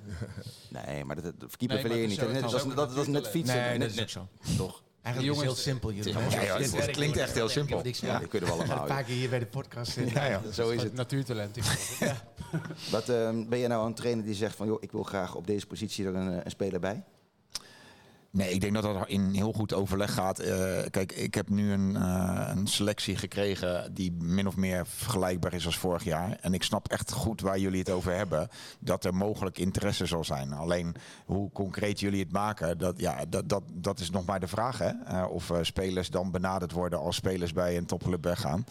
nee, 0.87 1.05
maar 1.05 1.17
dat, 1.23 1.25
dat 1.25 1.57
keeper 1.57 1.59
Nee, 1.59 1.69
maar 1.69 1.79
verleer 1.79 2.01
je 2.01 2.07
niet. 2.09 2.19
zo- 2.19 2.51
Dat, 2.69 2.77
dat, 2.77 2.95
dat 2.95 3.07
is 3.07 3.13
net 3.13 3.29
fietsen. 3.29 3.57
Nee, 3.57 3.79
net, 3.79 3.97
dat 3.97 4.07
is 4.07 4.17
ook 4.19 4.27
net- 4.43 4.57
Toch? 4.57 4.83
Eigenlijk 5.03 5.35
is 5.37 5.41
het 5.43 5.53
heel 5.53 5.63
simpel. 5.63 5.93
Jullie. 5.93 6.13
Ja, 6.13 6.41
ja, 6.43 6.59
het- 6.59 6.77
het 6.77 6.91
klinkt 6.91 7.17
echt 7.17 7.35
heel 7.35 7.49
simpel. 7.49 7.83
Ja, 7.87 8.19
dat 8.19 8.29
kunnen 8.29 8.49
we 8.49 8.55
allemaal. 8.55 8.81
Een 8.81 8.87
paar 8.87 9.05
keer 9.05 9.15
hier 9.15 9.29
bij 9.31 9.39
de 9.39 9.47
podcast. 9.47 9.97
eh, 9.97 10.13
Ja, 10.13 10.25
ja, 10.25 10.41
zo 10.53 10.71
is 10.71 10.83
het. 10.83 10.93
Natuurtalent. 10.95 11.57
Wat, 12.91 13.09
eh, 13.09 13.31
ben 13.49 13.59
je 13.59 13.67
nou 13.69 13.87
een 13.87 13.95
trainer 13.95 14.25
die 14.25 14.35
zegt 14.35 14.57
van... 14.57 14.67
joh, 14.67 14.83
ik 14.83 14.93
wil 14.93 15.03
graag 15.03 15.35
op 15.35 15.47
deze 15.47 15.67
positie 15.67 16.07
er 16.07 16.15
een, 16.15 16.33
eh, 16.33 16.45
een 16.45 16.51
speler 16.51 16.81
bij? 16.81 17.03
Nee, 18.33 18.53
ik 18.53 18.61
denk 18.61 18.75
dat 18.75 18.83
dat 18.83 19.09
in 19.09 19.35
heel 19.35 19.53
goed 19.53 19.75
overleg 19.75 20.15
gaat. 20.15 20.39
Eh, 20.39 20.79
kijk, 20.91 21.13
ik 21.13 21.35
heb 21.35 21.49
nu 21.49 21.73
een, 21.73 21.97
eh, 21.97 22.51
een 22.55 22.67
selectie 22.67 23.17
gekregen 23.17 23.95
die 23.95 24.13
min 24.13 24.47
of 24.47 24.57
meer 24.57 24.87
vergelijkbaar 24.87 25.53
is 25.53 25.67
als 25.67 25.79
vorig 25.79 26.05
jaar. 26.05 26.39
En 26.41 26.55
ik 26.55 26.63
snap 26.63 26.89
echt 26.89 27.13
goed 27.13 27.41
waar 27.41 27.59
jullie 27.59 27.79
het 27.79 27.91
over 27.91 28.17
hebben. 28.17 28.49
Dat 28.79 29.05
er 29.05 29.15
mogelijk 29.15 29.59
interesse 29.59 30.07
zal 30.07 30.25
zijn. 30.25 30.53
Alleen 30.53 30.95
hoe 31.25 31.53
concreet 31.53 32.01
jullie 32.01 32.23
het 32.23 32.33
maken, 32.33 32.79
dat, 32.79 33.01
ja, 33.01 33.25
dat, 33.29 33.49
dat, 33.49 33.63
dat 33.73 34.01
is 34.01 34.11
nog 34.11 34.25
maar 34.25 34.41
de 34.41 34.49
vraag. 34.49 34.79
Hè? 34.79 34.91
Eh, 35.05 35.27
of 35.31 35.53
spelers 35.63 36.11
dan 36.11 36.31
benaderd 36.31 36.73
worden 36.73 36.99
als 36.99 37.17
spelers 37.17 37.53
bij 37.53 37.77
een 37.77 37.87
topclub 37.87 38.25
weggaan. 38.25 38.65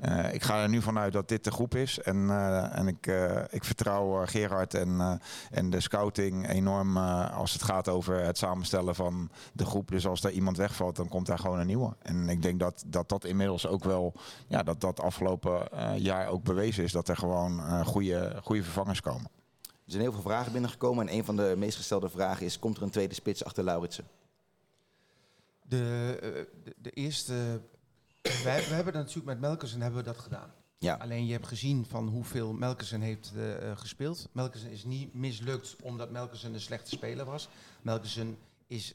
Eh, 0.00 0.34
ik 0.34 0.42
ga 0.42 0.62
er 0.62 0.68
nu 0.68 0.82
vanuit 0.82 1.12
dat 1.12 1.28
dit 1.28 1.44
de 1.44 1.50
groep 1.50 1.74
is. 1.74 1.98
En, 1.98 2.30
eh, 2.30 2.78
en 2.78 2.88
ik, 2.88 3.06
eh, 3.06 3.42
ik 3.50 3.64
vertrouw 3.64 4.22
eh, 4.22 4.28
Gerard 4.28 4.74
en, 4.74 5.00
eh, 5.00 5.12
en 5.50 5.70
de 5.70 5.80
scouting 5.80 6.48
enorm 6.48 6.96
eh, 6.96 7.36
als 7.36 7.52
het 7.52 7.62
gaat 7.62 7.88
over 7.88 8.24
het 8.24 8.38
samenstellen 8.38 8.94
van 8.94 9.30
de 9.52 9.64
groep. 9.64 9.88
Dus 9.88 10.06
als 10.06 10.24
er 10.24 10.30
iemand 10.30 10.56
wegvalt, 10.56 10.96
dan 10.96 11.08
komt 11.08 11.26
daar 11.26 11.38
gewoon 11.38 11.58
een 11.58 11.66
nieuwe. 11.66 11.96
En 12.02 12.28
ik 12.28 12.42
denk 12.42 12.60
dat 12.60 12.84
dat, 12.86 13.08
dat 13.08 13.24
inmiddels 13.24 13.66
ook 13.66 13.84
wel, 13.84 14.14
ja, 14.46 14.62
dat 14.62 14.80
dat 14.80 15.00
afgelopen 15.00 15.72
eh, 15.72 15.98
jaar 15.98 16.28
ook 16.28 16.42
bewezen 16.42 16.84
is. 16.84 16.92
Dat 16.92 17.08
er 17.08 17.16
gewoon 17.16 17.58
eh, 17.58 17.86
goede, 17.86 18.40
goede 18.42 18.62
vervangers 18.62 19.00
komen. 19.00 19.30
Er 19.62 19.94
zijn 19.94 20.02
heel 20.02 20.12
veel 20.12 20.22
vragen 20.22 20.52
binnengekomen. 20.52 21.08
En 21.08 21.14
een 21.14 21.24
van 21.24 21.36
de 21.36 21.54
meest 21.56 21.76
gestelde 21.76 22.08
vragen 22.08 22.46
is... 22.46 22.58
komt 22.58 22.76
er 22.76 22.82
een 22.82 22.90
tweede 22.90 23.14
spits 23.14 23.44
achter 23.44 23.64
Lauritsen? 23.64 24.04
De, 25.62 26.18
de, 26.64 26.74
de 26.76 26.90
eerste... 26.90 27.60
Wij, 28.22 28.58
we 28.68 28.74
hebben 28.74 28.92
dat 28.92 29.02
natuurlijk 29.02 29.26
met 29.26 29.40
Melkersen 29.40 29.80
hebben 29.80 29.98
we 30.00 30.06
dat 30.06 30.18
gedaan. 30.18 30.52
Ja. 30.78 30.94
Alleen 30.94 31.26
je 31.26 31.32
hebt 31.32 31.46
gezien 31.46 31.86
van 31.86 32.08
hoeveel 32.08 32.52
Melkersen 32.52 33.00
heeft 33.00 33.32
eh, 33.36 33.70
eh, 33.70 33.76
gespeeld. 33.78 34.28
Melkersen 34.32 34.70
is 34.70 34.84
niet 34.84 35.14
mislukt 35.14 35.76
omdat 35.82 36.10
Melkersen 36.10 36.54
een 36.54 36.60
slechte 36.60 36.90
speler 36.90 37.24
was. 37.24 37.48
Melkersen 37.82 38.38
is, 38.66 38.94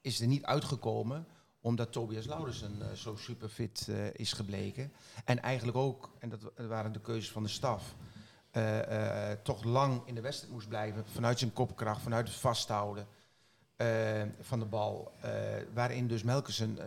is 0.00 0.20
er 0.20 0.26
niet 0.26 0.44
uitgekomen 0.44 1.26
omdat 1.60 1.92
Tobias 1.92 2.26
Laudersen 2.26 2.82
eh, 2.90 2.92
zo 2.96 3.16
super 3.16 3.48
fit 3.48 3.88
eh, 3.88 4.14
is 4.14 4.32
gebleken. 4.32 4.92
En 5.24 5.42
eigenlijk 5.42 5.76
ook, 5.76 6.10
en 6.18 6.28
dat 6.28 6.42
wa- 6.42 6.66
waren 6.66 6.92
de 6.92 7.00
keuzes 7.00 7.30
van 7.32 7.42
de 7.42 7.48
staf, 7.48 7.94
toch 9.42 9.64
lang 9.64 10.02
in 10.06 10.14
de 10.14 10.20
wedstrijd 10.20 10.52
moest 10.52 10.68
blijven. 10.68 11.04
Vanuit 11.06 11.38
zijn 11.38 11.52
kopkracht, 11.52 12.02
vanuit 12.02 12.28
het 12.28 12.36
vasthouden 12.36 13.06
van 14.40 14.58
de 14.58 14.64
bal. 14.64 15.12
waarin 15.74 16.06
dus 16.08 16.22
Melkersen 16.22 16.78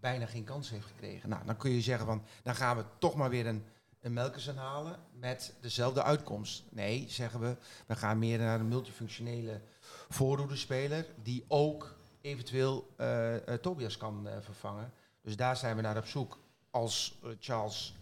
bijna 0.00 0.26
geen 0.26 0.44
kans 0.44 0.70
heeft 0.70 0.86
gekregen. 0.86 1.28
Nou, 1.28 1.44
dan 1.44 1.56
kun 1.56 1.70
je 1.70 1.80
zeggen 1.80 2.06
van, 2.06 2.22
dan 2.42 2.54
gaan 2.54 2.76
we 2.76 2.84
toch 2.98 3.14
maar 3.14 3.30
weer 3.30 3.46
een, 3.46 3.64
een 4.00 4.12
Melkersen 4.12 4.56
halen 4.56 4.98
met 5.12 5.54
dezelfde 5.60 6.02
uitkomst. 6.02 6.64
Nee, 6.70 7.06
zeggen 7.08 7.40
we, 7.40 7.56
we 7.86 7.96
gaan 7.96 8.18
meer 8.18 8.38
naar 8.38 8.60
een 8.60 8.68
multifunctionele 8.68 9.60
voorhoedenspeler 10.08 11.06
die 11.22 11.44
ook 11.48 11.98
eventueel 12.20 12.94
eh, 12.96 13.48
eh, 13.48 13.60
Tobias 13.60 13.96
kan 13.96 14.28
eh, 14.28 14.36
vervangen. 14.40 14.92
Dus 15.22 15.36
daar 15.36 15.56
zijn 15.56 15.76
we 15.76 15.82
naar 15.82 15.96
op 15.96 16.06
zoek. 16.06 16.38
Als 16.70 17.18
Charles 17.38 17.94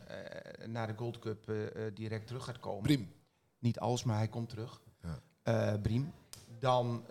naar 0.66 0.86
de 0.86 0.94
Gold 0.96 1.18
Cup 1.18 1.52
direct 1.94 2.26
terug 2.26 2.44
gaat 2.44 2.60
komen. 2.60 2.82
Briem. 2.82 3.12
Niet 3.58 3.80
als, 3.80 4.04
maar 4.04 4.16
hij 4.16 4.28
komt 4.28 4.48
terug. 4.48 4.80
Ja. 5.42 5.78
Briem. 5.78 6.12
Dan, 6.58 7.04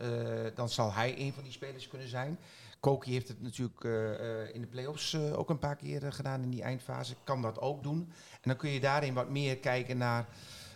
dan 0.55 0.69
zal 0.69 0.93
hij 0.93 1.19
een 1.19 1.33
van 1.33 1.43
die 1.43 1.51
spelers 1.51 1.87
kunnen 1.87 2.07
zijn. 2.07 2.39
Koki 2.79 3.11
heeft 3.11 3.27
het 3.27 3.41
natuurlijk 3.41 3.83
eh, 3.83 4.41
eh, 4.43 4.55
in 4.55 4.61
de 4.61 4.67
play-offs 4.67 5.13
eh, 5.13 5.39
ook 5.39 5.49
een 5.49 5.59
paar 5.59 5.75
keer 5.75 6.13
gedaan 6.13 6.41
in 6.41 6.49
die 6.49 6.61
eindfase. 6.61 7.15
Kan 7.23 7.41
dat 7.41 7.59
ook 7.59 7.83
doen. 7.83 8.11
En 8.33 8.39
dan 8.49 8.55
kun 8.55 8.69
je 8.69 8.79
daarin 8.79 9.13
wat 9.13 9.29
meer 9.29 9.57
kijken 9.57 9.97
naar 9.97 10.27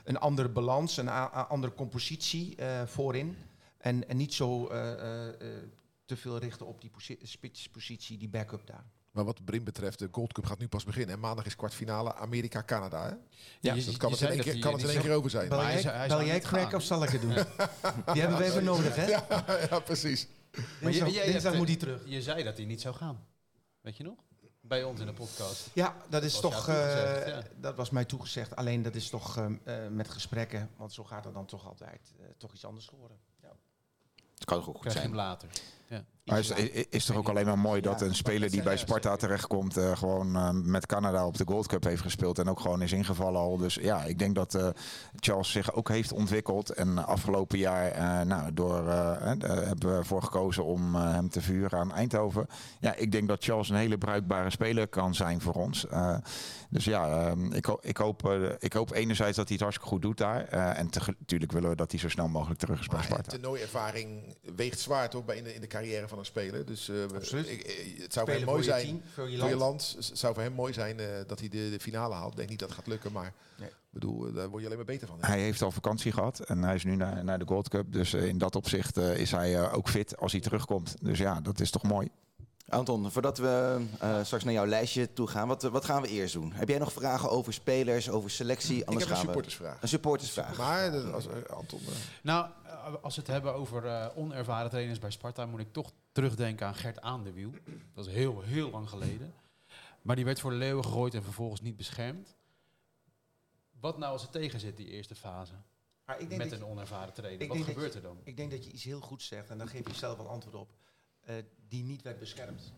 een 0.04 0.18
andere 0.20 0.50
balans, 0.50 0.98
een 0.98 1.10
andere 1.32 1.74
compositie 1.74 2.56
eh, 2.56 2.82
voorin. 2.86 3.38
En, 3.78 4.08
en 4.10 4.18
niet 4.18 4.34
zo 4.34 4.68
eh, 4.68 4.92
eh, 4.92 5.28
eh, 5.28 5.34
te 6.06 6.18
veel 6.18 6.38
richten 6.38 6.66
op 6.66 6.82
die 6.82 6.90
posi- 6.90 7.20
spitspositie, 7.24 8.18
die 8.18 8.30
backup 8.30 8.68
daar. 8.68 8.84
Maar 9.12 9.24
wat 9.26 9.46
Brim 9.46 9.64
betreft, 9.64 10.00
de 10.00 10.08
Gold 10.12 10.34
Cup 10.34 10.46
gaat 10.46 10.60
nu 10.60 10.68
pas 10.68 10.84
beginnen. 10.84 11.16
En 11.16 11.22
maandag 11.22 11.46
is 11.46 11.56
kwartfinale 11.56 12.16
Amerika-Canada. 12.16 13.04
hè? 13.04 13.14
Ja, 13.60 13.74
Dus 13.74 13.86
dat 13.86 13.98
kan 13.98 14.12
het 14.12 14.22
in 14.22 14.28
één 14.28 14.40
keer, 14.42 14.60
kan 14.60 14.72
het 14.74 14.82
in 14.82 14.88
één 14.88 14.98
zo- 14.98 15.04
keer 15.04 15.16
over 15.16 15.30
zijn. 15.30 15.50
Bel 15.50 16.24
jij, 16.26 16.40
crack 16.40 16.62
gaan. 16.62 16.74
of 16.76 16.84
zal 16.84 17.04
ik 17.04 17.10
het 17.10 17.22
doen? 17.22 17.34
Die 18.14 18.22
hebben 18.22 18.38
we 18.38 18.44
even 18.44 18.64
nodig, 18.64 18.96
hè? 18.96 19.06
ja, 19.70 19.80
precies. 19.80 20.28
Maar 20.52 20.64
je- 20.64 20.80
Dinsdag, 20.82 21.10
jij 21.14 21.24
dinsdag 21.26 21.44
hebt- 21.44 21.58
moet 21.58 21.68
hij 21.68 21.78
terug. 21.78 22.02
Je 22.06 22.22
zei 22.22 22.44
dat 22.44 22.58
hij 22.58 22.66
niet 22.66 22.82
zou 22.82 22.96
gaan. 22.96 23.26
Weet 23.82 23.98
je 23.98 24.04
nog? 24.04 24.16
Bij 24.62 24.84
ons 24.84 25.00
in 25.00 25.06
de 25.06 25.14
podcast. 25.14 25.70
Ja, 25.74 25.96
dat 26.10 26.24
is 26.24 26.32
was 26.32 26.42
toch. 26.42 26.68
eh, 26.68 27.28
ja. 27.28 27.42
Dat 27.56 27.76
was 27.76 27.90
mij 27.90 28.06
toegezegd. 28.06 28.56
Alleen 28.56 28.82
dat 28.82 28.96
is 28.96 29.10
toch 29.10 29.38
eh, 29.38 29.88
met 29.88 30.10
gesprekken, 30.10 30.70
want 30.78 30.94
zo 30.94 31.04
gaat 31.04 31.24
het 31.24 31.34
dan 31.34 31.46
toch 31.46 31.68
altijd, 31.68 32.14
eh, 32.20 32.26
toch 32.38 32.54
iets 32.54 32.66
anders 32.66 32.86
geworden. 32.88 33.18
Ja. 33.42 33.52
Het 34.36 34.46
kan 34.46 34.58
toch 34.58 34.68
ook 34.68 34.74
goed 34.74 34.82
Krijg 34.82 34.98
zijn. 34.98 35.08
hem 35.08 35.16
later. 35.92 36.06
Maar 36.26 36.40
is, 36.40 36.50
is, 36.50 36.86
is 36.90 37.06
toch 37.06 37.18
ook 37.18 37.30
alleen 37.30 37.46
maar 37.46 37.60
mooi 37.60 37.82
dat 37.82 38.00
Ja, 38.00 38.06
een 38.06 38.16
speler 38.16 38.50
die 38.52 38.64
bij 38.64 38.78
Sparta 38.78 39.16
terechtkomt, 39.16 39.78
eh, 39.78 39.98
gewoon 39.98 40.36
eh, 40.36 40.50
met 40.52 40.86
Canada 40.86 41.26
op 41.26 41.38
de 41.38 41.44
Gold 41.48 41.68
Cup 41.68 41.84
heeft 41.84 42.02
gespeeld 42.02 42.40
en 42.40 42.50
ook 42.50 42.60
gewoon 42.60 42.82
is 42.82 42.92
ingevallen 42.92 43.40
al. 43.40 43.58
Dus 43.58 43.76
ja, 43.76 44.04
ik 44.04 44.20
denk 44.20 44.36
dat 44.36 44.56
eh, 44.56 44.68
Charles 45.16 45.52
zich 45.52 45.74
ook 45.74 45.90
heeft 45.90 46.12
ontwikkeld. 46.12 46.70
En 46.70 47.06
afgelopen 47.06 47.58
jaar, 47.58 47.88
eh, 47.92 48.22
nou, 48.22 48.54
door, 48.54 48.88
hebben 48.88 49.90
we 49.92 49.96
ervoor 49.98 50.24
gekozen 50.24 50.66
om 50.66 50.96
eh, 50.96 51.12
hem 51.12 51.30
te 51.30 51.42
vuren 51.42 51.80
aan 51.80 51.94
Eindhoven. 51.94 52.48
Ja, 52.80 52.96
ik 52.96 53.12
denk 53.12 53.28
dat 53.28 53.44
Charles 53.44 53.70
een 53.70 53.76
hele 53.76 53.98
bruikbare 53.98 54.50
speler 54.50 54.88
kan 54.88 55.16
zijn 55.16 55.42
voor 55.42 55.54
ons. 55.54 55.88
Eh, 55.88 56.18
dus 56.70 56.86
ja, 56.86 57.10
ehm, 57.28 57.52
ik, 57.54 57.66
ho- 57.66 57.80
ik, 57.82 57.98
hoop, 57.98 58.30
ik 58.60 58.74
hoop 58.74 58.92
enerzijds 58.94 59.36
dat 59.38 59.46
hij 59.48 59.54
het 59.54 59.62
hartstikke 59.62 59.90
goed 59.94 60.02
doet 60.02 60.18
daar. 60.18 60.46
Eh, 60.46 60.80
en 60.80 60.90
natuurlijk 61.20 61.52
willen 61.52 61.70
we 61.70 61.76
dat 61.76 61.92
hij 61.92 62.00
zo 62.00 62.10
snel 62.10 62.28
mogelijk 62.28 62.60
terug 62.60 62.80
is 62.80 62.88
bij 62.88 63.02
Sparta. 63.04 63.32
toernooiervaring 63.32 64.36
weegt 64.56 64.80
zwaar 64.80 65.10
toch 65.10 65.26
bij 65.26 65.38
in 65.38 65.44
de, 65.44 65.54
in 65.54 65.62
de 65.62 65.68
carrière 65.82 66.08
van 66.08 66.20
een 66.20 66.26
speler. 66.26 66.66
Dus 66.66 66.90
eh, 66.90 66.96
we- 66.96 67.16
Absoluut. 67.16 67.50
ik- 67.50 67.62
ik- 67.64 68.02
het 68.02 68.14
zou 68.14 68.26
voor 68.26 68.36
hem 68.36 68.44
Spelen 68.44 68.46
mooi 68.46 68.64
voor 68.64 68.74
zijn. 68.74 68.86
team, 68.86 69.02
voor 69.14 69.30
je 69.30 69.38
Voor 69.38 69.50
je 69.50 69.56
land. 69.56 69.94
Het 69.98 70.12
zou 70.20 70.34
voor 70.34 70.44
hem 70.44 70.54
mooi 70.54 70.74
zijn 70.74 71.00
eh, 71.00 71.06
dat 71.28 71.40
hij 71.40 71.50
de, 71.50 71.70
de 71.72 71.80
finale 71.80 72.14
haalt. 72.14 72.32
Ik 72.32 72.38
denk 72.38 72.50
niet 72.50 72.60
dat 72.60 72.68
het 72.70 72.78
gaat 72.78 72.88
lukken, 72.88 73.12
maar 73.12 73.34
Nee. 73.58 73.68
ik 73.70 73.76
bedoel, 73.90 74.28
eh, 74.28 74.36
daar 74.36 74.48
word 74.50 74.60
je 74.62 74.66
alleen 74.66 74.78
maar 74.78 74.94
beter 74.94 75.08
van. 75.08 75.18
Hij 75.22 75.40
heeft 75.40 75.62
al 75.62 75.72
vakantie 75.72 76.12
gehad 76.12 76.40
en 76.40 76.64
hij 76.64 76.76
is 76.76 76.84
nu 76.84 76.96
naar, 76.96 77.24
naar 77.24 77.40
de 77.40 77.46
Gold 77.48 77.70
Cup. 77.70 77.92
Dus 77.94 78.14
eh, 78.14 78.26
in 78.26 78.38
dat 78.38 78.56
opzicht 78.56 78.98
eh, 78.98 79.18
is 79.18 79.32
hij 79.32 79.56
eh, 79.60 79.74
ook 79.74 79.90
fit 79.90 80.18
als 80.18 80.32
hij 80.32 80.42
terugkomt. 80.42 80.96
Dus 81.02 81.18
ja, 81.18 81.42
dat 81.42 81.60
is 81.60 81.72
toch 81.72 81.84
mooi. 81.84 82.10
Anton, 82.70 83.12
voordat 83.12 83.38
we 83.38 83.82
eh, 84.00 84.24
straks 84.24 84.44
naar 84.44 84.54
jouw 84.54 84.66
lijstje 84.66 85.14
toe 85.14 85.28
gaan, 85.28 85.48
wat, 85.48 85.64
wat 85.64 85.86
gaan 85.86 86.02
we 86.02 86.08
eerst 86.08 86.34
doen? 86.34 86.52
Heb 86.54 86.70
jij 86.70 86.78
nog 86.78 86.92
vragen 86.94 87.30
over 87.30 87.54
spelers, 87.54 88.10
over 88.10 88.30
selectie? 88.30 88.78
ik 88.78 88.88
Anders 88.88 89.00
heb 89.06 89.10
een 89.10 89.18
gaan 89.18 89.26
we 89.26 89.32
supportersvraag. 89.32 89.82
een 89.82 89.88
supportersvraag. 89.88 90.58
Maar 90.58 91.12
als, 91.12 91.26
Anton, 91.50 91.80
Nou, 92.24 92.48
als 92.82 93.16
we 93.16 93.22
het 93.22 93.30
hebben 93.30 93.54
over 93.54 93.86
eh, 93.86 94.08
onervaren 94.18 94.70
trainers 94.70 95.00
bij 95.00 95.12
Sparta, 95.12 95.46
moet 95.46 95.60
ik 95.60 95.74
toch 95.74 95.92
terugdenken 96.12 96.68
aan 96.68 96.76
Gert 96.76 97.02
Aandewiel. 97.02 97.52
Dat 97.94 98.06
is 98.08 98.14
heel, 98.14 98.42
heel 98.42 98.70
lang 98.70 98.90
geleden. 98.90 99.34
Maar 100.02 100.16
die 100.16 100.26
werd 100.26 100.40
voor 100.40 100.52
de 100.52 100.58
leeuwen 100.58 100.84
gegooid 100.84 101.14
en 101.14 101.24
vervolgens 101.24 101.62
niet 101.62 101.76
beschermd. 101.78 102.36
Wat 103.80 103.98
nou 103.98 104.12
als 104.12 104.22
het 104.22 104.32
tegen 104.32 104.60
zit, 104.60 104.78
die 104.78 104.88
eerste 104.88 105.16
fase? 105.16 105.54
Maar 106.06 106.20
ik 106.20 106.30
denk, 106.30 106.42
Met 106.44 106.52
een 106.52 106.66
onervaren 106.66 107.14
trainer. 107.14 107.42
ik 107.42 107.48
Wat 107.54 107.58
gebeurt 107.64 107.92
je- 107.94 107.98
er 108.00 108.04
dan? 108.06 108.18
ik 108.24 108.38
denk 108.38 108.52
dat 108.52 108.66
je 108.66 108.72
iets 108.72 108.84
heel 108.84 109.00
goed 109.00 109.22
zegt, 109.22 109.50
en 109.50 109.58
daar 109.58 109.68
geef 109.68 109.88
je 109.88 109.94
zelf 109.96 110.18
wel 110.18 110.30
antwoord 110.30 110.56
op, 110.56 110.70
eh, 111.22 111.36
die 111.68 111.84
niet 111.84 112.02
werd 112.02 112.20
beschermd. 112.20 112.74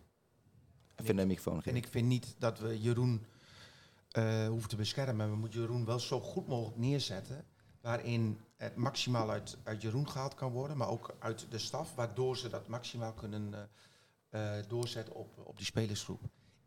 Even 0.95 1.15
de 1.15 1.25
microfoon 1.25 1.55
En 1.55 1.61
geven. 1.61 1.77
ik 1.77 1.87
vind 1.87 2.07
niet 2.07 2.35
dat 2.37 2.59
we 2.59 2.81
Jeroen 2.81 3.25
eh, 4.11 4.47
hoeven 4.47 4.69
te 4.69 4.75
beschermen. 4.75 5.29
We 5.29 5.35
moeten 5.35 5.59
Jeroen 5.59 5.85
wel 5.85 5.99
zo 5.99 6.19
goed 6.19 6.47
mogelijk 6.47 6.77
neerzetten. 6.77 7.45
Waarin 7.81 8.39
het 8.63 8.75
maximaal 8.75 9.29
uit, 9.31 9.57
uit 9.63 9.81
Jeroen 9.81 10.09
gehaald 10.09 10.35
kan 10.35 10.51
worden. 10.51 10.77
Maar 10.77 10.89
ook 10.89 11.15
uit 11.19 11.45
de 11.49 11.57
staf. 11.57 11.95
Waardoor 11.95 12.37
ze 12.37 12.49
dat 12.49 12.67
maximaal 12.67 13.13
kunnen 13.13 13.53
eh, 14.29 14.57
eh, 14.57 14.65
doorzetten 14.67 15.15
op, 15.15 15.37
op 15.43 15.57
die 15.57 15.65
spelersgroep. 15.65 16.21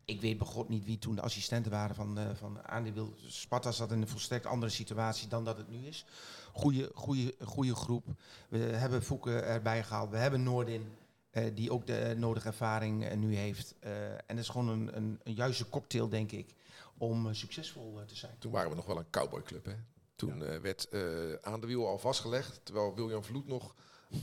Ik 0.05 0.21
weet 0.21 0.37
bij 0.37 0.47
God 0.47 0.69
niet 0.69 0.85
wie 0.85 0.99
toen 0.99 1.15
de 1.15 1.21
assistenten 1.21 1.71
waren 1.71 1.95
van, 1.95 2.17
eh 2.17 2.25
van 2.35 2.67
Aandeel. 2.67 3.13
Sparta 3.27 3.71
zat 3.71 3.91
in 3.91 4.01
een 4.01 4.07
volstrekt 4.07 4.45
andere 4.45 4.71
situatie 4.71 5.27
dan 5.27 5.43
dat 5.45 5.57
het 5.57 5.69
nu 5.69 5.85
is. 5.87 6.05
Goeie, 6.53 6.89
goeie, 6.93 7.35
goeie 7.43 7.75
groep. 7.75 8.05
We 8.49 8.57
hebben 8.57 9.03
Foeken 9.03 9.43
erbij 9.45 9.83
gehaald. 9.83 10.09
We 10.09 10.17
hebben 10.17 10.43
Noordin. 10.43 10.91
eh, 11.31 11.55
die 11.55 11.71
ook 11.71 11.87
de 11.87 12.13
nodige 12.17 12.47
ervaring 12.47 13.05
eh, 13.05 13.17
nu 13.17 13.35
heeft. 13.35 13.75
Eh, 13.79 14.11
en 14.11 14.21
het 14.27 14.37
is 14.39 14.49
gewoon 14.49 14.67
een, 14.67 14.97
een, 14.97 15.19
een 15.23 15.33
juiste 15.33 15.69
cocktail, 15.69 16.09
denk 16.09 16.31
ik, 16.31 16.53
om 16.97 17.27
eh, 17.27 17.33
succesvol 17.33 17.99
eh, 17.99 18.05
te 18.05 18.15
zijn. 18.15 18.35
toen 18.39 18.51
waren 18.51 18.69
we 18.69 18.75
nog 18.75 18.85
wel 18.85 18.97
een 18.97 19.09
cowboyclub. 19.09 19.65
Hè? 19.65 19.75
Toen 20.17 20.43
eh, 20.43 20.59
werd 20.59 20.89
eh, 20.89 21.01
aan 21.41 21.61
de 21.61 21.67
wiel 21.67 21.87
al 21.87 21.99
vastgelegd, 21.99 22.59
terwijl 22.63 22.95
William 22.95 23.23
Vloed 23.23 23.47
nog 23.47 23.75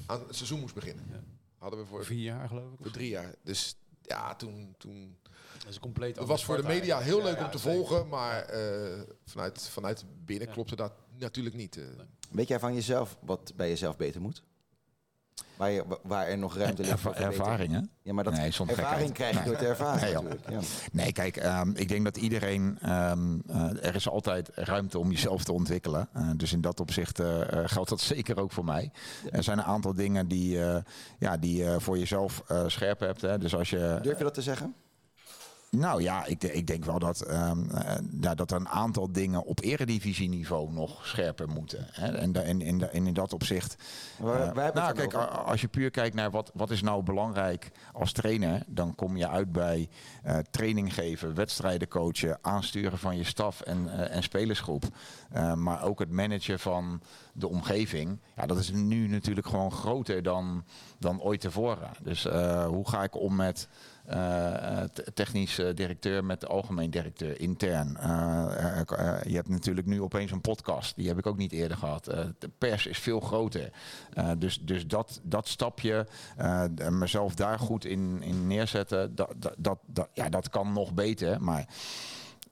aan 0.07 0.21
het 0.27 0.37
seizoen 0.37 0.61
moest 0.61 0.75
beginnen. 0.75 1.07
Ja. 1.11 1.23
Hadden 1.59 1.81
we 1.81 1.87
voor, 1.87 2.05
Vier 2.05 2.23
jaar 2.23 2.49
geloof 2.49 2.73
ik. 2.73 2.79
voor 2.83 2.91
drie 2.91 3.09
jaar. 3.09 3.35
Dus 3.43 3.77
ja, 4.03 4.35
toen, 4.37 4.75
toen 4.79 5.17
Dat 5.59 5.69
is 5.69 5.75
een 5.75 5.81
compleet 5.81 6.17
Het 6.17 6.27
was 6.29 6.45
voor 6.45 6.57
de 6.57 6.63
media 6.63 6.99
heel 6.99 7.19
Ja, 7.19 7.25
leuk 7.25 7.39
om 7.39 7.51
te 7.51 7.59
zeker. 7.59 7.77
volgen, 7.77 8.09
maar 8.09 8.43
eh, 8.43 9.01
vanuit, 9.27 9.63
vanuit 9.69 10.05
binnen 10.25 10.49
Ja. 10.49 10.53
klopte 10.55 10.77
dat 10.77 10.93
natuurlijk 11.19 11.55
niet. 11.57 11.81
Weet 12.31 12.49
jij 12.49 12.59
van 12.59 12.75
jezelf 12.75 13.17
wat 13.21 13.53
bij 13.57 13.69
jezelf 13.69 13.97
beter 13.97 14.21
moet? 14.21 14.43
Waar, 15.57 15.71
je, 15.71 15.85
waar 16.03 16.27
er 16.27 16.39
nog 16.39 16.57
ruimte 16.57 16.83
ligt 16.83 17.01
voor 17.01 17.15
ervaringen. 17.15 17.91
Ja, 18.03 18.13
maar 18.13 18.25
dat 18.25 18.33
Nee, 18.33 18.53
ervaring 18.67 19.13
krijg 19.13 19.39
je 19.39 19.45
door 19.45 19.57
te 19.57 19.67
ervaren 19.67 20.01
Nee, 20.01 20.13
natuurlijk. 20.13 20.51
Ja. 20.51 20.59
Nee, 20.93 21.13
kijk, 21.13 21.37
ehm, 21.37 21.71
ik 21.75 21.89
denk 21.89 22.05
dat 22.05 22.17
iedereen. 22.17 22.79
ehm, 22.81 23.39
eh, 23.47 23.87
er 23.87 23.95
is 23.95 24.09
altijd 24.09 24.51
ruimte 24.55 24.99
om 24.99 25.11
jezelf 25.11 25.45
te 25.45 25.53
ontwikkelen. 25.53 26.09
Eh, 26.13 26.31
dus 26.37 26.53
in 26.53 26.61
dat 26.61 26.81
opzicht 26.81 27.21
eh, 27.21 27.41
geldt 27.65 27.89
dat 27.89 28.01
zeker 28.01 28.41
ook 28.41 28.53
voor 28.53 28.65
mij. 28.65 28.91
Er 29.31 29.43
zijn 29.43 29.59
een 29.59 29.65
aantal 29.65 29.95
dingen 29.95 30.29
die, 30.29 30.59
ja, 31.19 31.37
die 31.37 31.57
je 31.57 31.81
voor 31.81 31.99
jezelf 31.99 32.43
scherp 32.67 33.01
hebt. 33.01 33.21
Hè. 33.21 33.39
Dus 33.39 33.55
als 33.55 33.71
je. 33.71 33.99
Durf 34.03 34.19
je 34.19 34.25
dat 34.25 34.35
te 34.35 34.43
zeggen? 34.43 34.75
Nou 35.77 36.03
ja, 36.03 36.25
ik, 36.25 36.43
ik 36.45 36.67
denk 36.67 36.85
wel 36.85 36.99
dat, 36.99 37.21
ehm, 37.21 37.71
eh, 37.71 37.95
ja, 38.21 38.35
dat 38.35 38.51
er 38.51 38.57
een 38.57 38.69
aantal 38.69 39.13
dingen 39.13 39.45
op 39.45 39.61
eredivisieniveau 39.63 40.73
nog 40.73 41.07
scherper 41.07 41.49
moeten. 41.49 41.87
Hè. 41.91 42.07
En, 42.07 42.45
en, 42.45 42.63
en, 42.63 42.79
da- 42.79 42.87
en 42.87 43.07
in 43.07 43.15
dat 43.15 43.33
opzicht. 43.33 43.77
Waar, 44.19 44.49
eh, 44.49 44.55
waar 44.55 44.75
nou, 44.75 44.93
kijk, 44.95 45.15
over? 45.15 45.29
als 45.29 45.61
je 45.61 45.69
puur 45.69 45.91
kijkt 45.91 46.15
naar 46.15 46.31
wat, 46.31 46.51
wat 46.55 46.71
is 46.71 46.83
nou 46.83 47.03
belangrijk 47.03 47.71
als 47.93 48.13
trainer, 48.13 48.63
dan 48.67 48.95
kom 48.95 49.17
je 49.17 49.29
uit 49.29 49.53
bij 49.53 49.89
eh, 50.23 50.39
training 50.51 50.95
geven, 50.95 51.35
wedstrijden 51.35 51.89
coachen, 51.89 52.39
aansturen 52.43 52.99
van 52.99 53.17
je 53.17 53.25
staf 53.25 53.61
en, 53.61 54.09
en 54.11 54.23
spelersgroep. 54.23 54.85
Maar 55.55 55.83
ook 55.83 55.99
het 55.99 56.11
managen 56.11 56.59
van 56.59 57.01
de 57.33 57.49
omgeving. 57.49 58.19
Ja, 58.37 58.47
dat 58.47 58.59
is 58.59 58.71
nu 58.71 59.09
natuurlijk 59.09 59.47
gewoon 59.47 59.73
groter 59.73 60.23
dan, 60.23 60.65
dan 60.99 61.21
ooit 61.23 61.41
tevoren. 61.41 61.91
Dus 62.03 62.25
hoe 62.67 62.89
ga 62.89 63.03
ik 63.03 63.17
om 63.17 63.37
met 63.37 63.69
technisch 65.15 65.59
eh, 65.59 65.75
directeur 65.75 66.25
met 66.25 66.41
de 66.41 66.47
algemeen 66.47 66.91
directeur 66.91 67.41
intern. 67.41 67.97
Eh, 67.97 68.81
eh, 68.81 68.81
eh, 68.99 69.23
je 69.23 69.35
hebt 69.35 69.49
natuurlijk 69.49 69.87
nu 69.87 70.03
opeens 70.03 70.31
een 70.31 70.41
podcast. 70.41 70.97
Die 70.97 71.09
heb 71.09 71.19
ik 71.19 71.27
ook 71.27 71.37
niet 71.37 71.53
eerder 71.53 71.77
gehad. 71.77 72.07
Eh, 72.09 72.25
de 72.39 72.51
pers 72.59 72.87
is 72.87 72.99
veel 72.99 73.21
groter. 73.21 73.73
Eh, 74.13 74.31
dus 74.39 74.61
dus 74.61 74.87
dat, 74.87 75.21
dat 75.23 75.49
stapje, 75.49 76.07
eh, 76.37 76.65
mezelf 76.91 77.35
daar 77.35 77.59
goed 77.59 77.85
in, 77.85 78.23
in 78.23 78.47
neerzetten, 78.47 79.15
dat, 79.15 79.35
dat, 79.59 79.79
dat- 79.87 80.09
ja, 80.13 80.29
dat 80.29 80.49
kan 80.49 80.73
nog 80.73 80.93
beter. 80.95 81.43
Maar 81.43 81.67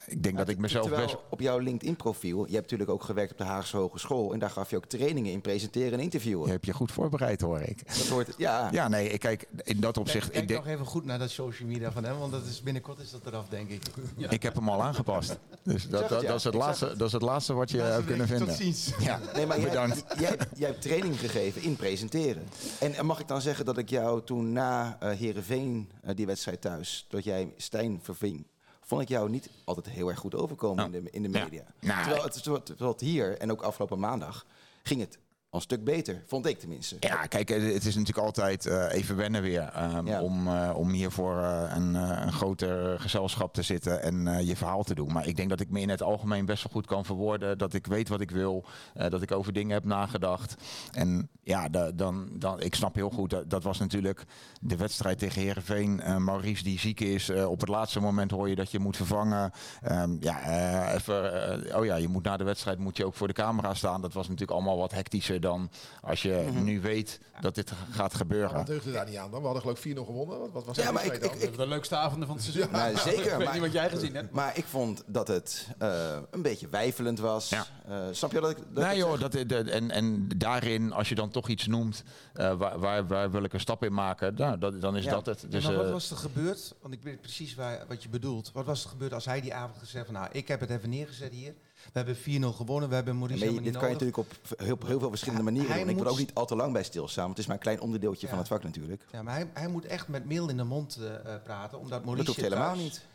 ik 0.06 0.22
denk 0.22 0.36
dat 0.36 0.48
ik 0.48 0.58
mezelf 0.58 0.86
Terwijl 0.86 1.06
best... 1.06 1.18
op 1.28 1.40
jouw 1.40 1.58
LinkedIn-profiel, 1.58 2.38
je 2.38 2.52
hebt 2.54 2.62
natuurlijk 2.62 2.90
ook 2.90 3.02
gewerkt 3.02 3.32
op 3.32 3.38
de 3.38 3.44
Haagse 3.44 3.76
Hogeschool 3.76 4.32
en 4.32 4.38
daar 4.38 4.50
gaf 4.50 4.70
je 4.70 4.76
ook 4.76 4.86
trainingen 4.86 5.32
in 5.32 5.40
presenteren 5.40 5.92
en 5.92 6.00
interviewen. 6.00 6.46
Je 6.46 6.52
hebt 6.52 6.66
je 6.66 6.72
goed 6.72 6.92
voorbereid, 6.92 7.40
hoor 7.40 7.60
ik. 7.60 7.86
Dat 7.86 8.06
hoort, 8.06 8.34
ja. 8.36 8.68
Ja, 8.72 8.88
nee, 8.88 9.08
ik 9.08 9.20
kijk, 9.20 9.48
in 9.62 9.80
dat 9.80 9.98
opzicht... 9.98 10.30
Kijk 10.30 10.42
ik, 10.42 10.48
denk, 10.48 10.64
nog 10.64 10.74
even 10.74 10.86
goed 10.86 11.04
naar 11.04 11.18
dat 11.18 11.30
social 11.30 11.68
media 11.68 11.92
van 11.92 12.04
hem, 12.04 12.18
want 12.18 12.32
dat 12.32 12.46
is 12.46 12.62
binnenkort 12.62 12.98
is 12.98 13.10
dat 13.10 13.26
eraf, 13.26 13.48
denk 13.48 13.70
ik. 13.70 13.82
ik 14.28 14.42
heb 14.42 14.54
hem 14.54 14.68
al 14.68 14.82
aangepast. 14.82 15.38
Dus 15.62 15.88
dat, 15.88 16.00
het, 16.00 16.08
dat, 16.08 16.20
ja. 16.22 16.28
dat, 16.28 16.38
is 16.38 16.44
het 16.44 16.54
Ik 16.54 16.60
laatste, 16.60 16.96
dat 16.96 17.06
is 17.06 17.12
het 17.12 17.22
laatste 17.22 17.52
wat 17.54 17.70
je 17.70 17.80
hebt 17.80 18.06
kunnen 18.06 18.26
vinden. 18.26 18.48
Tot 18.48 18.56
ziens. 18.56 18.90
Ja, 18.98 19.20
Nee, 19.34 19.46
maar 19.46 19.60
jij, 19.60 19.68
bedankt. 19.68 20.04
jij, 20.08 20.20
jij, 20.28 20.36
jij 20.54 20.68
hebt 20.68 20.82
training 20.82 21.20
gegeven 21.20 21.62
in 21.62 21.76
presenteren. 21.76 22.42
En, 22.80 23.06
mag 23.06 23.20
ik 23.20 23.28
dan 23.28 23.40
zeggen 23.40 23.64
dat 23.64 23.78
ik 23.78 23.88
jou 23.88 24.22
toen 24.24 24.52
na 24.52 24.96
eh 25.00 25.10
Heerenveen, 25.10 25.90
eh, 26.02 26.16
die 26.16 26.26
wedstrijd 26.26 26.60
thuis, 26.60 27.06
dat 27.08 27.24
jij 27.24 27.52
Stijn 27.56 27.98
verving, 28.02 28.46
vond 28.92 29.04
ik 29.04 29.08
jou 29.08 29.30
niet 29.30 29.50
altijd 29.64 29.88
heel 29.88 30.08
erg 30.08 30.18
goed 30.18 30.34
overkomen 30.34 30.76
Nou, 30.76 30.96
in 30.96 31.04
de, 31.04 31.10
in 31.10 31.22
de 31.22 31.38
ja. 31.38 31.44
media. 31.44 31.64
Nou, 31.80 32.02
terwijl, 32.02 32.22
het, 32.24 32.66
terwijl 32.66 32.90
het 32.90 33.00
hier, 33.00 33.38
en 33.38 33.50
ook 33.50 33.62
afgelopen 33.62 33.98
maandag, 33.98 34.46
ging 34.82 35.00
het 35.00 35.18
al 35.52 35.58
een 35.58 35.64
stuk 35.64 35.84
beter. 35.84 36.22
Vond 36.26 36.46
ik 36.46 36.58
tenminste. 36.58 36.96
Ja, 37.00 37.26
kijk, 37.26 37.48
het 37.48 37.84
is 37.86 37.94
natuurlijk 37.96 38.26
altijd 38.26 38.66
eh, 38.66 38.92
even 38.92 39.16
wennen 39.16 39.42
weer. 39.42 39.62
ehm, 39.62 40.06
Ja. 40.06 40.20
om, 40.22 40.48
eh, 40.48 40.72
om 40.76 40.90
hier 40.90 41.10
voor 41.10 41.38
eh, 41.42 41.72
een, 41.74 41.94
een 41.94 42.32
groter 42.32 43.00
gezelschap 43.00 43.54
te 43.54 43.62
zitten 43.62 44.02
en 44.02 44.46
je 44.46 44.56
verhaal 44.56 44.82
te 44.82 44.94
doen. 44.94 45.12
Maar 45.12 45.26
ik 45.26 45.36
denk 45.36 45.48
dat 45.48 45.60
ik 45.60 45.70
me 45.70 45.80
in 45.80 45.88
het 45.88 46.02
algemeen 46.02 46.46
best 46.46 46.62
wel 46.62 46.72
goed 46.72 46.86
kan 46.86 47.04
verwoorden. 47.04 47.58
Dat 47.58 47.74
ik 47.74 47.86
weet 47.86 48.08
wat 48.08 48.20
ik 48.20 48.30
wil. 48.30 48.64
dat 49.08 49.22
ik 49.22 49.32
over 49.32 49.52
dingen 49.52 49.72
heb 49.72 49.84
nagedacht. 49.84 50.54
En 50.92 51.28
ja, 51.42 51.68
da- 51.68 51.90
dan, 51.90 52.28
dan, 52.32 52.60
ik 52.60 52.74
snap 52.74 52.94
heel 52.94 53.10
goed. 53.10 53.30
Dat, 53.30 53.50
dat 53.50 53.62
was 53.62 53.78
natuurlijk 53.78 54.24
de 54.60 54.76
wedstrijd 54.76 55.18
tegen 55.18 55.42
Herenveen. 55.42 56.02
Maurice 56.24 56.62
die 56.62 56.78
ziek 56.78 57.00
is. 57.00 57.30
op 57.30 57.60
het 57.60 57.68
laatste 57.68 58.00
moment 58.00 58.30
hoor 58.30 58.48
je 58.48 58.54
dat 58.54 58.70
je 58.70 58.78
moet 58.78 58.96
vervangen. 58.96 59.52
Ehm, 59.82 60.16
ja, 60.20 60.92
even, 60.94 61.76
oh 61.78 61.84
ja, 61.84 61.96
je 61.96 62.08
moet 62.08 62.24
na 62.24 62.36
de 62.36 62.44
wedstrijd 62.44 62.78
moet 62.78 62.96
je 62.96 63.06
ook 63.06 63.14
voor 63.14 63.26
de 63.26 63.32
camera 63.32 63.74
staan. 63.74 64.00
Dat 64.00 64.12
was 64.12 64.24
natuurlijk 64.28 64.58
allemaal 64.58 64.78
wat 64.78 64.92
hectischer 64.92 65.40
dan 65.42 65.70
als 66.02 66.22
je 66.22 66.44
Mhm. 66.52 66.64
nu 66.64 66.80
weet 66.80 67.20
dat 67.40 67.54
dit 67.54 67.72
gaat 67.90 68.14
gebeuren. 68.14 68.54
wat 68.54 68.66
deugde 68.66 68.92
daar 68.92 69.06
niet 69.08 69.16
aan 69.16 69.30
dan? 69.30 69.38
We 69.40 69.44
hadden 69.44 69.62
geloof 69.62 69.76
ik 69.76 69.82
4-0 69.82 70.04
gewonnen. 70.04 70.38
Wat, 70.38 70.50
wat 70.52 70.64
was 70.64 70.76
Ja, 70.76 70.84
dat 70.84 70.92
maar 70.92 71.04
ik- 71.04 71.20
Dat 71.40 71.54
de 71.56 71.66
leukste 71.66 71.96
avonden 71.96 72.26
van 72.28 72.36
het 72.36 72.44
seizoen. 72.44 72.72
Nou, 72.72 72.96
zeker, 72.96 73.22
ik 73.24 73.30
weet 73.30 73.38
maar- 73.44 73.52
niet 73.52 73.62
wat 73.62 73.72
jij 73.72 73.90
gezien 73.90 74.14
hebt. 74.14 74.32
Maar 74.32 74.56
ik 74.56 74.64
vond 74.64 75.02
dat 75.06 75.28
het 75.28 75.66
eh, 75.78 76.16
een 76.30 76.42
beetje 76.42 76.68
wijfelend 76.68 77.18
was. 77.18 77.48
Ja. 77.48 77.66
Eh, 77.88 77.96
snap 78.10 78.32
je 78.32 78.40
dat 78.40 78.50
ik 78.50 78.56
dat 78.70 78.84
Nee 78.84 78.96
joh, 78.96 79.20
dat, 79.20 79.32
dat- 79.46 79.66
en, 79.66 79.90
en 79.90 80.28
daarin, 80.36 80.92
als 80.92 81.08
je 81.08 81.14
dan 81.14 81.30
toch 81.30 81.48
iets 81.48 81.66
noemt, 81.66 82.02
eh, 82.34 82.54
waar, 82.54 82.78
waar, 82.78 83.06
waar 83.06 83.30
wil 83.30 83.42
ik 83.44 83.52
een 83.52 83.60
stap 83.60 83.84
in 83.84 83.92
maken, 83.94 84.34
nou, 84.34 84.58
dat, 84.58 84.80
dan 84.80 84.96
is 84.96 85.04
Ja. 85.04 85.10
dat 85.10 85.26
het. 85.26 85.40
Ja, 85.40 85.48
Dus, 85.48 85.64
maar 85.64 85.74
wat 85.76 85.90
was 85.90 86.10
er 86.10 86.16
gebeurd? 86.16 86.74
Want 86.82 86.94
ik 86.94 87.02
weet 87.02 87.20
precies 87.20 87.54
waar, 87.54 87.84
wat 87.88 88.02
je 88.02 88.08
bedoelt. 88.08 88.50
Wat 88.52 88.64
was 88.66 88.84
er 88.84 88.90
gebeurd 88.90 89.12
als 89.12 89.24
hij 89.24 89.40
die 89.40 89.54
avond 89.54 89.78
gezegd 89.78 90.04
van... 90.04 90.14
nou, 90.14 90.28
ik 90.32 90.48
heb 90.48 90.60
het 90.60 90.70
even 90.70 90.90
neergezet 90.90 91.32
hier. 91.32 91.54
We 91.84 91.90
hebben 91.92 92.16
4-0 92.16 92.52
gewonnen. 92.56 92.88
We 92.88 92.94
hebben 92.94 93.18
Maar 93.18 93.28
je- 93.30 93.60
dit 93.60 93.72
kan 93.76 93.86
je 93.86 93.92
natuurlijk 93.92 94.16
op 94.16 94.26
heel, 94.56 94.78
heel 94.86 94.98
veel 94.98 95.08
verschillende 95.08 95.44
manieren 95.44 95.70
hij 95.70 95.78
doen. 95.80 95.88
Ik 95.88 95.94
wil 95.94 96.04
moet- 96.04 96.12
ook 96.12 96.18
niet 96.18 96.34
al 96.34 96.46
te 96.46 96.56
lang 96.56 96.72
bij 96.72 96.82
stilstaan, 96.82 97.28
het 97.30 97.38
is 97.38 97.46
maar 97.46 97.56
een 97.56 97.62
klein 97.62 97.80
onderdeeltje 97.80 98.28
van 98.28 98.38
het 98.38 98.48
vak 98.48 98.62
natuurlijk. 98.62 99.04
Ja, 99.12 99.22
maar 99.22 99.34
hij, 99.34 99.50
hij 99.54 99.68
moet 99.68 99.84
echt 99.86 100.08
met 100.08 100.24
meel 100.24 100.48
in 100.48 100.56
de 100.56 100.64
mond 100.64 100.96
eh, 100.96 101.14
eh, 101.34 101.42
praten. 101.42 101.78
Omdat 101.78 102.04
Maurice 102.04 102.26
Dat 102.26 102.34
hoeft 102.36 102.48
helemaal 102.48 102.74
thuis- 102.74 102.82
niet. 102.88 103.06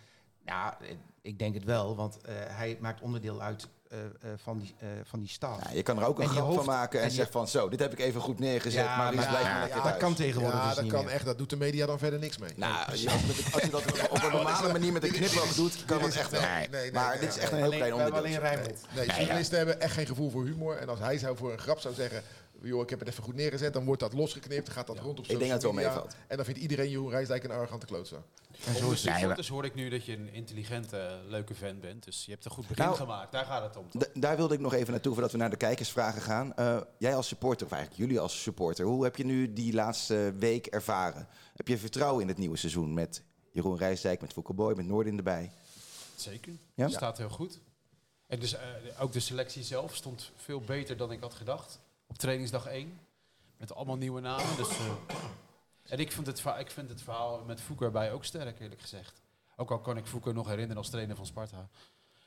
Ja, 0.45 0.77
ik 1.21 1.39
denk 1.39 1.53
het 1.53 1.63
wel. 1.63 1.95
Want 1.95 2.21
eh, 2.21 2.33
hij 2.47 2.77
maakt 2.81 3.01
onderdeel 3.01 3.41
uit 3.41 3.67
eh, 3.89 3.99
eh, 3.99 4.37
van, 4.43 4.59
die, 4.59 4.75
eh, 4.79 4.87
van 5.03 5.19
die 5.19 5.29
staf. 5.29 5.59
Ja, 5.63 5.69
je 5.75 5.83
kan 5.83 5.97
er 5.99 6.05
ook 6.07 6.17
een 6.17 6.23
En 6.23 6.29
grap 6.29 6.43
hoofd- 6.43 6.55
van 6.55 6.65
maken 6.65 6.99
en, 6.99 7.05
en 7.05 7.09
je- 7.11 7.15
zeggen 7.15 7.33
van 7.33 7.47
zo, 7.47 7.69
dit 7.69 7.79
heb 7.79 7.91
ik 7.91 7.99
even 7.99 8.21
goed 8.21 8.39
neergezet, 8.39 8.83
Ja, 8.83 8.97
maar, 8.97 9.13
maar- 9.13 9.27
blijft 9.27 9.45
ja, 9.47 9.53
maar 9.53 9.61
lekker 9.61 9.83
dat 9.83 9.97
kan 9.97 10.13
tegenwoordig 10.15 10.59
Ja, 10.59 10.65
dus 10.65 10.75
dat 10.75 10.83
niet 10.83 10.93
kan 10.93 11.05
meer. 11.05 11.13
echt. 11.13 11.25
Dat 11.25 11.37
doet 11.37 11.49
de 11.49 11.57
media 11.57 11.85
dan 11.85 11.99
verder 11.99 12.19
niks 12.19 12.37
mee. 12.37 12.51
Nou, 12.55 12.85
als 12.89 13.01
je, 13.01 13.09
als 13.53 13.61
je- 13.63 13.69
dat 13.69 13.85
op 14.09 14.23
een 14.23 14.31
normale 14.31 14.71
manier 14.71 14.91
met 14.93 15.03
een 15.03 15.11
knipoog 15.11 15.53
doet, 15.53 15.85
kan 15.85 16.01
dat 16.01 16.15
echt 16.15 16.31
wel. 16.31 16.41
Nee, 16.41 16.67
nee, 16.69 16.81
nee, 16.81 16.91
Maar 16.91 17.19
dit 17.19 17.29
is 17.29 17.37
echt 17.37 17.51
een 17.51 17.57
heel 17.57 17.67
klein 17.71 17.93
we 17.95 17.99
hebben 18.01 18.19
onderdeel. 18.19 18.39
alleen 18.39 18.55
Rijnmond. 18.55 18.85
Nee, 18.95 19.05
journalisten 19.17 19.57
hebben 19.57 19.81
echt 19.81 19.93
geen 19.93 20.07
gevoel 20.07 20.29
voor 20.29 20.45
humor. 20.45 20.77
En 20.77 20.89
als 20.89 20.99
hij 20.99 21.17
zou 21.17 21.37
voor 21.37 21.51
een 21.51 21.59
grap 21.59 21.79
zou 21.79 21.93
zeggen... 21.93 22.21
joh, 22.61 22.81
ik 22.81 22.89
heb 22.89 22.99
het 22.99 23.07
even 23.07 23.23
goed 23.23 23.35
neergezet... 23.35 23.73
dan 23.73 23.85
wordt 23.85 24.01
dat 24.01 24.13
losgeknipt, 24.13 24.65
dan 24.65 24.75
gaat 24.75 24.87
dat 24.87 24.99
rond 24.99 25.19
op 25.19 25.25
Ik 25.25 25.39
denk 25.39 25.41
social 25.41 25.59
dat 25.59 25.75
het 25.75 25.85
wel 25.85 25.91
meevalt. 25.91 26.15
En 26.27 26.35
dan 26.35 26.45
vindt 26.45 26.59
iedereen 26.59 26.89
Jeroen 26.89 27.09
Rijsdijk 27.09 27.43
een 27.43 27.51
arrogante 27.51 27.85
klootzak. 27.85 28.23
En 28.65 28.75
zo 28.75 28.91
is 28.91 29.03
het. 29.03 29.13
Foto's 29.13 29.47
hoor 29.47 29.65
ik 29.65 29.75
nu 29.75 29.89
dat 29.89 30.05
je 30.05 30.13
een 30.13 30.33
intelligente, 30.33 31.19
leuke 31.27 31.55
fan 31.55 31.79
bent. 31.79 32.03
Dus 32.03 32.25
je 32.25 32.31
hebt 32.31 32.45
een 32.45 32.51
goed 32.51 32.67
begin 32.67 32.83
Nou, 32.83 32.95
gemaakt. 32.95 33.31
Daar 33.31 33.45
gaat 33.45 33.63
het 33.63 33.77
om. 33.77 33.85
daar 34.21 34.35
wilde 34.35 34.53
ik 34.53 34.59
nog 34.59 34.73
even 34.73 34.91
naartoe 34.91 35.13
voordat 35.13 35.31
we 35.31 35.37
naar 35.37 35.49
de 35.49 35.57
kijkersvragen 35.57 36.21
gaan. 36.21 36.55
Eh, 36.55 36.81
jij 36.97 37.15
als 37.15 37.27
supporter, 37.27 37.65
of 37.65 37.71
eigenlijk 37.71 38.01
jullie 38.01 38.19
als 38.19 38.41
supporter, 38.41 38.85
hoe 38.85 39.03
heb 39.03 39.15
je 39.15 39.25
nu 39.25 39.53
die 39.53 39.73
laatste 39.73 40.33
week 40.39 40.65
ervaren? 40.65 41.27
Heb 41.55 41.67
je 41.67 41.77
vertrouwen 41.77 42.21
in 42.21 42.27
het 42.27 42.37
nieuwe 42.37 42.57
seizoen 42.57 42.93
met 42.93 43.23
Jeroen 43.51 43.77
Rijsdijk, 43.77 44.21
met 44.21 44.33
Foucault 44.33 44.57
Boy, 44.57 44.73
met 44.75 44.85
Noordin 44.85 45.17
erbij? 45.17 45.51
Zeker. 46.15 46.53
Ja? 46.73 46.83
Het 46.83 46.93
staat 46.93 47.17
heel 47.17 47.29
goed. 47.29 47.59
En 48.27 48.39
dus 48.39 48.53
eh, 48.53 48.61
ook 48.99 49.11
de 49.11 49.19
selectie 49.19 49.63
zelf 49.63 49.95
stond 49.95 50.31
veel 50.35 50.61
beter 50.61 50.97
dan 50.97 51.11
ik 51.11 51.21
had 51.21 51.33
gedacht. 51.33 51.79
Op 52.07 52.17
trainingsdag 52.17 52.65
1. 52.65 52.99
Met 53.57 53.75
allemaal 53.75 53.95
nieuwe 53.95 54.21
namen. 54.21 54.55
Dus, 54.57 54.69
eh, 54.69 54.75
en 55.83 55.99
ik 55.99 56.11
vind, 56.11 56.27
het, 56.27 56.43
ik 56.59 56.71
vind 56.71 56.89
het 56.89 57.01
verhaal 57.01 57.43
met 57.45 57.61
Foucault 57.61 57.93
erbij 57.93 58.11
ook 58.11 58.25
sterk, 58.25 58.59
eerlijk 58.59 58.81
gezegd. 58.81 59.21
Ook 59.55 59.71
al 59.71 59.79
kan 59.79 59.97
ik 59.97 60.05
Foucault 60.05 60.35
nog 60.35 60.45
herinneren 60.47 60.77
als 60.77 60.89
trainer 60.89 61.15
van 61.15 61.25
Sparta. 61.25 61.67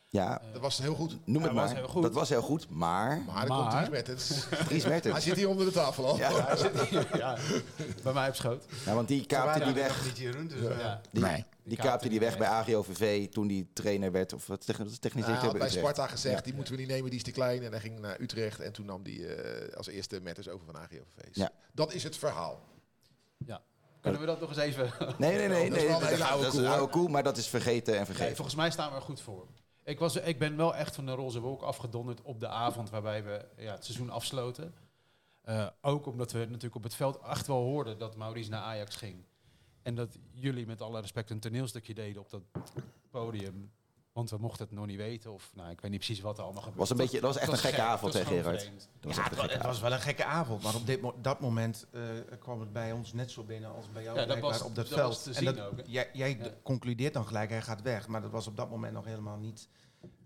Ja, 0.08 0.42
Dat 0.52 0.60
was 0.60 0.78
heel 0.78 0.94
goed. 0.94 1.26
noem 1.26 1.42
Ja, 1.42 1.48
het 1.48 1.56
was 1.56 1.66
maar. 1.70 1.76
heel 1.76 1.88
goed. 1.88 2.02
Dat 2.02 2.12
was 2.12 2.28
heel 2.28 2.42
goed, 2.42 2.68
maar... 2.68 3.20
Maar, 3.20 3.42
er 3.42 3.48
Maar- 3.48 3.58
komt 3.58 3.70
Dries 3.70 3.88
Mertens. 3.88 4.46
Dries 4.68 4.84
Hij 4.84 5.20
zit 5.20 5.36
hier 5.36 5.48
onder 5.48 5.66
de 5.66 5.72
tafel 5.72 6.06
al. 6.06 6.16
Ja. 6.16 6.44
Hij 6.46 6.56
zit 6.56 6.80
hier, 6.80 7.16
ja, 7.16 7.36
bij 8.02 8.12
mij 8.12 8.28
op 8.28 8.34
schoot. 8.34 8.64
Ja, 8.84 8.94
want 8.94 9.08
die 9.08 9.26
kaapte 9.26 9.64
die 9.64 9.72
weg, 9.74 10.04
niet 10.04 10.18
Jeroen, 10.18 10.46
dus 10.46 10.66
eh, 10.66 10.78
Ja. 10.80 11.00
die, 11.10 11.22
Nee. 11.22 11.44
Die 11.64 11.76
kaapte 11.76 12.08
die 12.08 12.20
weg 12.20 12.38
bij 12.38 12.46
AGOVV 12.46 13.28
toen 13.28 13.46
die 13.46 13.70
trainer 13.72 14.12
werd, 14.12 14.32
of 14.32 14.46
wat 14.46 14.66
technisch 14.66 14.98
technisch 14.98 15.24
Hij 15.24 15.34
directeur 15.34 15.42
had 15.50 15.50
bij 15.52 15.60
bij 15.60 15.68
Utrecht. 15.68 15.86
Sparta 15.96 16.12
gezegd, 16.12 16.36
Ja. 16.36 16.42
die 16.42 16.54
moeten 16.54 16.74
we 16.74 16.78
niet 16.80 16.88
nemen, 16.88 17.10
die 17.10 17.18
is 17.18 17.24
te 17.24 17.30
klein. 17.30 17.62
En 17.62 17.70
hij 17.70 17.80
ging 17.80 17.98
naar 17.98 18.20
Utrecht 18.20 18.60
en 18.60 18.72
toen 18.72 18.86
nam 18.86 19.00
hij 19.04 19.36
eh, 19.36 19.76
als 19.76 19.86
eerste 19.86 20.20
Mertens 20.20 20.48
over 20.48 20.66
van 20.66 20.76
AGOVV. 20.76 21.18
Ja. 21.32 21.50
Dat 21.72 21.92
is 21.92 22.02
het 22.02 22.16
verhaal. 22.16 22.60
Ja. 23.46 23.62
Kunnen 24.00 24.20
we 24.20 24.26
dat 24.26 24.40
nog 24.40 24.48
eens 24.48 24.58
even... 24.58 24.92
Nee, 25.18 25.36
nee, 25.36 25.48
nee. 25.48 25.70
Dat 25.70 25.78
is 25.78 26.18
nee, 26.18 26.24
oude 26.24 26.44
dat 26.44 26.52
is 26.52 26.58
koe, 26.58 26.60
een 26.60 26.66
oude 26.72 26.92
koe, 26.92 27.08
maar 27.08 27.22
dat 27.22 27.36
is 27.36 27.46
vergeten 27.46 27.92
en 27.92 27.96
Nee, 27.98 28.06
vergeten. 28.06 28.34
volgens 28.36 28.56
mij 28.56 28.70
staan 28.70 28.90
we 28.90 28.96
er 28.96 29.02
goed 29.02 29.20
voor. 29.20 29.46
Ik, 29.84 29.98
was, 29.98 30.16
ik 30.16 30.38
ben 30.38 30.56
wel 30.56 30.74
echt 30.76 30.94
van 30.94 31.06
de 31.06 31.12
roze 31.12 31.40
wolk 31.40 31.62
afgedonderd 31.62 32.22
op 32.22 32.40
de 32.40 32.48
avond 32.48 32.90
waarbij 32.90 33.24
we 33.24 33.44
ja, 33.56 33.72
het 33.72 33.84
seizoen 33.84 34.10
afsloten. 34.10 34.74
Eh, 35.42 35.66
ook 35.80 36.06
omdat 36.06 36.32
we 36.32 36.38
natuurlijk 36.38 36.74
op 36.74 36.82
het 36.82 36.94
veld 36.94 37.18
echt 37.28 37.46
wel 37.46 37.62
hoorden 37.62 37.98
dat 37.98 38.16
Maurice 38.16 38.50
naar 38.50 38.60
Ajax 38.62 38.96
ging. 38.96 39.24
En 39.82 39.94
dat 39.94 40.18
jullie 40.32 40.66
met 40.66 40.80
alle 40.82 41.00
respect 41.00 41.30
een 41.30 41.40
toneelstukje 41.40 41.94
deden 41.94 42.22
op 42.22 42.30
dat 42.30 42.42
podium. 43.10 43.70
Want 44.12 44.30
we 44.30 44.36
mochten 44.38 44.66
het 44.66 44.74
nog 44.74 44.86
niet 44.86 44.96
weten. 44.96 45.32
Of 45.32 45.50
nou, 45.54 45.70
ik 45.70 45.80
weet 45.80 45.90
niet 45.90 46.00
precies 46.04 46.20
wat 46.24 46.36
er 46.38 46.42
allemaal 46.44 46.60
gebeurde. 46.62 46.80
Was 46.80 46.90
een 46.90 46.96
beetje, 46.96 47.20
dat 47.20 47.32
was 47.34 47.42
echt 47.42 47.52
een 47.52 47.58
gekke 47.58 47.76
gek, 47.76 47.84
avond, 47.84 48.12
hè, 48.12 48.24
Gerard? 48.24 48.70
Dat 49.00 49.16
was 49.16 49.16
Ja, 49.16 49.46
het, 49.52 49.62
was 49.62 49.80
wel 49.80 49.92
een 49.92 50.00
gekke 50.00 50.24
avond, 50.24 50.62
maar 50.62 50.74
op 50.74 50.86
dit 50.86 51.00
mo- 51.00 51.14
dat 51.22 51.40
moment 51.40 51.86
eh, 51.92 52.02
kwam 52.38 52.60
het 52.60 52.72
bij 52.72 52.92
ons 52.92 53.12
net 53.12 53.30
zo 53.30 53.42
binnen 53.44 53.74
als 53.74 53.92
bij 53.92 54.02
jou 54.02 54.18
Ja, 54.18 54.26
dat 54.26 54.38
was- 54.38 54.62
op 54.62 54.74
dat, 54.74 54.88
dat 54.88 54.98
veld. 54.98 55.08
was 55.08 55.22
te 55.22 55.28
en 55.28 55.34
zien 55.34 55.44
dat, 55.54 55.58
ook, 55.70 55.78
jij 55.86 56.10
jij 56.12 56.36
Ja. 56.38 56.50
concludeert 56.62 57.14
dan 57.14 57.26
gelijk, 57.26 57.50
hij 57.50 57.62
gaat 57.62 57.82
weg, 57.82 58.08
maar 58.08 58.20
dat 58.22 58.30
was 58.30 58.46
op 58.46 58.56
dat 58.56 58.70
moment 58.70 58.92
nog 58.92 59.04
helemaal 59.04 59.38
niet 59.38 59.68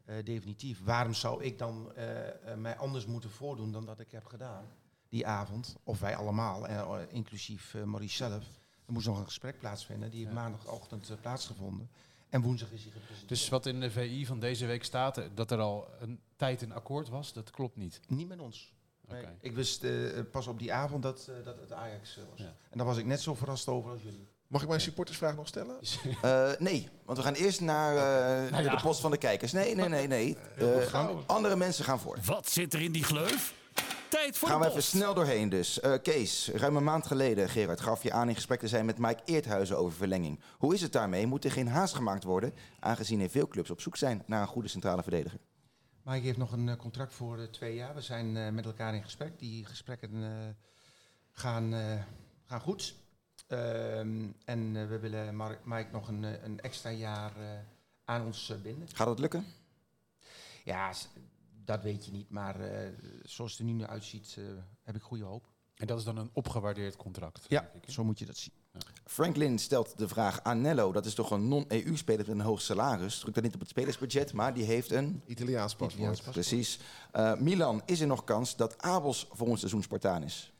eh, 0.05 0.15
definitief. 0.25 0.85
Waarom 0.85 1.15
zou 1.15 1.43
ik 1.45 1.59
dan 1.59 1.93
eh, 1.95 2.55
mij 2.57 2.77
anders 2.77 3.07
moeten 3.07 3.31
voordoen 3.31 3.73
dan 3.73 3.85
dat 3.87 4.01
ik 4.01 4.11
heb 4.11 4.25
gedaan 4.25 4.65
die 5.09 5.27
avond? 5.27 5.77
Of 5.85 6.01
wij 6.01 6.17
allemaal, 6.17 6.67
inclusief 7.09 7.75
Maurice 7.85 8.17
zelf. 8.17 8.45
Er 8.87 8.93
moest 8.93 9.07
nog 9.07 9.19
een 9.19 9.25
gesprek 9.25 9.59
plaatsvinden, 9.59 10.11
die 10.11 10.19
heeft 10.25 10.33
Ja. 10.35 10.41
maandagochtend 10.41 11.11
eh, 11.11 11.17
plaatsgevonden. 11.21 11.91
En 12.29 12.41
woensdag 12.43 12.71
is 12.71 12.83
hij 12.83 12.91
gepresenteerd. 12.93 13.29
Dus 13.29 13.49
wat 13.49 13.67
in 13.67 13.81
de 13.81 13.91
VI 13.91 14.27
van 14.27 14.41
deze 14.41 14.67
week 14.67 14.85
staat, 14.85 15.19
eh, 15.19 15.25
dat 15.35 15.51
er 15.51 15.59
al 15.59 15.89
een 16.01 16.21
tijd 16.37 16.63
een 16.63 16.73
akkoord 16.73 17.09
was, 17.09 17.33
dat 17.33 17.51
klopt 17.51 17.77
niet. 17.77 18.01
Niet 18.09 18.29
met 18.29 18.39
ons. 18.39 18.73
Nee. 19.09 19.25
Ik 19.41 19.55
wist 19.55 19.85
eh, 19.85 19.91
pas 20.31 20.47
op 20.47 20.59
die 20.59 20.73
avond 20.73 21.03
dat, 21.03 21.31
dat 21.45 21.61
het 21.61 21.73
Ajax 21.73 22.19
was. 22.31 22.39
Ja. 22.39 22.55
En 22.71 22.79
daar 22.79 22.87
was 22.87 22.97
ik 22.97 23.05
net 23.05 23.21
zo 23.21 23.35
verrast 23.35 23.69
over 23.69 23.91
als 23.91 24.03
jullie. 24.03 24.27
Mag 24.47 24.63
ik 24.63 24.69
mijn 24.69 24.81
supportersvraag 24.81 25.37
nog 25.37 25.49
stellen? 25.49 25.77
Eh, 26.23 26.51
nee, 26.59 26.89
want 27.05 27.19
we 27.19 27.25
gaan 27.25 27.35
eerst 27.35 27.61
naar 27.61 27.95
Nou 28.51 28.63
ja. 28.63 28.77
de 28.77 28.83
post 28.83 29.01
van 29.01 29.11
de 29.11 29.17
kijkers. 29.19 29.53
Nee, 29.53 29.75
nee, 29.75 29.89
nee, 29.89 30.07
nee. 30.07 30.37
Eh, 30.57 31.19
andere 31.27 31.57
mensen 31.57 31.85
gaan 31.85 32.01
voor. 32.01 32.19
Wat 32.25 32.49
zit 32.51 32.75
er 32.75 32.83
in 32.83 32.93
die 32.93 33.05
gleuf? 33.05 33.55
Tijd 34.15 34.39
voor 34.39 34.49
Gaan 34.49 34.61
we 34.61 34.69
even 34.69 34.83
snel 34.83 35.15
doorheen 35.15 35.49
dus. 35.49 35.81
Eh, 35.81 35.95
Kees, 36.03 36.49
ruim 36.49 36.77
een 36.77 36.85
maand 36.85 37.07
geleden, 37.07 37.49
Gerard, 37.49 37.81
gaf 37.81 38.03
je 38.03 38.13
aan 38.13 38.29
in 38.29 38.35
gesprek 38.35 38.61
te 38.61 38.69
zijn 38.69 38.85
met 38.85 38.99
Mike 38.99 39.23
Eerthuizen 39.25 39.79
over 39.79 39.97
verlenging. 39.97 40.41
Hoe 40.59 40.75
is 40.75 40.81
het 40.81 40.93
daarmee? 40.93 41.27
Moet 41.27 41.45
er 41.45 41.51
geen 41.51 41.69
haast 41.69 41.95
gemaakt 41.95 42.25
worden, 42.25 42.55
aangezien 42.81 43.21
er 43.21 43.31
veel 43.31 43.49
clubs 43.49 43.71
op 43.71 43.81
zoek 43.81 43.97
zijn 43.97 44.23
naar 44.27 44.41
een 44.41 44.47
goede 44.49 44.69
centrale 44.69 45.03
verdediger? 45.03 45.39
Mike 46.03 46.25
heeft 46.27 46.39
nog 46.39 46.53
een 46.53 46.69
eh, 46.69 46.77
contract 46.77 47.15
voor 47.15 47.39
eh, 47.39 47.45
twee 47.45 47.75
jaar. 47.75 47.95
We 47.95 48.01
zijn 48.01 48.37
eh, 48.37 48.49
met 48.51 48.65
elkaar 48.65 48.95
in 48.95 49.03
gesprek. 49.03 49.39
Die 49.39 49.65
gesprekken 49.65 50.23
eh, 50.23 50.31
gaan, 51.31 51.75
eh, 51.75 52.01
gaan 52.45 52.61
goed. 52.61 52.95
Ehm, 53.47 54.27
en 54.45 54.89
we 54.89 54.99
willen 54.99 55.37
Mike 55.65 55.89
nog 55.93 56.09
een, 56.09 56.23
een 56.45 56.61
extra 56.61 56.91
jaar 56.91 57.37
eh, 57.37 57.47
aan 58.05 58.25
ons 58.25 58.55
binden. 58.63 58.89
Gaat 58.95 59.07
dat 59.07 59.19
lukken? 59.19 59.47
Ja, 60.65 60.93
dat 61.65 61.83
weet 61.83 62.05
je 62.05 62.13
niet. 62.13 62.31
Maar 62.31 62.61
eh, 62.61 62.89
zoals 63.23 63.51
het 63.51 63.61
er 63.61 63.67
nu 63.67 63.85
uitziet, 63.85 64.35
eh, 64.39 64.45
heb 64.83 64.97
ik 64.97 65.03
goede 65.03 65.25
hoop. 65.25 65.53
En 65.75 65.87
dat 65.87 65.99
is 65.99 66.05
dan 66.05 66.17
een 66.17 66.31
opgewaardeerd 66.33 66.97
contract. 66.97 67.45
Ja, 67.49 67.69
denk 67.73 67.85
ik, 67.85 67.93
zo 67.93 68.05
moet 68.05 68.19
je 68.19 68.27
dat 68.27 68.37
zien. 68.37 68.53
Franklin 69.05 69.59
stelt 69.59 69.99
de 69.99 70.09
vraag 70.09 70.43
aan 70.43 70.61
Nello. 70.61 70.93
Dat 70.93 71.07
is 71.07 71.15
toch 71.15 71.31
een 71.31 71.49
non-EU-speler 71.49 72.27
met 72.27 72.29
een 72.29 72.41
hoog 72.41 72.61
salaris. 72.61 73.19
Drukt 73.19 73.35
dat 73.35 73.45
niet 73.45 73.55
op 73.55 73.61
het 73.61 73.69
spelersbudget, 73.69 74.33
maar 74.33 74.55
die 74.55 74.65
heeft 74.65 74.91
een... 74.91 75.23
Italiaans 75.27 75.73
paspoort. 75.73 75.93
Italiaans 75.93 76.21
paspoort. 76.21 76.47
Precies. 76.47 76.79
Eh, 77.13 77.37
Milan, 77.37 77.83
is 77.85 78.01
er 78.01 78.07
nog 78.07 78.25
kans 78.25 78.57
dat 78.57 78.83
Abels 78.83 79.29
ons 79.49 79.59
seizoen 79.59 79.83
Spartaan 79.83 80.23
is? 80.23 80.54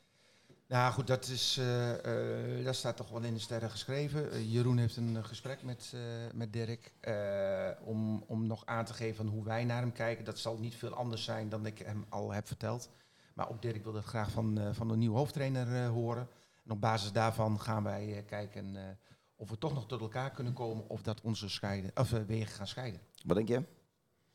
Nou 0.75 0.93
goed, 0.93 1.07
dat, 1.07 1.27
is, 1.27 1.57
eh, 1.59 2.59
eh, 2.59 2.65
dat 2.65 2.75
staat 2.75 2.97
toch 2.97 3.11
wel 3.11 3.23
in 3.23 3.35
de 3.35 3.41
sterren 3.41 3.71
geschreven. 3.71 4.31
Eh, 4.31 4.53
Jeroen 4.53 4.79
heeft 4.79 4.97
een 4.97 5.25
gesprek 5.25 5.63
met, 5.63 5.93
eh, 5.95 6.01
met 6.33 6.53
Dirk 6.53 6.93
eh, 7.01 7.69
om, 7.85 8.25
om 8.27 8.47
nog 8.47 8.67
aan 8.67 8.85
te 8.85 8.95
geven 8.95 9.17
van 9.17 9.27
hoe 9.27 9.45
wij 9.45 9.65
naar 9.65 9.81
hem 9.81 9.93
kijken. 9.93 10.25
Dat 10.25 10.39
zal 10.39 10.59
niet 10.59 10.75
veel 10.75 10.95
anders 10.95 11.25
zijn 11.25 11.49
dan 11.49 11.67
ik 11.67 11.79
hem 11.79 12.05
al 12.09 12.33
heb 12.33 12.47
verteld. 12.47 12.89
Maar 13.35 13.51
ook 13.51 13.63
Dirk 13.63 13.85
wil 13.85 13.93
dat 13.93 14.05
graag 14.05 14.31
van, 14.31 14.59
eh, 14.59 14.69
van 14.73 14.89
de 14.89 14.97
nieuwe 14.97 15.17
hoofdtrainer 15.17 15.85
eh, 15.85 15.89
horen. 15.89 16.29
En 16.65 16.71
op 16.71 16.81
basis 16.81 17.13
daarvan 17.13 17.61
gaan 17.61 17.83
wij 17.83 18.17
eh, 18.17 18.27
kijken 18.27 18.77
eh, 18.77 18.83
of 19.37 19.51
we 19.51 19.59
toch 19.59 19.75
nog 19.75 19.87
tot 19.87 20.01
elkaar 20.01 20.31
kunnen 20.31 20.53
komen 20.53 20.89
of 20.89 21.03
dat 21.03 21.21
onze 21.21 21.49
scheiden, 21.49 21.91
of, 21.95 22.11
wegen 22.11 22.55
gaan 22.55 22.67
scheiden. 22.67 23.01
Wat 23.25 23.37
denk 23.37 23.49
je? 23.49 23.63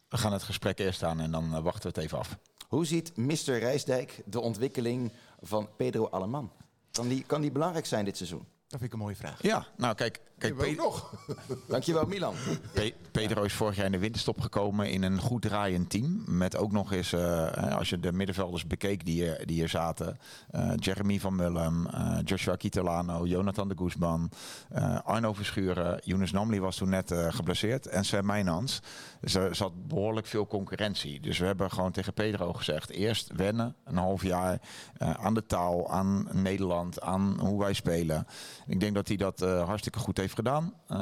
We 0.09 0.17
gaan 0.17 0.33
het 0.33 0.43
gesprek 0.43 0.79
eerst 0.79 1.03
aan 1.03 1.19
en 1.19 1.31
dan 1.31 1.61
wachten 1.61 1.81
we 1.81 1.87
het 1.87 1.97
even 1.97 2.17
af. 2.17 2.37
Hoe 2.67 2.85
ziet 2.85 3.17
Mr. 3.17 3.57
Rijsdijk 3.57 4.21
de 4.25 4.39
ontwikkeling 4.39 5.11
van 5.41 5.69
Pedro 5.75 6.09
Aleman? 6.09 6.51
Kan 6.91 7.07
die, 7.07 7.23
kan 7.23 7.41
die 7.41 7.51
belangrijk 7.51 7.85
zijn 7.85 8.05
dit 8.05 8.17
seizoen? 8.17 8.45
Dat 8.67 8.79
vind 8.79 8.83
ik 8.83 8.93
een 8.93 8.99
mooie 8.99 9.15
vraag. 9.15 9.41
Ja, 9.41 9.67
nou 9.77 9.95
kijk, 9.95 10.21
Kijk, 10.39 10.55
Pe- 10.57 10.71
nog. 10.77 11.13
Dankjewel 11.67 12.05
Milan. 12.05 12.33
Pe- 12.73 12.93
Pedro 13.11 13.43
is 13.43 13.53
vorig 13.53 13.75
jaar 13.75 13.85
in 13.85 13.91
de 13.91 13.97
winterstop 13.97 14.41
gekomen 14.41 14.89
in 14.89 15.03
een 15.03 15.19
goed 15.19 15.41
draaiend 15.41 15.89
team. 15.89 16.23
Met 16.27 16.55
ook 16.57 16.71
nog 16.71 16.91
eens, 16.91 17.13
eh, 17.13 17.75
als 17.77 17.89
je 17.89 17.99
de 17.99 18.11
middenvelders 18.11 18.67
bekeek 18.67 19.05
die 19.05 19.13
hier, 19.23 19.45
die 19.45 19.55
hier 19.55 19.69
zaten. 19.69 20.19
eh, 20.51 20.71
Jeremy 20.75 21.19
van 21.19 21.35
Mullum, 21.35 21.87
eh, 21.87 22.17
Joshua 22.23 22.55
Kitolano, 22.55 23.25
Jonathan 23.25 23.67
de 23.67 23.75
Guzman, 23.77 24.29
eh, 24.69 24.99
Arno 25.03 25.33
Verschuren. 25.33 26.01
Younes 26.03 26.31
Namli 26.31 26.59
was 26.59 26.75
toen 26.75 26.89
net 26.89 27.11
eh, 27.11 27.33
geblesseerd. 27.33 27.87
En 27.87 28.05
Sven 28.05 28.25
Meijnans. 28.25 28.81
Dus 29.21 29.33
er 29.35 29.55
zat 29.55 29.87
behoorlijk 29.87 30.27
veel 30.27 30.47
concurrentie. 30.47 31.19
Dus 31.19 31.37
we 31.37 31.45
hebben 31.45 31.71
gewoon 31.71 31.91
tegen 31.91 32.13
Pedro 32.13 32.53
gezegd. 32.53 32.89
Eerst 32.89 33.31
wennen, 33.35 33.75
een 33.83 33.97
half 33.97 34.23
jaar. 34.23 34.61
eh, 34.97 35.11
aan 35.11 35.33
de 35.33 35.45
taal, 35.45 35.91
aan 35.91 36.27
Nederland, 36.31 37.01
aan 37.01 37.39
hoe 37.39 37.59
wij 37.59 37.73
spelen. 37.73 38.27
Ik 38.67 38.79
denk 38.79 38.95
dat 38.95 39.07
hij 39.07 39.17
dat 39.17 39.41
eh, 39.41 39.63
hartstikke 39.65 39.99
goed 39.99 40.17
heeft 40.17 40.28
gedaan. 40.33 40.73
Eh, 40.87 40.97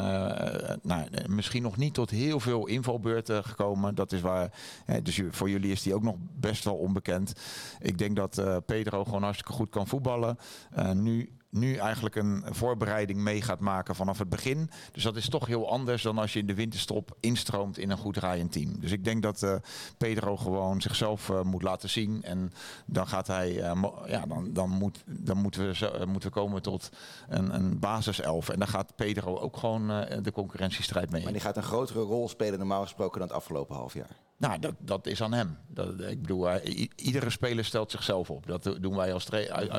nou, 0.81 1.07
misschien 1.27 1.61
nog 1.61 1.77
niet 1.77 1.93
tot 1.93 2.09
heel 2.09 2.39
veel 2.39 2.67
invalbeurten 2.67 3.43
gekomen. 3.43 3.95
Dat 3.95 4.11
is 4.11 4.21
waar. 4.21 4.51
dus 5.03 5.21
voor 5.29 5.49
jullie 5.49 5.71
is 5.71 5.85
hij 5.85 5.93
ook 5.93 6.03
nog 6.03 6.15
best 6.39 6.63
wel 6.63 6.75
onbekend. 6.75 7.33
Ik 7.79 7.97
denk 7.97 8.15
dat 8.15 8.37
eh, 8.37 8.57
Pedro 8.65 9.03
gewoon 9.03 9.23
hartstikke 9.23 9.53
goed 9.53 9.69
kan 9.69 9.87
voetballen. 9.87 10.37
Eh, 10.71 10.91
nu, 10.91 11.29
nu 11.49 11.75
eigenlijk 11.75 12.15
een 12.15 12.43
voorbereiding 12.49 13.19
mee 13.19 13.41
gaat 13.41 13.59
maken 13.59 13.95
vanaf 13.95 14.17
het 14.17 14.29
begin. 14.29 14.69
Dus 14.91 15.03
dat 15.03 15.15
is 15.15 15.29
toch 15.29 15.45
heel 15.45 15.69
anders 15.69 16.03
dan 16.03 16.17
als 16.17 16.33
je 16.33 16.39
in 16.39 16.47
de 16.47 16.53
winterstop 16.53 17.17
instroomt 17.19 17.77
in 17.77 17.89
een 17.89 17.97
goed 17.97 18.13
draaiend 18.13 18.51
team. 18.51 18.79
Dus 18.79 18.91
ik 18.91 19.03
denk 19.03 19.21
dat 19.21 19.43
eh, 19.43 19.55
Pedro 19.97 20.37
gewoon 20.37 20.81
zichzelf 20.81 21.29
eh, 21.29 21.41
moet 21.41 21.63
laten 21.63 21.89
zien. 21.89 22.23
En 22.23 22.51
dan 22.85 23.07
gaat 23.07 23.27
hij, 23.27 23.61
eh, 23.61 23.83
ja, 24.05 24.25
dan, 24.25 24.53
dan, 24.53 24.69
moet, 24.69 25.03
dan 25.05 25.37
moeten, 25.37 25.67
we 25.67 25.75
zo, 25.75 26.05
moeten 26.07 26.31
komen 26.31 26.61
tot 26.61 26.89
een, 27.27 27.55
een 27.55 27.79
basiself. 27.79 28.49
En 28.49 28.59
daar 28.59 28.67
gaat 28.67 28.95
Pedro 28.95 29.37
ook 29.37 29.57
gewoon 29.57 29.87
de 30.21 30.31
concurrentiestrijd 30.33 31.09
mee. 31.09 31.23
Maar 31.23 31.31
die 31.31 31.41
gaat 31.41 31.57
een 31.57 31.63
grotere 31.63 31.99
rol 31.99 32.29
spelen 32.29 32.59
normaal 32.59 32.81
gesproken 32.81 33.19
dan 33.19 33.27
het 33.27 33.37
afgelopen 33.37 33.75
half 33.75 33.93
jaar. 33.93 34.26
Nou, 34.37 34.59
dat, 34.59 34.73
dat 34.79 35.07
is 35.07 35.21
aan 35.21 35.33
hem. 35.33 35.57
Dat, 35.67 35.99
ik 35.99 36.21
bedoel, 36.21 36.59
iedere 36.95 37.29
speler 37.29 37.65
stelt 37.65 37.91
zichzelf 37.91 38.29
op. 38.29 38.45
Dat 38.47 38.77
doen 38.79 38.95
wij 38.95 39.13
als 39.13 39.29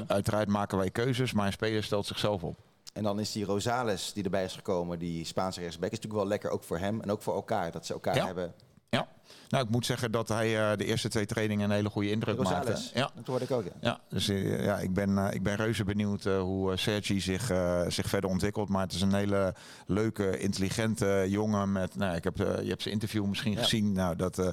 Uiteraard 0.07 0.49
maken 0.49 0.79
wij 0.79 0.91
keuzes, 0.91 1.33
maar 1.33 1.47
een 1.47 1.53
speler 1.53 1.83
stelt 1.83 2.07
zichzelf 2.07 2.43
op. 2.45 2.57
En 2.93 3.03
dan 3.03 3.21
is 3.21 3.33
die 3.33 3.45
Rosales 3.45 4.13
die 4.13 4.25
erbij 4.25 4.45
is 4.45 4.55
gekomen, 4.55 4.99
die 4.99 5.25
Spaanse 5.25 5.61
rechtsback, 5.61 5.91
is 5.91 5.97
natuurlijk 5.97 6.21
wel 6.23 6.31
lekker 6.31 6.51
ook 6.51 6.63
voor 6.63 6.79
hem 6.79 7.01
en 7.01 7.11
ook 7.11 7.23
voor 7.23 7.35
elkaar. 7.35 7.73
Dat 7.73 7.87
ze 7.87 7.93
elkaar 7.93 8.17
Ja. 8.17 8.27
hebben. 8.27 8.55
Ja, 8.91 9.09
nou, 9.49 9.65
ik 9.65 9.71
moet 9.71 9.87
zeggen 9.87 10.13
dat 10.13 10.29
hij 10.29 10.71
eh, 10.71 10.77
de 10.77 10.85
eerste 10.85 11.09
twee 11.09 11.27
trainingen 11.27 11.65
een 11.71 11.77
hele 11.77 11.91
goede 11.91 12.11
indruk 12.11 12.37
Rosales, 12.37 12.67
maakte. 12.67 12.99
Ja, 12.99 13.11
dat 13.15 13.27
hoorde 13.27 13.45
ik 13.45 13.51
ook. 13.51 13.65
Ja. 13.65 13.71
Ja, 13.81 14.01
dus 14.09 14.29
eh, 14.29 14.65
ja, 14.65 14.79
ik, 14.79 14.95
ben, 14.95 15.19
eh, 15.19 15.35
ik 15.35 15.43
ben 15.43 15.57
reuze 15.57 15.85
benieuwd 15.85 16.25
hoe 16.25 16.73
eh, 16.73 16.77
Sergi 16.79 17.21
zich, 17.21 17.51
eh, 17.51 17.83
zich 17.89 18.07
verder 18.09 18.31
ontwikkelt. 18.31 18.69
Maar 18.69 18.83
het 18.83 18.93
is 18.93 19.01
een 19.01 19.15
hele 19.15 19.55
leuke, 19.87 20.39
intelligente 20.39 21.27
jongen. 21.29 21.73
Met, 21.73 21.95
nou, 21.97 22.17
ik 22.17 22.25
heb, 22.25 22.37
je 22.37 22.45
hebt 22.69 22.83
zijn 22.83 22.95
interview 22.95 23.25
misschien 23.25 23.53
Ja. 23.53 23.59
gezien. 23.59 23.93
Nou, 23.93 24.17
dat, 24.17 24.39
eh, 24.39 24.49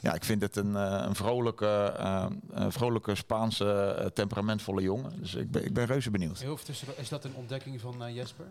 ja, 0.00 0.14
ik 0.14 0.24
vind 0.24 0.42
het 0.42 0.56
een, 0.56 0.76
eh, 0.76 1.02
een 1.06 1.14
vrolijke, 1.14 1.94
eh, 1.98 2.26
een 2.50 2.72
vrolijke 2.72 3.14
Spaanse, 3.14 4.10
temperamentvolle 4.14 4.82
jongen. 4.82 5.20
Dus 5.20 5.34
ik 5.34 5.50
ben, 5.50 5.64
ik 5.64 5.74
ben 5.74 5.86
reuze 5.86 6.10
benieuwd. 6.10 6.38
Heel 6.38 6.58
is 6.96 7.08
dat 7.08 7.24
een 7.24 7.34
ontdekking 7.34 7.80
van 7.80 8.14
Jesper? 8.14 8.46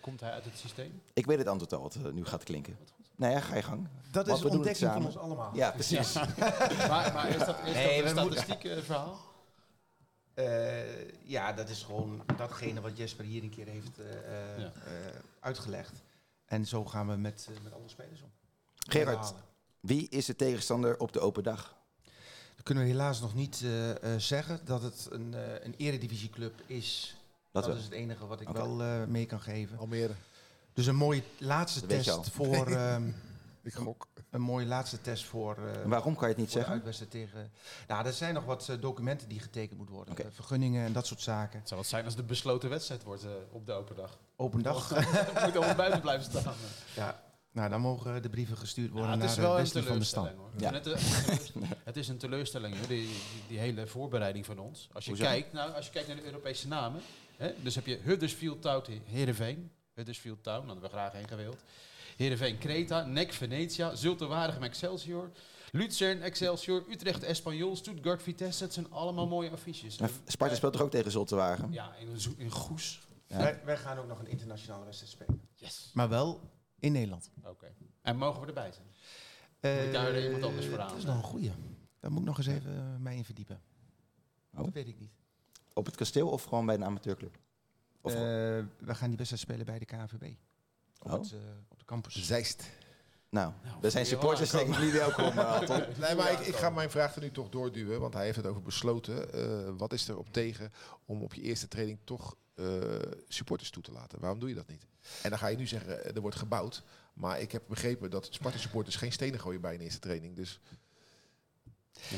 Komt 0.00 0.20
hij 0.20 0.30
uit 0.30 0.44
het 0.44 0.58
systeem? 0.58 1.00
Ik 1.12 1.26
weet 1.26 1.38
het 1.38 1.46
antwoord 1.46 1.72
al 1.74 1.80
wat 1.82 2.12
nu 2.12 2.24
gaat 2.24 2.42
klinken. 2.44 2.76
Nou 3.22 3.34
ja, 3.34 3.40
ga 3.40 3.54
je 3.54 3.62
gang. 3.62 3.88
Dat 4.10 4.26
Want 4.26 4.38
is 4.38 4.44
een 4.44 4.50
ontdekking 4.50 4.92
van 4.92 5.04
ons 5.04 5.16
allemaal. 5.16 5.50
Ja, 5.54 5.70
precies. 5.70 6.14
maar, 6.92 7.12
maar 7.12 7.28
is 7.28 7.38
dat, 7.38 7.56
is 7.64 7.74
Nee, 7.74 8.02
dat 8.02 8.10
een 8.10 8.18
statistiek 8.18 8.64
eh, 8.64 8.78
verhaal? 8.82 9.20
Eh, 10.34 11.28
ja, 11.28 11.52
dat 11.52 11.68
is 11.68 11.82
gewoon 11.82 12.22
datgene 12.36 12.80
wat 12.80 12.96
Jesper 12.96 13.24
hier 13.24 13.42
een 13.42 13.50
keer 13.50 13.66
heeft 13.66 13.98
eh, 13.98 14.58
Ja. 14.58 14.72
uitgelegd. 15.40 15.92
En 16.46 16.66
zo 16.66 16.84
gaan 16.84 17.08
we 17.08 17.16
met, 17.16 17.48
met 17.62 17.72
alle 17.72 17.88
spelers 17.88 18.22
om. 18.22 18.30
Gerard, 18.88 19.34
wie 19.80 20.08
is 20.08 20.26
de 20.26 20.36
tegenstander 20.36 20.98
op 20.98 21.12
de 21.12 21.20
open 21.20 21.42
dag? 21.42 21.74
Dat 22.54 22.64
kunnen 22.64 22.84
we 22.84 22.90
helaas 22.90 23.20
nog 23.20 23.34
niet 23.34 23.60
eh, 23.64 23.90
eh, 23.90 24.20
zeggen 24.20 24.60
dat 24.64 24.82
het 24.82 25.08
een, 25.10 25.34
eh 25.34 25.64
een 25.64 25.74
eredivisieclub 25.76 26.60
is. 26.66 27.16
Dat 27.50 27.68
is 27.68 27.84
het 27.84 27.92
enige 27.92 28.26
wat 28.26 28.40
ik 28.40 28.48
Oké. 28.48 28.58
wel 28.58 28.82
eh, 28.82 29.04
mee 29.04 29.26
kan 29.26 29.40
geven. 29.40 29.78
Almere. 29.78 30.12
Dus 30.72 30.86
een 30.86 30.96
mooie 30.96 31.22
laatste 31.38 31.80
Dat 31.80 31.88
test 31.88 32.30
voor 32.30 32.66
ehm, 32.66 33.08
Ik 33.62 33.74
gok. 33.74 34.08
een 34.30 34.40
mooie 34.40 34.66
laatste 34.66 35.00
test 35.00 35.24
voor, 35.24 35.56
eh 35.56 35.88
waarom 35.88 36.14
kan 36.14 36.22
je 36.28 36.34
het 36.34 36.36
niet 36.36 36.52
de 36.52 36.60
zeggen? 36.92 37.08
tegen. 37.08 37.50
Nou, 37.88 38.06
er 38.06 38.12
zijn 38.12 38.34
nog 38.34 38.44
wat 38.44 38.68
eh, 38.68 38.80
documenten 38.80 39.28
die 39.28 39.40
getekend 39.40 39.76
moeten 39.76 39.94
worden. 39.94 40.16
Eh, 40.16 40.26
vergunningen 40.30 40.84
en 40.86 40.92
dat 40.92 41.06
soort 41.06 41.20
zaken. 41.20 41.58
Het 41.58 41.68
zou 41.68 41.80
wat 41.80 41.88
zijn 41.88 42.04
als 42.04 42.16
de 42.16 42.22
besloten 42.22 42.70
wedstrijd 42.70 43.02
wordt 43.02 43.26
op 43.50 43.66
de 43.66 43.72
open 43.72 43.96
dag. 43.96 44.18
Open 44.36 44.62
dag. 44.62 44.88
Dan 44.88 45.44
moet 45.44 45.56
allemaal 45.56 45.74
buiten 45.74 46.00
blijven 46.00 46.24
staan. 46.24 46.54
ja. 46.94 47.22
Nou, 47.52 47.70
dan 47.70 47.80
mogen 47.80 48.22
de 48.22 48.28
brieven 48.30 48.56
gestuurd 48.56 48.90
worden 48.90 49.10
Ja, 49.10 49.16
het 49.16 49.20
naar 49.20 49.28
is 49.28 49.34
de 49.34 49.40
wel 49.40 49.50
een 49.50 49.62
Wesley 49.62 49.82
van 49.82 49.98
de 49.98 50.38
hoor. 50.38 50.50
Ja. 50.56 50.72
Het, 50.72 50.84
het 51.84 51.96
is 51.96 52.08
een 52.08 52.18
teleurstelling 52.18 52.76
hoor, 52.78 52.86
die, 52.86 53.06
die, 53.06 53.20
die 53.48 53.58
hele 53.58 53.86
voorbereiding 53.86 54.46
van 54.46 54.58
ons. 54.58 54.88
Als 54.92 55.04
je, 55.04 55.10
Hoezo? 55.10 55.24
kijkt, 55.24 55.52
nou, 55.52 55.72
als 55.72 55.86
je 55.86 55.92
kijkt 55.92 56.08
naar 56.08 56.16
de 56.16 56.24
Europese 56.24 56.68
namen. 56.68 57.00
Hè, 57.36 57.52
dus 57.62 57.74
heb 57.74 57.86
je 57.86 57.96
Huddersfield 58.02 58.62
Town, 58.62 59.02
Heerenveen. 59.04 59.70
Huddersfield 59.94 60.42
Town, 60.42 60.58
daar 60.58 60.66
hadden 60.66 60.82
we 60.84 60.90
graag 60.96 61.12
heen 61.12 61.28
gewild. 61.28 61.62
Heerenveen 62.16 62.58
Creta, 62.58 63.04
NEC 63.04 63.32
Venetia, 63.32 63.94
Zulte 63.94 64.26
Waregem 64.26 64.62
Excelsior. 64.62 65.30
Luzern, 65.70 66.22
Excelsior, 66.22 66.84
Utrecht, 66.90 67.22
Espanyol, 67.22 67.76
Stuttgart, 67.76 68.22
Vitesse. 68.22 68.64
Het 68.64 68.72
zijn 68.72 68.90
allemaal 68.90 69.26
mooie 69.26 69.50
affiches. 69.50 69.98
Maar 69.98 70.10
Sparta 70.26 70.54
speelt 70.54 70.72
toch 70.72 70.82
ook 70.82 70.90
tegen 70.90 71.10
Zultewagen? 71.10 71.72
Ja, 71.72 71.94
in, 71.94 72.08
in 72.36 72.50
Goes. 72.50 73.00
Ja. 73.26 73.36
Wij, 73.36 73.60
wij 73.64 73.76
gaan 73.76 73.98
ook 73.98 74.06
nog 74.06 74.18
een 74.18 74.26
internationale 74.26 74.84
wedstrijd 74.84 75.12
spelen. 75.12 75.40
Yes. 75.54 75.90
Maar 75.94 76.08
wel 76.08 76.40
in 76.78 76.92
Nederland. 76.92 77.30
Oké. 77.44 77.66
En 78.02 78.16
mogen 78.16 78.40
we 78.40 78.46
erbij 78.46 78.72
zijn? 78.72 78.86
Moet 79.76 79.86
ik 79.86 79.92
daar 79.92 80.20
iemand 80.24 80.42
anders 80.42 80.66
voor 80.66 80.76
Dat 80.76 80.90
aan? 80.90 80.96
is 80.96 81.04
nog 81.04 81.16
een 81.16 81.22
goeie. 81.22 81.52
Daar 82.00 82.10
moet 82.10 82.20
ik 82.20 82.26
nog 82.26 82.38
eens 82.38 82.46
even 82.46 82.76
eh, 82.76 82.96
mij 82.98 83.16
in 83.16 83.24
verdiepen. 83.24 83.60
Oh. 84.54 84.64
Dat 84.64 84.72
weet 84.72 84.88
ik 84.88 84.98
niet. 85.00 85.12
Op 85.72 85.86
het 85.86 85.96
kasteel 85.96 86.28
of 86.28 86.44
gewoon 86.44 86.66
bij 86.66 86.74
een 86.74 86.84
amateurclub? 86.84 87.38
Of 88.02 88.12
Eh, 88.12 88.18
we 88.20 88.64
gaan 88.94 89.08
die 89.08 89.16
wedstrijd 89.16 89.42
spelen 89.42 89.66
bij 89.66 89.78
de 89.78 89.84
KNVB. 89.84 90.32
Op, 91.02 91.12
Oh. 91.12 91.12
het, 91.12 91.32
eh, 91.32 91.38
op 91.68 91.78
de 91.78 91.84
campus. 91.84 92.26
Zeist. 92.26 92.64
nou, 93.30 93.52
Nou, 93.64 93.80
daar 93.80 93.90
zijn 93.90 94.06
supporters 94.06 94.50
denk 94.50 94.74
ik 94.74 94.80
niet 94.80 94.92
welkom, 94.92 95.24
eh. 95.38 95.60
Nee, 95.98 96.14
maar 96.14 96.32
ik, 96.32 96.38
ik 96.38 96.54
ga 96.54 96.70
mijn 96.70 96.90
vraag 96.90 97.14
er 97.14 97.20
nu 97.22 97.30
toch 97.30 97.48
doorduwen, 97.48 98.00
want 98.00 98.14
hij 98.14 98.24
heeft 98.24 98.36
het 98.36 98.46
over 98.46 98.62
besloten. 98.62 99.32
Eh, 99.32 99.72
wat 99.76 99.92
is 99.92 100.08
er 100.08 100.18
op 100.18 100.32
tegen 100.32 100.72
om 101.04 101.22
op 101.22 101.34
je 101.34 101.40
eerste 101.42 101.68
training 101.68 101.98
toch 102.04 102.36
eh, 102.54 102.82
supporters 103.28 103.70
toe 103.70 103.82
te 103.82 103.92
laten? 103.92 104.20
Waarom 104.20 104.38
doe 104.38 104.48
je 104.48 104.54
dat 104.54 104.68
niet? 104.68 104.86
En 105.22 105.30
dan 105.30 105.38
ga 105.38 105.46
je 105.46 105.56
nu 105.56 105.66
zeggen, 105.66 106.14
er 106.14 106.20
wordt 106.20 106.36
gebouwd. 106.36 106.82
Maar 107.12 107.40
ik 107.40 107.52
heb 107.52 107.62
begrepen 107.68 108.10
dat 108.10 108.28
Sparta 108.30 108.58
supporters 108.58 108.96
geen 108.96 109.12
stenen 109.12 109.40
gooien 109.40 109.60
bij 109.60 109.74
een 109.74 109.80
eerste 109.80 109.98
training. 109.98 110.36
Dus 110.36 110.60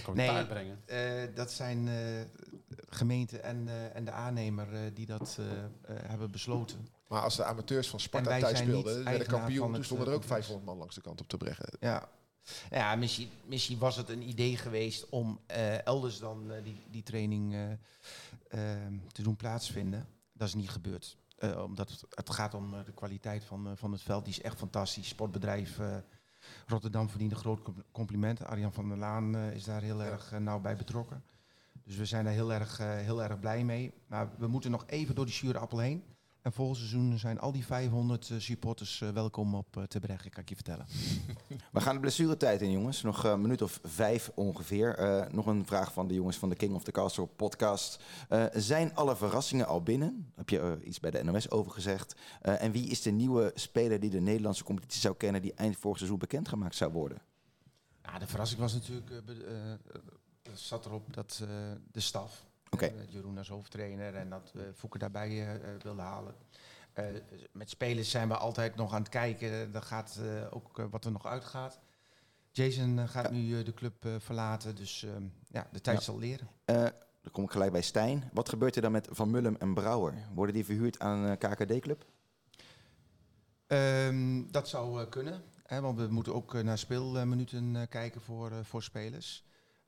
Kan 0.02 0.16
Nee. 0.16 0.46
brengen. 0.46 0.82
Eh, 0.86 1.34
dat 1.34 1.52
zijn 1.52 1.88
eh 1.88 1.94
gemeente 2.88 3.38
en, 3.38 3.68
eh, 3.68 3.96
en 3.96 4.04
de 4.04 4.10
aannemer 4.10 4.74
eh, 4.74 4.80
die 4.94 5.06
dat 5.06 5.38
hebben 5.86 6.30
besloten. 6.30 6.88
Maar 7.08 7.22
als 7.22 7.36
de 7.36 7.44
amateurs 7.44 7.88
van 7.88 8.00
Sparta 8.00 8.38
thuis 8.38 8.58
speelden, 8.58 9.04
werden 9.04 9.26
kampioen, 9.26 9.64
toen 9.66 9.74
het, 9.74 9.84
stonden 9.84 10.06
er 10.06 10.12
ook 10.12 10.18
complex. 10.20 10.46
500 10.46 10.66
man 10.66 10.78
langs 10.78 10.94
de 10.94 11.00
kant 11.00 11.20
op 11.20 11.28
te 11.28 11.36
brengen. 11.36 11.66
Ja, 11.80 12.08
ja 12.70 12.94
misschien, 12.96 13.30
misschien 13.46 13.78
was 13.78 13.96
het 13.96 14.08
een 14.08 14.28
idee 14.28 14.56
geweest 14.56 15.08
om 15.08 15.40
eh, 15.46 15.86
elders 15.86 16.18
dan 16.18 16.52
die, 16.64 16.82
die 16.90 17.02
training 17.02 17.56
te 19.12 19.22
doen 19.22 19.36
plaatsvinden. 19.36 20.06
Dat 20.32 20.48
is 20.48 20.54
niet 20.54 20.70
gebeurd. 20.70 21.16
Eh, 21.38 21.62
omdat 21.62 21.90
het, 21.90 22.04
het 22.10 22.30
gaat 22.30 22.54
om 22.54 22.74
eh, 22.74 22.84
de 22.84 22.92
kwaliteit 22.92 23.44
van, 23.44 23.66
eh, 23.66 23.72
van 23.76 23.92
het 23.92 24.02
veld. 24.02 24.24
Die 24.24 24.34
is 24.34 24.40
echt 24.40 24.58
fantastisch. 24.58 25.08
Sportbedrijf 25.08 25.78
eh, 25.78 25.96
Rotterdam 26.66 27.08
verdient 27.08 27.32
een 27.32 27.38
groot 27.38 27.62
com- 27.62 27.82
compliment. 27.92 28.44
Arjan 28.44 28.72
van 28.72 28.88
der 28.88 28.98
Laan 28.98 29.36
eh, 29.36 29.54
is 29.54 29.64
daar 29.64 29.82
heel 29.82 30.02
erg 30.02 30.32
eh, 30.32 30.38
nauw 30.38 30.60
bij 30.60 30.76
betrokken. 30.76 31.22
Dus 31.84 31.96
we 31.96 32.04
zijn 32.04 32.24
daar 32.24 32.32
heel 32.32 32.52
erg, 32.52 32.78
eh, 32.78 32.94
heel 32.94 33.22
erg 33.22 33.40
blij 33.40 33.64
mee. 33.64 33.94
Maar 34.06 34.28
we 34.38 34.46
moeten 34.46 34.70
nog 34.70 34.84
even 34.86 35.14
door 35.14 35.24
die 35.24 35.34
zure 35.34 35.58
appel 35.58 35.78
heen. 35.78 36.04
En 36.44 36.52
volgend 36.52 36.76
seizoen 36.78 37.18
zijn 37.18 37.40
al 37.40 37.52
die 37.52 37.64
500 37.64 38.30
eh, 38.30 38.38
supporters 38.38 39.00
eh, 39.00 39.08
welkom 39.08 39.54
op 39.54 39.76
uh, 39.76 39.84
Te 39.84 40.00
Breggen, 40.00 40.30
kan 40.30 40.42
ik 40.42 40.48
je 40.48 40.54
vertellen. 40.54 40.86
We 41.72 41.80
gaan 41.80 41.94
de 41.94 42.00
blessuretijd 42.00 42.62
in, 42.62 42.70
jongens. 42.70 43.02
Nog 43.02 43.24
eh, 43.24 43.30
een 43.30 43.40
minuut 43.40 43.62
of 43.62 43.80
vijf 43.82 44.30
ongeveer. 44.34 44.94
Eh, 44.94 45.32
nog 45.32 45.46
een 45.46 45.66
vraag 45.66 45.92
van 45.92 46.08
de 46.08 46.14
jongens 46.14 46.36
van 46.36 46.48
de 46.48 46.54
King 46.54 46.74
of 46.74 46.84
the 46.84 46.90
Castle 46.92 47.26
podcast. 47.26 48.02
Eh, 48.28 48.44
zijn 48.52 48.94
alle 48.94 49.16
verrassingen 49.16 49.66
al 49.66 49.82
binnen? 49.82 50.32
Heb 50.34 50.48
je 50.48 50.60
eh, 50.60 50.72
iets 50.86 51.00
bij 51.00 51.10
de 51.10 51.24
NOS 51.24 51.50
over 51.50 51.72
gezegd? 51.72 52.14
Eh, 52.40 52.62
en 52.62 52.72
wie 52.72 52.88
is 52.88 53.02
de 53.02 53.10
nieuwe 53.10 53.52
speler 53.54 54.00
die 54.00 54.10
de 54.10 54.20
Nederlandse 54.20 54.64
competitie 54.64 55.00
zou 55.00 55.14
kennen... 55.16 55.42
die 55.42 55.54
eind 55.54 55.76
vorig 55.76 55.96
seizoen 55.96 56.18
bekendgemaakt 56.18 56.76
zou 56.76 56.92
worden? 56.92 57.22
Ja, 58.02 58.18
de 58.18 58.26
verrassing 58.26 58.60
was 58.60 58.72
natuurlijk, 58.72 59.10
eh, 59.10 59.16
eh, 59.16 59.72
eh, 59.72 59.78
zat 60.52 60.86
erop 60.86 61.14
dat 61.14 61.40
eh, 61.42 61.48
de 61.92 62.00
staf, 62.00 62.44
Eh, 62.82 62.90
Jeroen 63.08 63.38
als 63.38 63.48
hoofdtrainer 63.48 64.14
en 64.14 64.30
dat 64.30 64.50
we 64.52 64.70
Fouke 64.74 64.98
daarbij 64.98 65.28
eh, 65.28 65.54
eh, 65.54 65.60
wilde 65.82 66.02
halen. 66.02 66.34
Eh, 66.92 67.04
met 67.52 67.70
spelers 67.70 68.10
zijn 68.10 68.28
we 68.28 68.36
altijd 68.36 68.76
nog 68.76 68.92
aan 68.94 69.00
het 69.00 69.08
kijken. 69.08 69.72
Dat 69.72 69.84
gaat 69.84 70.18
eh, 70.22 70.46
ook 70.56 70.78
eh, 70.78 70.84
wat 70.90 71.04
er 71.04 71.12
nog 71.12 71.26
uitgaat. 71.26 71.80
Jason 72.50 72.98
eh, 72.98 73.08
gaat 73.08 73.24
Ja. 73.24 73.30
nu 73.30 73.58
eh, 73.58 73.64
de 73.64 73.74
club 73.74 74.04
eh, 74.04 74.14
verlaten, 74.18 74.74
dus 74.76 75.02
eh, 75.04 75.10
ja, 75.48 75.68
de 75.72 75.80
tijd 75.80 75.96
Ja. 75.98 76.02
zal 76.04 76.18
leren. 76.18 76.48
Eh, 76.64 76.82
dan 77.22 77.32
kom 77.32 77.44
ik 77.44 77.50
gelijk 77.50 77.72
bij 77.72 77.82
Stijn. 77.82 78.30
Wat 78.32 78.48
gebeurt 78.48 78.76
er 78.76 78.82
dan 78.82 78.92
met 78.92 79.08
Van 79.10 79.30
Mullum 79.30 79.56
en 79.58 79.74
Brouwer? 79.74 80.14
Worden 80.34 80.54
die 80.54 80.64
verhuurd 80.64 80.98
aan 80.98 81.18
een 81.18 81.38
KKD-club? 81.38 82.04
Ehm, 83.66 84.42
dat 84.50 84.68
zou 84.68 85.00
eh, 85.02 85.08
kunnen, 85.08 85.42
hè, 85.66 85.80
want 85.80 85.98
we 85.98 86.06
moeten 86.06 86.34
ook 86.34 86.54
eh, 86.54 86.62
naar 86.62 86.78
speelminuten 86.78 87.76
eh, 87.76 87.82
kijken 87.88 88.20
voor, 88.20 88.50
eh, 88.50 88.58
voor 88.62 88.82
spelers. 88.82 89.44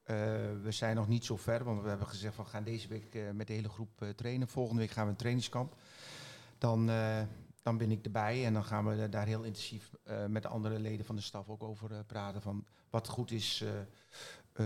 Eh, 0.07 0.17
we 0.63 0.71
zijn 0.71 0.97
nog 0.97 1.09
niet 1.09 1.25
zo 1.25 1.37
ver, 1.37 1.65
want 1.65 1.83
we 1.83 1.89
hebben 1.89 2.07
gezegd 2.07 2.35
van 2.35 2.45
we 2.45 2.51
gaan 2.51 2.65
deze 2.65 2.89
week 2.89 3.15
eh, 3.15 3.23
met 3.33 3.47
de 3.47 3.53
hele 3.53 3.69
groep 3.69 4.03
eh, 4.03 4.09
trainen. 4.09 4.49
Volgende 4.49 4.81
week 4.81 4.91
gaan 4.91 5.05
we 5.05 5.11
een 5.11 5.17
trainingskamp. 5.17 5.75
Dan, 6.59 6.91
dan 7.63 7.79
ben 7.79 7.91
ik 7.91 8.05
erbij 8.05 8.45
en 8.45 8.53
dan 8.53 8.65
gaan 8.65 8.87
we 8.87 9.09
daar 9.09 9.27
heel 9.27 9.43
intensief 9.43 9.91
met 10.29 10.43
de 10.43 10.49
andere 10.49 10.79
leden 10.79 11.07
van 11.07 11.17
de 11.17 11.23
staf 11.23 11.49
ook 11.49 11.63
over 11.63 12.05
praten. 12.05 12.43
Van 12.43 12.65
wat 12.91 13.09
goed 13.09 13.31
is 13.31 13.65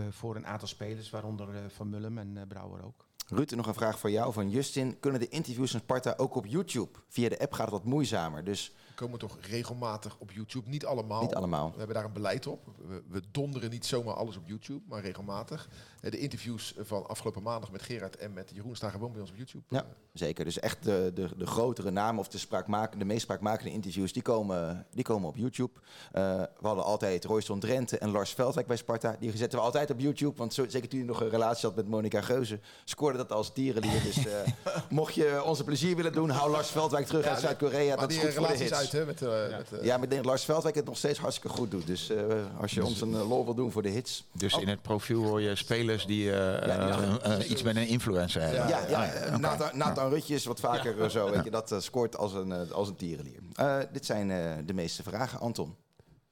voor 0.09 0.35
een 0.35 0.47
aantal 0.47 0.67
spelers, 0.67 1.09
waaronder 1.09 1.69
Van 1.69 1.89
Mullum 1.89 2.17
en 2.17 2.45
Brouwer 2.47 2.85
ook. 2.85 3.05
Ruud, 3.27 3.51
nog 3.51 3.67
een 3.67 3.73
vraag 3.73 3.99
voor 3.99 4.11
jou 4.11 4.33
van 4.33 4.49
Justin. 4.49 4.99
Kunnen 4.99 5.19
de 5.19 5.27
interviews 5.27 5.71
van 5.71 5.79
Sparta 5.79 6.13
ook 6.17 6.35
op 6.35 6.45
YouTube? 6.45 6.99
Via 7.07 7.29
de 7.29 7.39
app 7.39 7.53
gaat 7.53 7.65
het 7.65 7.75
wat 7.75 7.85
moeizamer, 7.85 8.43
dus 8.43 8.73
komen 9.01 9.19
toch 9.19 9.37
regelmatig 9.41 10.15
op 10.19 10.31
YouTube. 10.31 10.69
Niet 10.69 10.85
allemaal. 10.85 11.21
niet 11.21 11.35
allemaal. 11.35 11.71
We 11.71 11.77
hebben 11.77 11.95
daar 11.95 12.05
een 12.05 12.13
beleid 12.13 12.47
op. 12.47 12.67
We, 12.87 13.03
we 13.07 13.21
donderen 13.31 13.69
niet 13.69 13.85
zomaar 13.85 14.13
alles 14.13 14.37
op 14.37 14.47
YouTube, 14.47 14.81
maar 14.87 15.01
regelmatig. 15.01 15.69
Eh, 16.01 16.11
De 16.11 16.19
interviews 16.19 16.75
van 16.79 17.07
afgelopen 17.07 17.43
maandag 17.43 17.71
met 17.71 17.81
Gerard 17.81 18.17
en 18.17 18.33
met 18.33 18.51
Jeroen 18.53 18.75
staan 18.75 18.91
gewoon 18.91 19.11
bij 19.11 19.21
ons 19.21 19.29
op 19.29 19.37
YouTube. 19.37 19.63
Ja. 19.67 19.85
Zeker, 20.13 20.45
dus 20.45 20.59
echt 20.59 20.83
de, 20.83 21.11
de, 21.13 21.29
de 21.37 21.45
grotere 21.45 21.91
namen 21.91 22.19
of 22.19 22.27
de, 22.27 22.87
de 22.97 23.05
meest 23.05 23.21
spraakmakende 23.21 23.71
interviews, 23.71 24.13
die 24.13 24.21
komen, 24.21 24.85
die 24.91 25.03
komen 25.03 25.29
op 25.29 25.35
YouTube. 25.35 25.71
Eh, 26.11 26.21
we 26.59 26.67
hadden 26.67 26.83
altijd 26.83 27.25
Royston 27.25 27.59
Drenthe 27.59 27.97
en 27.97 28.11
Lars 28.11 28.31
Veldwijk 28.33 28.67
bij 28.67 28.77
Sparta. 28.77 29.15
Die 29.19 29.37
zetten 29.37 29.59
we 29.59 29.65
altijd 29.65 29.91
op 29.91 29.99
YouTube, 29.99 30.37
want 30.37 30.53
zo, 30.53 30.65
zeker 30.67 30.89
toen 30.89 30.99
je 30.99 31.05
nog 31.05 31.21
een 31.21 31.29
relatie 31.29 31.67
had 31.67 31.75
met 31.75 31.87
Monica 31.87 32.21
Geuze, 32.21 32.59
scoorde 32.85 33.17
dat 33.17 33.31
als 33.31 33.53
tierenlier. 33.53 34.03
Dus 34.03 34.25
eh, 34.25 34.33
mocht 34.89 35.13
je 35.13 35.41
ons 35.45 35.59
een 35.59 35.65
plezier 35.65 35.95
willen 35.95 36.13
doen, 36.13 36.29
hou 36.29 36.51
Lars 36.51 36.69
Veldwijk 36.69 37.05
terug 37.05 37.25
uit 37.25 37.39
Zuid-Korea. 37.39 37.95
Dat 37.95 38.11
is 38.11 38.17
goed 38.17 38.33
voor 38.33 38.47
de 38.47 38.57
hits. 38.57 38.73
uit, 38.73 38.90
hè? 38.91 39.05
Met, 39.05 39.21
eh, 39.21 39.29
met, 39.57 39.71
eh, 39.71 39.83
Ja, 39.83 39.93
maar 39.95 40.03
ik 40.03 40.09
denk 40.09 40.23
dat 40.23 40.25
Lars 40.25 40.45
Veldwijk 40.45 40.75
het 40.75 40.85
nog 40.85 40.97
steeds 40.97 41.19
hartstikke 41.19 41.57
goed 41.57 41.71
doet. 41.71 41.87
Dus 41.87 42.09
eh, 42.09 42.23
als 42.59 42.71
je 42.71 42.85
ons 42.85 43.01
een 43.01 43.11
lol 43.11 43.45
wil 43.45 43.53
doen 43.53 43.71
voor 43.71 43.81
de 43.81 43.89
hits. 43.89 44.23
Dus 44.31 44.57
in 44.57 44.67
het 44.67 44.81
profiel 44.81 45.23
hoor 45.23 45.41
je 45.41 45.55
spelers 45.55 46.05
die 46.05 46.23
Ja, 46.23 47.43
iets 47.43 47.63
met 47.63 47.75
een 47.75 47.87
influencer 47.87 48.41
hebben. 48.41 48.67
Ja, 48.67 48.87
ja, 48.87 49.05
oké. 49.05 49.37
Nathan, 49.37 49.77
Nathan 49.77 50.09
Rutjes, 50.09 50.45
wat 50.45 50.59
vaker 50.59 51.11
zo, 51.11 51.31
weet 51.31 51.43
je, 51.43 51.51
dat 51.51 51.75
scoort 51.77 52.17
als 52.17 52.33
een, 52.33 52.71
als 52.71 52.87
een 52.87 52.95
tierenlier. 52.95 53.39
Eh, 53.61 53.77
dit 53.91 54.05
zijn 54.05 54.31
eh, 54.31 54.51
de 54.65 54.73
meeste 54.73 55.03
vragen, 55.03 55.39
Anton. 55.39 55.75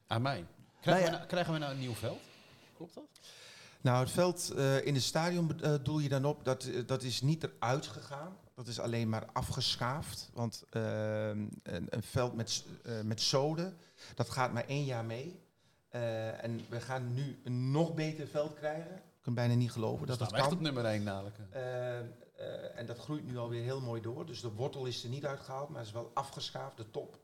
Aan 0.08 0.22
mij. 0.22 0.46
Krijgen, 0.82 0.84
Nou 0.84 1.00
ja. 1.00 1.06
we, 1.06 1.12
nou, 1.12 1.28
krijgen 1.28 1.54
we 1.54 1.60
nou 1.60 1.72
een 1.72 1.80
nieuw 1.80 1.94
veld? 1.94 2.20
Klopt 2.78 2.96
dat? 2.96 3.04
Nou, 3.82 4.00
het 4.00 4.12
veld 4.12 4.54
eh, 4.58 4.86
in 4.86 4.94
het 4.94 5.04
stadion 5.04 5.62
eh, 5.62 5.74
doel 5.84 6.00
je 6.00 6.10
dan 6.10 6.26
op, 6.26 6.46
dat, 6.46 6.70
dat 6.86 7.04
is 7.04 7.22
niet 7.22 7.44
eruit 7.44 7.88
gegaan. 7.88 8.38
Dat 8.60 8.68
is 8.68 8.80
alleen 8.80 9.10
maar 9.10 9.26
afgeschaafd. 9.34 10.30
Want 10.34 10.64
eh, 10.70 11.28
een, 11.28 11.52
een 11.90 12.04
veld 12.04 12.34
met, 12.36 12.66
eh, 12.84 13.02
met 13.02 13.22
zoden, 13.22 13.78
dat 14.16 14.30
gaat 14.30 14.54
maar 14.54 14.66
één 14.66 14.84
jaar 14.86 15.06
mee. 15.06 15.40
Eh, 15.90 16.44
en 16.44 16.66
we 16.70 16.82
gaan 16.82 17.14
nu 17.14 17.40
een 17.44 17.72
nog 17.72 17.94
beter 17.94 18.28
veld 18.28 18.54
krijgen. 18.54 18.96
Ik 18.96 19.22
kan 19.22 19.34
bijna 19.34 19.54
niet 19.54 19.72
geloven 19.72 20.08
dat 20.08 20.20
Dat 20.20 20.32
echt 20.32 20.44
kan. 20.44 20.54
op 20.54 20.60
nummer 20.60 20.86
1 20.86 21.06
dadelijk. 21.06 21.36
Eh, 21.50 22.00
eh, 22.00 22.06
en 22.76 22.86
dat 22.86 22.98
groeit 23.00 23.26
nu 23.26 23.38
alweer 23.38 23.64
heel 23.64 23.82
mooi 23.82 24.02
door. 24.02 24.26
Dus 24.26 24.42
de 24.42 24.52
wortel 24.52 24.86
is 24.86 25.04
er 25.04 25.10
niet 25.10 25.26
uitgehaald, 25.26 25.70
maar 25.70 25.82
is 25.82 25.92
wel 25.92 26.12
afgeschaafd, 26.14 26.78
de 26.78 26.90
top. 26.92 27.20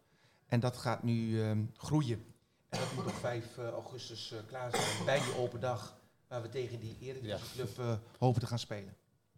En 0.48 0.60
dat 0.60 0.78
gaat 0.78 1.04
nu 1.04 1.42
eh, 1.44 1.52
groeien. 1.74 2.26
En 2.70 2.80
dat 2.80 2.94
moet 2.96 3.06
op 3.06 3.16
5 3.16 3.58
eh, 3.58 3.70
augustus 3.70 4.34
klaar 4.48 4.72
zijn 4.72 5.06
bij 5.06 5.20
die 5.20 5.38
open 5.38 5.60
dag. 5.60 5.98
Waar 6.28 6.42
we 6.42 6.50
tegen 6.50 6.80
die 6.80 6.98
Eredivisieclub 7.02 7.80
eh 7.80 7.94
hopen 8.20 8.42
te 8.42 8.48
gaan 8.48 8.60
spelen. 8.60 8.96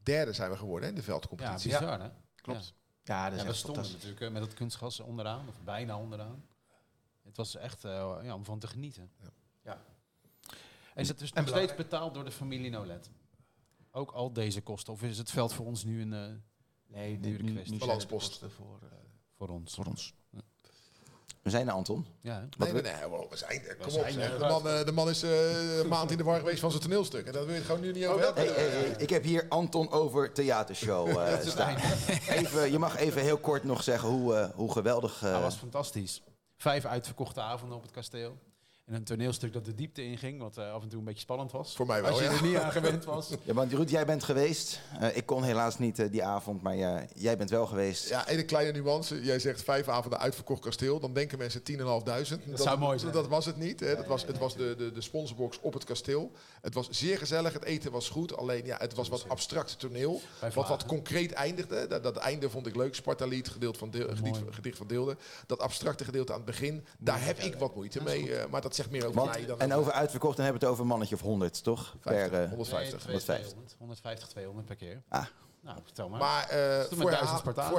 Derde 0.08 0.34
zijn 0.34 0.51
we 0.51 0.58
geworden 0.58 0.84
hè, 0.84 0.89
in 0.89 0.95
de 0.95 1.01
Ja, 1.01 1.08
veldcompetitie. 1.08 1.72
bizar 1.72 2.01
hè? 2.01 2.10
Klopt. 2.36 2.74
Ja, 3.03 3.16
Ja, 3.16 3.24
dat 3.24 3.34
is 3.34 3.38
ja 3.39 3.43
we 3.43 3.49
echt 3.49 3.58
stonden 3.60 3.84
fantastisch. 3.84 3.93
natuurlijk 4.10 4.22
eh, 4.22 4.39
met 4.39 4.41
dat 4.49 4.53
kunstgas 4.53 4.99
onderaan, 4.99 5.47
of 5.47 5.62
bijna 5.64 5.97
onderaan. 5.99 6.43
Het 7.24 7.38
was 7.38 7.55
echt 7.55 7.84
eh, 7.84 8.18
ja, 8.24 8.34
om 8.36 8.45
van 8.45 8.60
te 8.60 8.68
genieten. 8.68 9.12
Ja. 9.22 9.30
Ja. 9.64 9.82
En 10.93 11.01
is 11.01 11.08
het 11.08 11.20
dus 11.20 11.32
En 11.32 11.41
nog 11.45 11.55
steeds 11.55 11.76
betaald 11.76 12.14
door 12.14 12.24
de 12.24 12.32
familie 12.32 12.70
Nolet? 12.70 13.10
Ook 13.91 14.12
al 14.12 14.34
deze 14.34 14.62
kosten? 14.62 14.93
Of 14.93 15.01
is 15.03 15.18
het 15.18 15.32
veld 15.32 15.53
voor 15.53 15.66
ons 15.66 15.84
nu 15.84 16.01
een... 16.01 16.14
eh, 16.14 16.34
Nee, 16.88 17.20
Dure 17.20 17.38
nu, 17.38 17.43
nu 17.43 17.51
kwestie. 17.51 17.68
zijn 17.78 17.80
Balanspost. 17.80 18.41
het 18.41 18.51
voor, 18.53 18.80
voor 19.38 19.49
ons? 19.49 19.74
voor 19.76 19.86
ons. 19.86 20.14
We 21.48 21.54
zijn 21.54 21.68
er, 21.68 21.74
Anton. 21.74 22.06
Ja? 22.22 22.48
Nee, 22.58 22.74
nee, 22.74 22.82
nee, 22.82 22.93
wow, 23.10 23.30
we 23.30 23.38
zijn 23.38 23.62
er. 23.68 23.76
Kom 23.76 23.86
op, 23.86 23.91
zeg. 23.91 24.16
er. 24.16 24.39
De 24.39 24.45
man, 24.45 24.68
eh, 24.68 24.86
de 24.86 24.91
man 24.91 25.10
is 25.10 25.24
eh, 25.24 25.78
een 25.78 25.88
maand 25.88 26.12
in 26.12 26.18
de 26.18 26.24
war 26.24 26.39
geweest 26.39 26.60
van 26.60 26.70
zijn 26.70 26.82
toneelstuk. 26.84 27.26
En 27.28 27.34
dat 27.34 27.45
wil 27.45 27.56
je 27.56 27.62
gewoon 27.62 27.82
nu 27.82 27.91
niet 27.91 28.06
over 28.06 28.26
hebben. 28.26 28.43
Hey, 28.43 28.54
hey, 28.54 28.68
hey, 28.70 28.95
ik 28.98 29.10
heb 29.10 29.24
hier 29.24 29.45
Anton 29.50 29.91
over 29.91 30.32
theatershow 30.34 31.08
eh, 31.20 31.39
staan. 31.39 31.76
Even, 32.30 32.72
je 32.72 32.80
mag 32.80 32.98
even 32.98 33.22
heel 33.22 33.38
kort 33.38 33.64
nog 33.64 33.84
zeggen 33.84 34.10
hoe, 34.10 34.36
eh, 34.36 34.50
hoe 34.56 34.72
geweldig... 34.72 35.24
eh, 35.24 35.32
Dat 35.32 35.41
was 35.41 35.56
fantastisch. 35.56 36.24
Vijf 36.58 36.86
uitverkochte 36.86 37.41
avonden 37.41 37.78
op 37.78 37.84
het 37.84 37.91
kasteel. 37.91 38.38
En 38.88 38.93
een 38.93 39.03
toneelstuk 39.03 39.53
dat 39.53 39.65
de 39.65 39.75
diepte 39.75 40.03
inging, 40.03 40.39
wat 40.41 40.57
eh, 40.57 40.71
af 40.71 40.81
en 40.83 40.89
toe 40.89 40.99
een 40.99 41.05
beetje 41.05 41.21
spannend 41.21 41.51
was. 41.51 41.75
Voor 41.75 41.85
mij 41.85 42.01
wel, 42.01 42.09
Als 42.11 42.19
je 42.19 42.25
ja. 42.25 42.31
er 42.31 42.43
niet 42.43 42.55
aan 42.57 42.71
gewend 42.81 43.05
was. 43.05 43.29
ja, 43.43 43.53
want 43.53 43.73
Ruud, 43.73 43.89
jij 43.89 44.05
bent 44.05 44.23
geweest. 44.23 44.81
Eh, 44.99 45.17
ik 45.17 45.25
kon 45.25 45.43
helaas 45.43 45.77
niet 45.79 45.99
eh, 45.99 46.11
die 46.11 46.23
avond, 46.23 46.61
maar 46.61 46.75
ja, 46.75 47.05
jij 47.15 47.38
bent 47.38 47.49
wel 47.49 47.65
geweest. 47.65 48.09
Ja, 48.09 48.29
een 48.31 48.45
kleine 48.45 48.79
nuance. 48.79 49.21
Jij 49.23 49.39
zegt 49.39 49.63
vijf 49.63 49.88
avonden 49.88 50.19
uitverkocht 50.19 50.61
kasteel. 50.61 50.99
Dan 50.99 51.13
denken 51.13 51.38
mensen 51.38 51.61
10.500. 51.61 51.75
Dat, 52.45 52.59
zou 52.61 52.77
mooi 52.79 52.99
zijn. 52.99 53.11
Dat 53.11 53.27
was 53.27 53.45
het 53.45 53.57
niet. 53.57 53.79
Hè. 53.79 53.95
Dat 53.95 54.07
was, 54.07 54.25
het 54.25 54.38
was 54.38 54.55
de, 54.55 54.75
de, 54.77 54.91
de 54.91 55.01
sponsorbox 55.01 55.59
op 55.61 55.73
het 55.73 55.83
kasteel. 55.83 56.31
Het 56.61 56.73
was 56.73 56.88
zeer 56.89 57.17
gezellig. 57.17 57.53
Het 57.53 57.63
eten 57.63 57.91
was 57.91 58.09
goed. 58.09 58.38
Alleen 58.38 58.65
ja, 58.65 58.77
het 58.77 58.93
was 58.93 59.09
wat 59.09 59.29
abstract 59.29 59.79
toneel. 59.79 60.21
Wat, 60.53 60.67
wat 60.67 60.85
concreet 60.85 61.31
eindigde. 61.31 61.88
Dat, 61.88 62.03
dat 62.03 62.15
einde 62.17 62.49
vond 62.49 62.67
ik 62.67 62.75
leuk. 62.75 62.95
Sparta-lied, 62.95 63.47
gedeelte 63.49 63.79
van 63.79 63.89
deel, 63.89 64.07
gedicht, 64.49 64.77
van 64.77 64.88
Deelde. 64.88 65.17
Dat 65.47 65.59
abstracte 65.59 66.03
gedeelte 66.03 66.31
aan 66.31 66.38
het 66.38 66.47
begin. 66.47 66.85
Daar 66.97 67.25
heb 67.25 67.38
ik 67.39 67.55
wat 67.55 67.75
moeite 67.75 68.03
mee. 68.03 68.35
eh, 68.35 68.45
maar 68.49 68.61
dat 68.61 68.75
zegt 68.78 68.91
meer 68.91 69.03
over 69.05 69.15
Want- 69.15 69.32
mij 69.32 69.45
dan 69.45 69.59
en 69.59 69.73
over 69.73 69.91
uitverkocht, 69.91 70.36
dan 70.36 70.45
hebben 70.45 70.61
we 70.61 70.67
het 70.67 70.75
over 70.75 70.84
een 70.86 70.91
mannetje 70.91 71.15
of 71.15 71.21
100, 71.21 71.63
toch? 71.63 71.95
50, 72.01 72.30
Per, 72.30 72.43
eh, 72.43 72.49
150. 72.49 73.03
150. 73.05 73.78
150, 73.78 74.28
200 74.28 74.65
per 74.67 74.75
keer. 74.75 75.01
Ah. 75.09 75.25
Nou, 75.61 75.80
vertel 75.84 76.09
maar. 76.09 76.19
Maar 76.19 76.49
eh, 76.49 76.82
voor, 76.82 77.11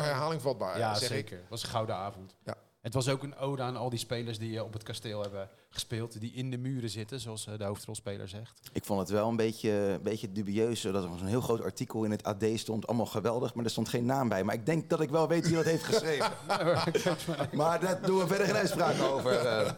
herhaling 0.03 0.43
vatbaar, 0.43 0.79
ja, 0.79 0.95
zeg 0.95 1.03
ik. 1.03 1.15
zeker. 1.15 1.39
Het 1.39 1.49
was 1.49 1.63
een 1.63 1.69
gouden 1.69 1.95
avond. 1.95 2.35
Ja. 2.45 2.55
Het 2.81 2.95
was 2.95 3.09
ook 3.09 3.23
een 3.23 3.37
ode 3.37 3.63
aan 3.63 3.77
al 3.77 3.91
die 3.91 3.99
spelers 3.99 4.39
die 4.39 4.57
eh, 4.59 4.65
op 4.65 4.73
het 4.73 4.83
kasteel 4.83 5.21
hebben 5.23 5.49
gespeeld. 5.71 6.21
Die 6.21 6.33
in 6.33 6.51
de 6.51 6.59
muren 6.59 6.91
zitten, 6.91 7.21
zoals 7.21 7.47
eh, 7.47 7.59
de 7.59 7.65
hoofdrolspeler 7.65 8.29
zegt. 8.29 8.61
Ik 8.73 8.85
vond 8.85 9.01
het 9.01 9.09
wel 9.09 9.29
een 9.29 9.37
beetje, 9.37 9.71
een 9.71 10.03
beetje 10.03 10.33
dubieus. 10.33 10.81
Dat 10.81 11.05
er 11.05 11.11
een 11.11 11.27
heel 11.27 11.41
groot 11.41 11.63
artikel 11.63 12.05
in 12.05 12.11
het 12.11 12.23
AD 12.23 12.45
stond. 12.55 12.87
Allemaal 12.87 13.07
geweldig, 13.07 13.55
maar 13.55 13.65
er 13.65 13.71
stond 13.71 13.89
geen 13.89 14.05
naam 14.05 14.29
bij. 14.29 14.45
Maar 14.45 14.55
ik 14.55 14.67
denk 14.67 14.91
dat 14.91 15.01
ik 15.01 15.11
wel 15.11 15.29
weet 15.29 15.47
wie 15.47 15.57
dat 15.57 15.65
heeft 15.65 15.85
geschreven. 15.85 16.33
maar 17.59 17.81
daar 17.81 18.03
doen 18.03 18.19
we 18.19 18.27
verder 18.27 18.47
geen 18.47 18.57
uitspraak 18.57 19.01
over. 19.01 19.33
eh. 19.37 19.71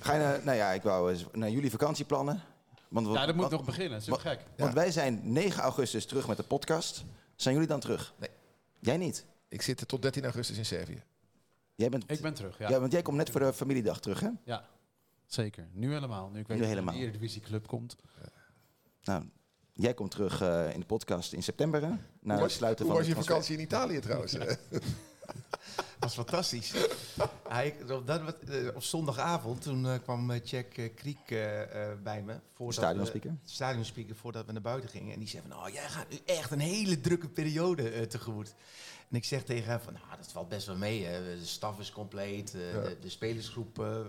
Ga 0.00 0.12
je 0.14 0.20
naar, 0.20 0.40
nou 0.44 0.56
ja, 0.56 0.70
ik 0.72 0.82
wou 0.82 1.10
eens 1.12 1.24
naar 1.32 1.50
jullie 1.50 1.70
vakantieplannen. 1.70 2.42
Want, 2.88 3.06
we- 3.06 3.12
Ja, 3.12 3.26
dat 3.26 3.34
moet 3.34 3.44
want- 3.44 3.56
nog 3.56 3.64
beginnen. 3.64 4.00
Dat 4.06 4.16
is 4.16 4.22
gek. 4.22 4.40
want 4.56 4.74
wij 4.74 4.90
zijn 4.90 5.20
9 5.22 5.62
augustus 5.62 6.06
terug 6.06 6.28
met 6.28 6.36
de 6.36 6.42
podcast. 6.42 7.04
Zijn 7.36 7.54
jullie 7.54 7.68
dan 7.68 7.80
terug? 7.80 8.14
Nee. 8.18 8.30
Jij 8.78 8.96
niet? 8.96 9.24
Ik 9.48 9.62
zit 9.62 9.88
tot 9.88 10.02
13 10.02 10.24
augustus 10.24 10.56
in 10.56 10.64
Servië. 10.66 11.02
Jij 11.78 11.88
bent, 11.88 12.04
Ik 12.10 12.20
ben 12.20 12.34
terug, 12.34 12.58
ja. 12.58 12.68
ja. 12.68 12.80
want 12.80 12.92
jij 12.92 13.02
komt 13.02 13.16
net 13.16 13.30
voor 13.30 13.40
de 13.40 13.52
familiedag 13.52 14.00
terug, 14.00 14.20
hè? 14.20 14.28
Ja, 14.44 14.64
zeker. 15.26 15.68
Nu 15.72 15.92
helemaal. 15.92 16.30
Nu 16.30 16.40
ik 16.40 16.46
weet 16.46 16.56
Nu 16.56 16.62
dat 16.62 16.72
helemaal. 16.72 16.94
de 16.94 17.00
Eredivisie 17.00 17.40
Club 17.40 17.66
komt. 17.66 17.96
Nou, 19.02 19.24
jij 19.72 19.94
komt 19.94 20.10
terug 20.10 20.40
eh, 20.40 20.72
in 20.74 20.80
de 20.80 20.86
podcast 20.86 21.32
in 21.32 21.42
september, 21.42 21.80
hè? 21.82 21.88
Na 21.88 21.96
Hoe 22.20 22.32
het 22.32 22.40
was, 22.40 22.54
sluiten 22.54 22.84
hoe 22.84 22.94
van 22.94 23.04
was 23.04 23.14
je 23.14 23.22
vakantie 23.22 23.56
in 23.56 23.62
Italië 23.62 24.00
trouwens? 24.00 24.36
was 25.98 26.14
fantastisch. 26.14 26.72
Hij, 27.48 27.74
op, 27.90 28.06
dat, 28.06 28.22
wat, 28.22 28.36
eh, 28.40 28.74
op 28.74 28.82
zondagavond, 28.82 29.62
toen 29.62 29.86
eh, 29.86 29.94
kwam 30.02 30.32
Jack 30.32 30.66
eh, 30.76 30.94
Kriek 30.94 31.30
eh, 31.30 31.62
eh, 31.90 31.98
bij 32.02 32.22
me. 32.22 32.40
Voordat 32.52 32.74
Stadionspeaker? 32.74 33.36
Stadionspeaker, 33.44 34.14
voordat 34.16 34.46
we 34.46 34.52
naar 34.52 34.62
buiten 34.62 34.90
gingen. 34.90 35.12
En 35.12 35.18
die 35.18 35.28
zei 35.28 35.42
van, 35.48 35.58
oh, 35.58 35.68
jij 35.68 35.88
gaat 35.88 36.10
nu 36.10 36.18
echt 36.24 36.50
een 36.50 36.60
hele 36.60 37.00
drukke 37.00 37.28
periode 37.28 37.90
eh, 37.90 38.02
tegemoet. 38.02 38.54
En 39.10 39.16
ik 39.16 39.24
zeg 39.24 39.42
tegen 39.44 39.70
hem 39.70 39.80
van, 39.80 39.92
nou, 39.92 40.04
dat 40.16 40.32
valt 40.32 40.48
best 40.48 40.66
wel 40.66 40.76
mee. 40.76 41.04
Hè. 41.04 41.36
De 41.38 41.46
staf 41.46 41.78
is 41.78 41.90
compleet, 41.92 42.54
eh, 42.54 42.72
Ja. 42.72 42.82
de, 42.82 42.98
de 43.00 43.08
spelersgroep 43.08 43.78
eh, 43.80 44.00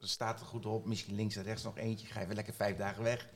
staat 0.00 0.40
er 0.40 0.46
goed 0.46 0.66
op. 0.66 0.86
Misschien 0.86 1.14
links 1.14 1.36
en 1.36 1.42
rechts 1.42 1.62
nog 1.62 1.76
eentje. 1.78 2.06
Ga 2.06 2.20
je 2.20 2.26
weer 2.26 2.34
lekker 2.34 2.54
vijf 2.54 2.76
dagen 2.76 3.02
weg. 3.02 3.28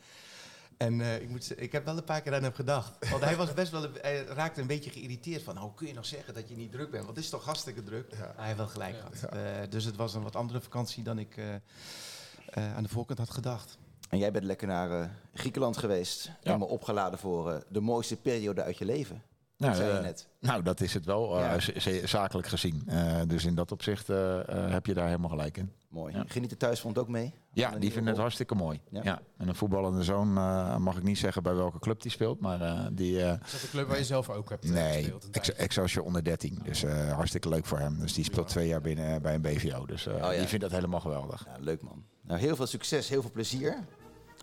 En 0.76 1.00
eh, 1.00 1.20
ik, 1.22 1.28
moet, 1.28 1.60
ik 1.60 1.72
heb 1.72 1.84
wel 1.84 1.96
een 1.96 2.04
paar 2.04 2.20
keer 2.22 2.34
aan 2.34 2.42
hem 2.42 2.52
gedacht. 2.52 3.10
Want 3.10 3.24
hij 3.24 3.36
was 3.36 3.52
best 3.54 3.70
wel, 3.70 3.86
hij 4.00 4.24
raakte 4.24 4.60
een 4.60 4.66
beetje 4.66 4.90
geïrriteerd 4.90 5.42
van, 5.42 5.56
hoe 5.56 5.74
kun 5.74 5.86
je 5.86 5.94
nog 5.94 6.06
zeggen 6.06 6.34
dat 6.34 6.48
je 6.48 6.56
niet 6.56 6.72
druk 6.72 6.90
bent? 6.90 7.04
Want 7.04 7.16
het 7.16 7.24
is 7.24 7.30
toch 7.30 7.44
hartstikke 7.44 7.82
druk. 7.82 8.10
Ja. 8.10 8.18
Maar 8.18 8.34
hij 8.36 8.44
heeft 8.44 8.56
wel 8.56 8.66
gelijk 8.66 8.96
gehad. 8.96 9.32
Eh, 9.32 9.40
dus 9.70 9.84
het 9.84 9.96
was 9.96 10.14
een 10.14 10.22
wat 10.22 10.36
andere 10.36 10.60
vakantie 10.60 11.02
dan 11.02 11.18
ik 11.18 11.36
eh, 11.36 11.54
eh, 11.54 12.76
aan 12.76 12.82
de 12.82 12.88
voorkant 12.88 13.18
had 13.18 13.30
gedacht. 13.30 13.78
En 14.08 14.18
jij 14.18 14.32
bent 14.32 14.44
lekker 14.44 14.66
naar 14.66 15.10
Griekenland 15.34 15.76
geweest. 15.76 16.30
Helemaal 16.42 16.68
opgeladen 16.68 17.18
voor 17.18 17.64
de 17.68 17.80
mooiste 17.80 18.16
periode 18.16 18.62
uit 18.62 18.78
je 18.78 18.84
leven. 18.84 19.22
Nou, 19.60 19.74
zei 19.74 19.88
je 19.90 19.96
eh, 19.96 20.02
net. 20.02 20.28
nou, 20.40 20.62
dat 20.62 20.80
is 20.80 20.94
het 20.94 21.04
wel, 21.04 21.38
eh, 21.40 21.58
Ja. 21.84 22.06
zakelijk 22.06 22.48
gezien. 22.48 22.82
Eh, 22.86 23.20
dus 23.26 23.44
in 23.44 23.54
dat 23.54 23.72
opzicht 23.72 24.06
heb 24.46 24.86
je 24.86 24.94
daar 24.94 25.06
helemaal 25.06 25.28
gelijk 25.30 25.56
in. 25.56 25.72
Mooi. 25.88 26.14
Ja. 26.14 26.24
Geniet 26.26 26.50
de 26.50 26.56
thuisfront 26.56 26.98
ook 26.98 27.08
mee? 27.08 27.34
Ja, 27.52 27.70
die 27.78 27.90
vinden 27.92 28.12
het 28.12 28.20
hartstikke 28.20 28.54
mooi. 28.54 28.80
Ja. 28.90 29.00
Ja. 29.04 29.20
En 29.36 29.48
een 29.48 29.54
voetballende 29.54 30.02
zoon 30.02 30.36
eh, 30.36 30.76
mag 30.76 30.96
ik 30.96 31.02
niet 31.02 31.18
zeggen 31.18 31.42
bij 31.42 31.54
welke 31.54 31.78
club 31.78 32.02
die 32.02 32.10
speelt, 32.10 32.40
maar 32.40 32.60
eh, 32.60 32.86
die... 32.92 33.22
eh, 33.22 33.32
Is 33.44 33.52
dat 33.52 33.60
de 33.60 33.68
club 33.70 33.88
waar 33.88 33.98
je 33.98 34.04
zelf 34.04 34.30
ook 34.30 34.48
hebt 34.48 34.68
nee, 34.70 35.02
gespeeld? 35.02 35.32
tijdje? 35.32 35.52
Excelsior 35.52 36.04
onder 36.04 36.24
13. 36.24 36.60
Dus 36.64 36.82
eh, 36.82 37.12
hartstikke 37.12 37.48
leuk 37.48 37.66
voor 37.66 37.78
hem. 37.78 37.98
Dus 37.98 38.12
die 38.14 38.24
speelt 38.24 38.48
twee 38.48 38.66
jaar 38.68 38.80
binnen 38.80 39.22
bij 39.22 39.34
een 39.34 39.40
BVO. 39.42 39.86
Dus 39.86 40.06
eh, 40.06 40.14
Oh, 40.14 40.20
ja. 40.20 40.30
die 40.38 40.46
vindt 40.46 40.64
dat 40.64 40.72
helemaal 40.72 41.00
geweldig. 41.00 41.44
Ja, 41.46 41.56
leuk 41.60 41.82
man. 41.82 42.04
Nou, 42.22 42.40
heel 42.40 42.56
veel 42.56 42.66
succes, 42.66 43.08
heel 43.08 43.20
veel 43.22 43.30
plezier. 43.30 43.78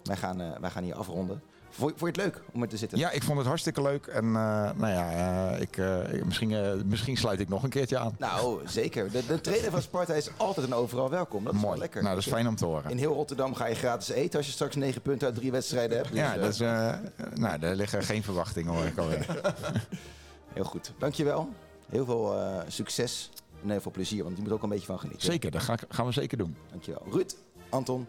Wij 0.04 0.16
gaan, 0.18 0.42
eh, 0.42 0.60
wij 0.60 0.70
gaan 0.70 0.84
hier 0.84 0.96
afronden. 0.96 1.42
Vond, 1.78 1.94
vond 1.98 2.16
je 2.16 2.22
het 2.22 2.34
leuk 2.34 2.42
om 2.54 2.62
er 2.62 2.68
te 2.68 2.78
zitten? 2.78 2.98
Ja, 2.98 3.12
ik 3.12 3.24
vond 3.24 3.38
het 3.38 3.48
hartstikke 3.48 3.82
leuk. 3.82 4.06
En 4.08 4.26
eh, 4.26 4.32
nou 4.76 4.88
ja, 4.88 5.12
eh, 5.52 5.62
ik, 5.62 5.78
eh, 5.78 6.14
ik- 6.14 6.26
misschien, 6.26 6.52
eh, 6.54 6.74
misschien 6.86 7.18
sluit 7.18 7.40
ik 7.40 7.50
nog 7.50 7.64
een 7.64 7.70
keertje 7.70 7.98
aan. 7.98 8.16
Nou, 8.20 8.62
zeker. 8.68 9.12
De, 9.12 9.26
de 9.26 9.42
trainer 9.42 9.72
van 9.72 9.82
Sparta 9.82 10.14
is 10.14 10.30
altijd 10.38 10.66
en 10.66 10.74
overal 10.74 11.10
welkom. 11.10 11.44
Dat 11.44 11.54
is 11.54 11.60
wel 11.60 11.68
Mooi. 11.70 11.82
lekker. 11.82 12.02
Nou, 12.04 12.16
dat 12.16 12.26
is 12.26 12.32
fijn 12.32 12.48
om 12.48 12.56
te 12.56 12.66
horen. 12.66 12.92
In 12.92 12.98
heel 12.98 13.14
Rotterdam 13.14 13.56
ga 13.56 13.66
je 13.68 13.76
gratis 13.76 14.10
eten 14.10 14.38
als 14.38 14.48
je 14.48 14.52
straks 14.54 14.76
negen 14.76 15.02
punten 15.02 15.28
uit 15.28 15.36
drie 15.36 15.52
wedstrijden 15.52 15.98
hebt. 15.98 16.10
Dus, 16.10 16.20
Ja, 16.20 16.36
dat 16.38 16.50
is, 16.54 16.58
nou, 17.40 17.60
daar 17.60 17.76
liggen 17.76 18.04
geen 18.04 18.24
verwachtingen 18.24 18.74
hoor 18.74 18.86
ik 18.86 18.98
alweer. 18.98 19.26
Heel 20.54 20.64
goed. 20.64 20.92
Dankjewel. 20.98 21.50
Heel 21.90 22.06
veel 22.06 22.34
eh, 22.40 22.58
succes 22.68 23.30
en 23.64 23.70
heel 23.70 23.82
veel 23.82 23.92
plezier, 23.92 24.24
want 24.24 24.36
je 24.38 24.42
moet 24.44 24.52
ook 24.52 24.64
een 24.64 24.70
beetje 24.70 24.86
van 24.86 25.00
genieten. 25.00 25.26
Zeker, 25.26 25.52
dat 25.52 25.62
gaan 25.90 26.06
we 26.06 26.12
zeker 26.12 26.38
doen. 26.38 26.56
Dankjewel. 26.72 27.02
Ruud, 27.12 27.34
Anton, 27.70 28.08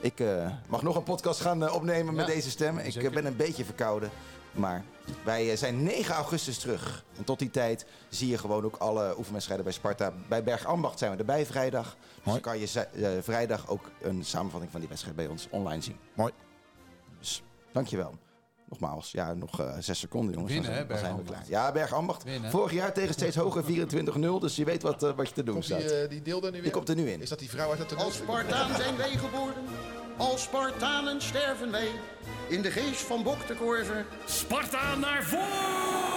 ik 0.00 0.20
eh, 0.20 0.50
mag 0.68 0.82
nog 0.82 0.96
een 0.96 1.02
podcast 1.02 1.40
gaan 1.40 1.64
eh, 1.64 1.74
opnemen 1.74 2.14
met 2.14 2.26
deze 2.26 2.50
stem. 2.50 2.78
Ik 2.78 2.94
eh, 2.94 3.10
ben 3.10 3.26
een 3.26 3.36
beetje 3.36 3.64
verkouden. 3.64 4.10
Maar 4.52 4.84
wij 5.24 5.56
zijn 5.56 5.82
9 5.82 6.14
augustus 6.14 6.58
terug. 6.58 7.04
En 7.16 7.24
tot 7.24 7.38
die 7.38 7.50
tijd 7.50 7.86
zie 8.08 8.28
je 8.28 8.38
gewoon 8.38 8.64
ook 8.64 8.76
alle 8.76 9.14
oefenwedstrijden 9.18 9.64
bij 9.64 9.74
Sparta. 9.74 10.12
Bij 10.28 10.42
Bergambacht 10.42 10.98
zijn 10.98 11.12
we 11.12 11.18
erbij 11.18 11.46
vrijdag. 11.46 11.84
Dus 11.84 12.24
Mooi. 12.24 12.40
dan 12.40 12.52
kan 12.52 12.60
je 12.60 13.18
vrijdag 13.22 13.68
ook 13.68 13.90
een 14.02 14.24
samenvatting 14.24 14.70
van 14.70 14.80
die 14.80 14.88
wedstrijd 14.88 15.16
bij 15.16 15.26
ons 15.26 15.46
online 15.50 15.82
zien. 15.82 15.96
Mooi. 16.14 16.32
Dus 17.18 17.42
dankjewel. 17.72 18.27
Nogmaals, 18.68 19.10
ja, 19.10 19.34
nog 19.34 19.60
eh, 19.60 19.74
zes 19.78 19.98
seconden 19.98 20.34
jongens. 20.34 20.52
Winnen, 20.52 20.70
dan, 20.70 20.78
hè, 20.80 20.86
dan 20.86 20.98
zijn 20.98 21.16
we 21.16 21.22
klaar. 21.22 21.42
Ja, 21.48 21.72
Bergambacht. 21.72 22.24
Winnen. 22.24 22.50
Vorig 22.50 22.72
jaar 22.72 22.92
tegen 22.92 23.14
steeds 23.14 23.36
hoger 23.36 23.64
24-0. 24.36 24.40
Dus 24.40 24.56
je 24.56 24.64
weet 24.64 24.82
wat, 24.82 25.02
eh, 25.02 25.10
wat 25.16 25.28
je 25.28 25.34
te 25.34 25.42
doen 25.42 25.54
Komt 25.54 25.66
die, 25.66 25.78
staat. 25.78 25.90
eh, 25.90 26.08
die 26.08 26.22
deel 26.22 26.36
er 26.38 26.44
nu 26.44 26.50
Die 26.52 26.62
weer? 26.62 26.70
komt 26.70 26.88
er 26.88 26.94
nu 26.94 27.10
in. 27.10 27.20
Is 27.20 27.28
dat 27.28 27.38
die 27.38 27.50
vrouw 27.50 27.70
uit 27.70 27.78
het 27.78 27.96
Als 27.96 28.14
Spartaan 28.16 28.76
zijn 28.76 28.96
wij 28.96 29.10
geboren, 29.10 29.54
als 30.16 30.42
Spartanen 30.42 31.22
sterven 31.22 31.70
wij. 31.70 31.88
In 32.48 32.62
de 32.62 32.70
geest 32.70 33.00
van 33.00 33.22
Bok 33.22 33.46
de 33.46 33.54
Korver 33.54 34.06
Sparta 34.26 34.94
naar 34.94 35.22
voren! 35.22 36.07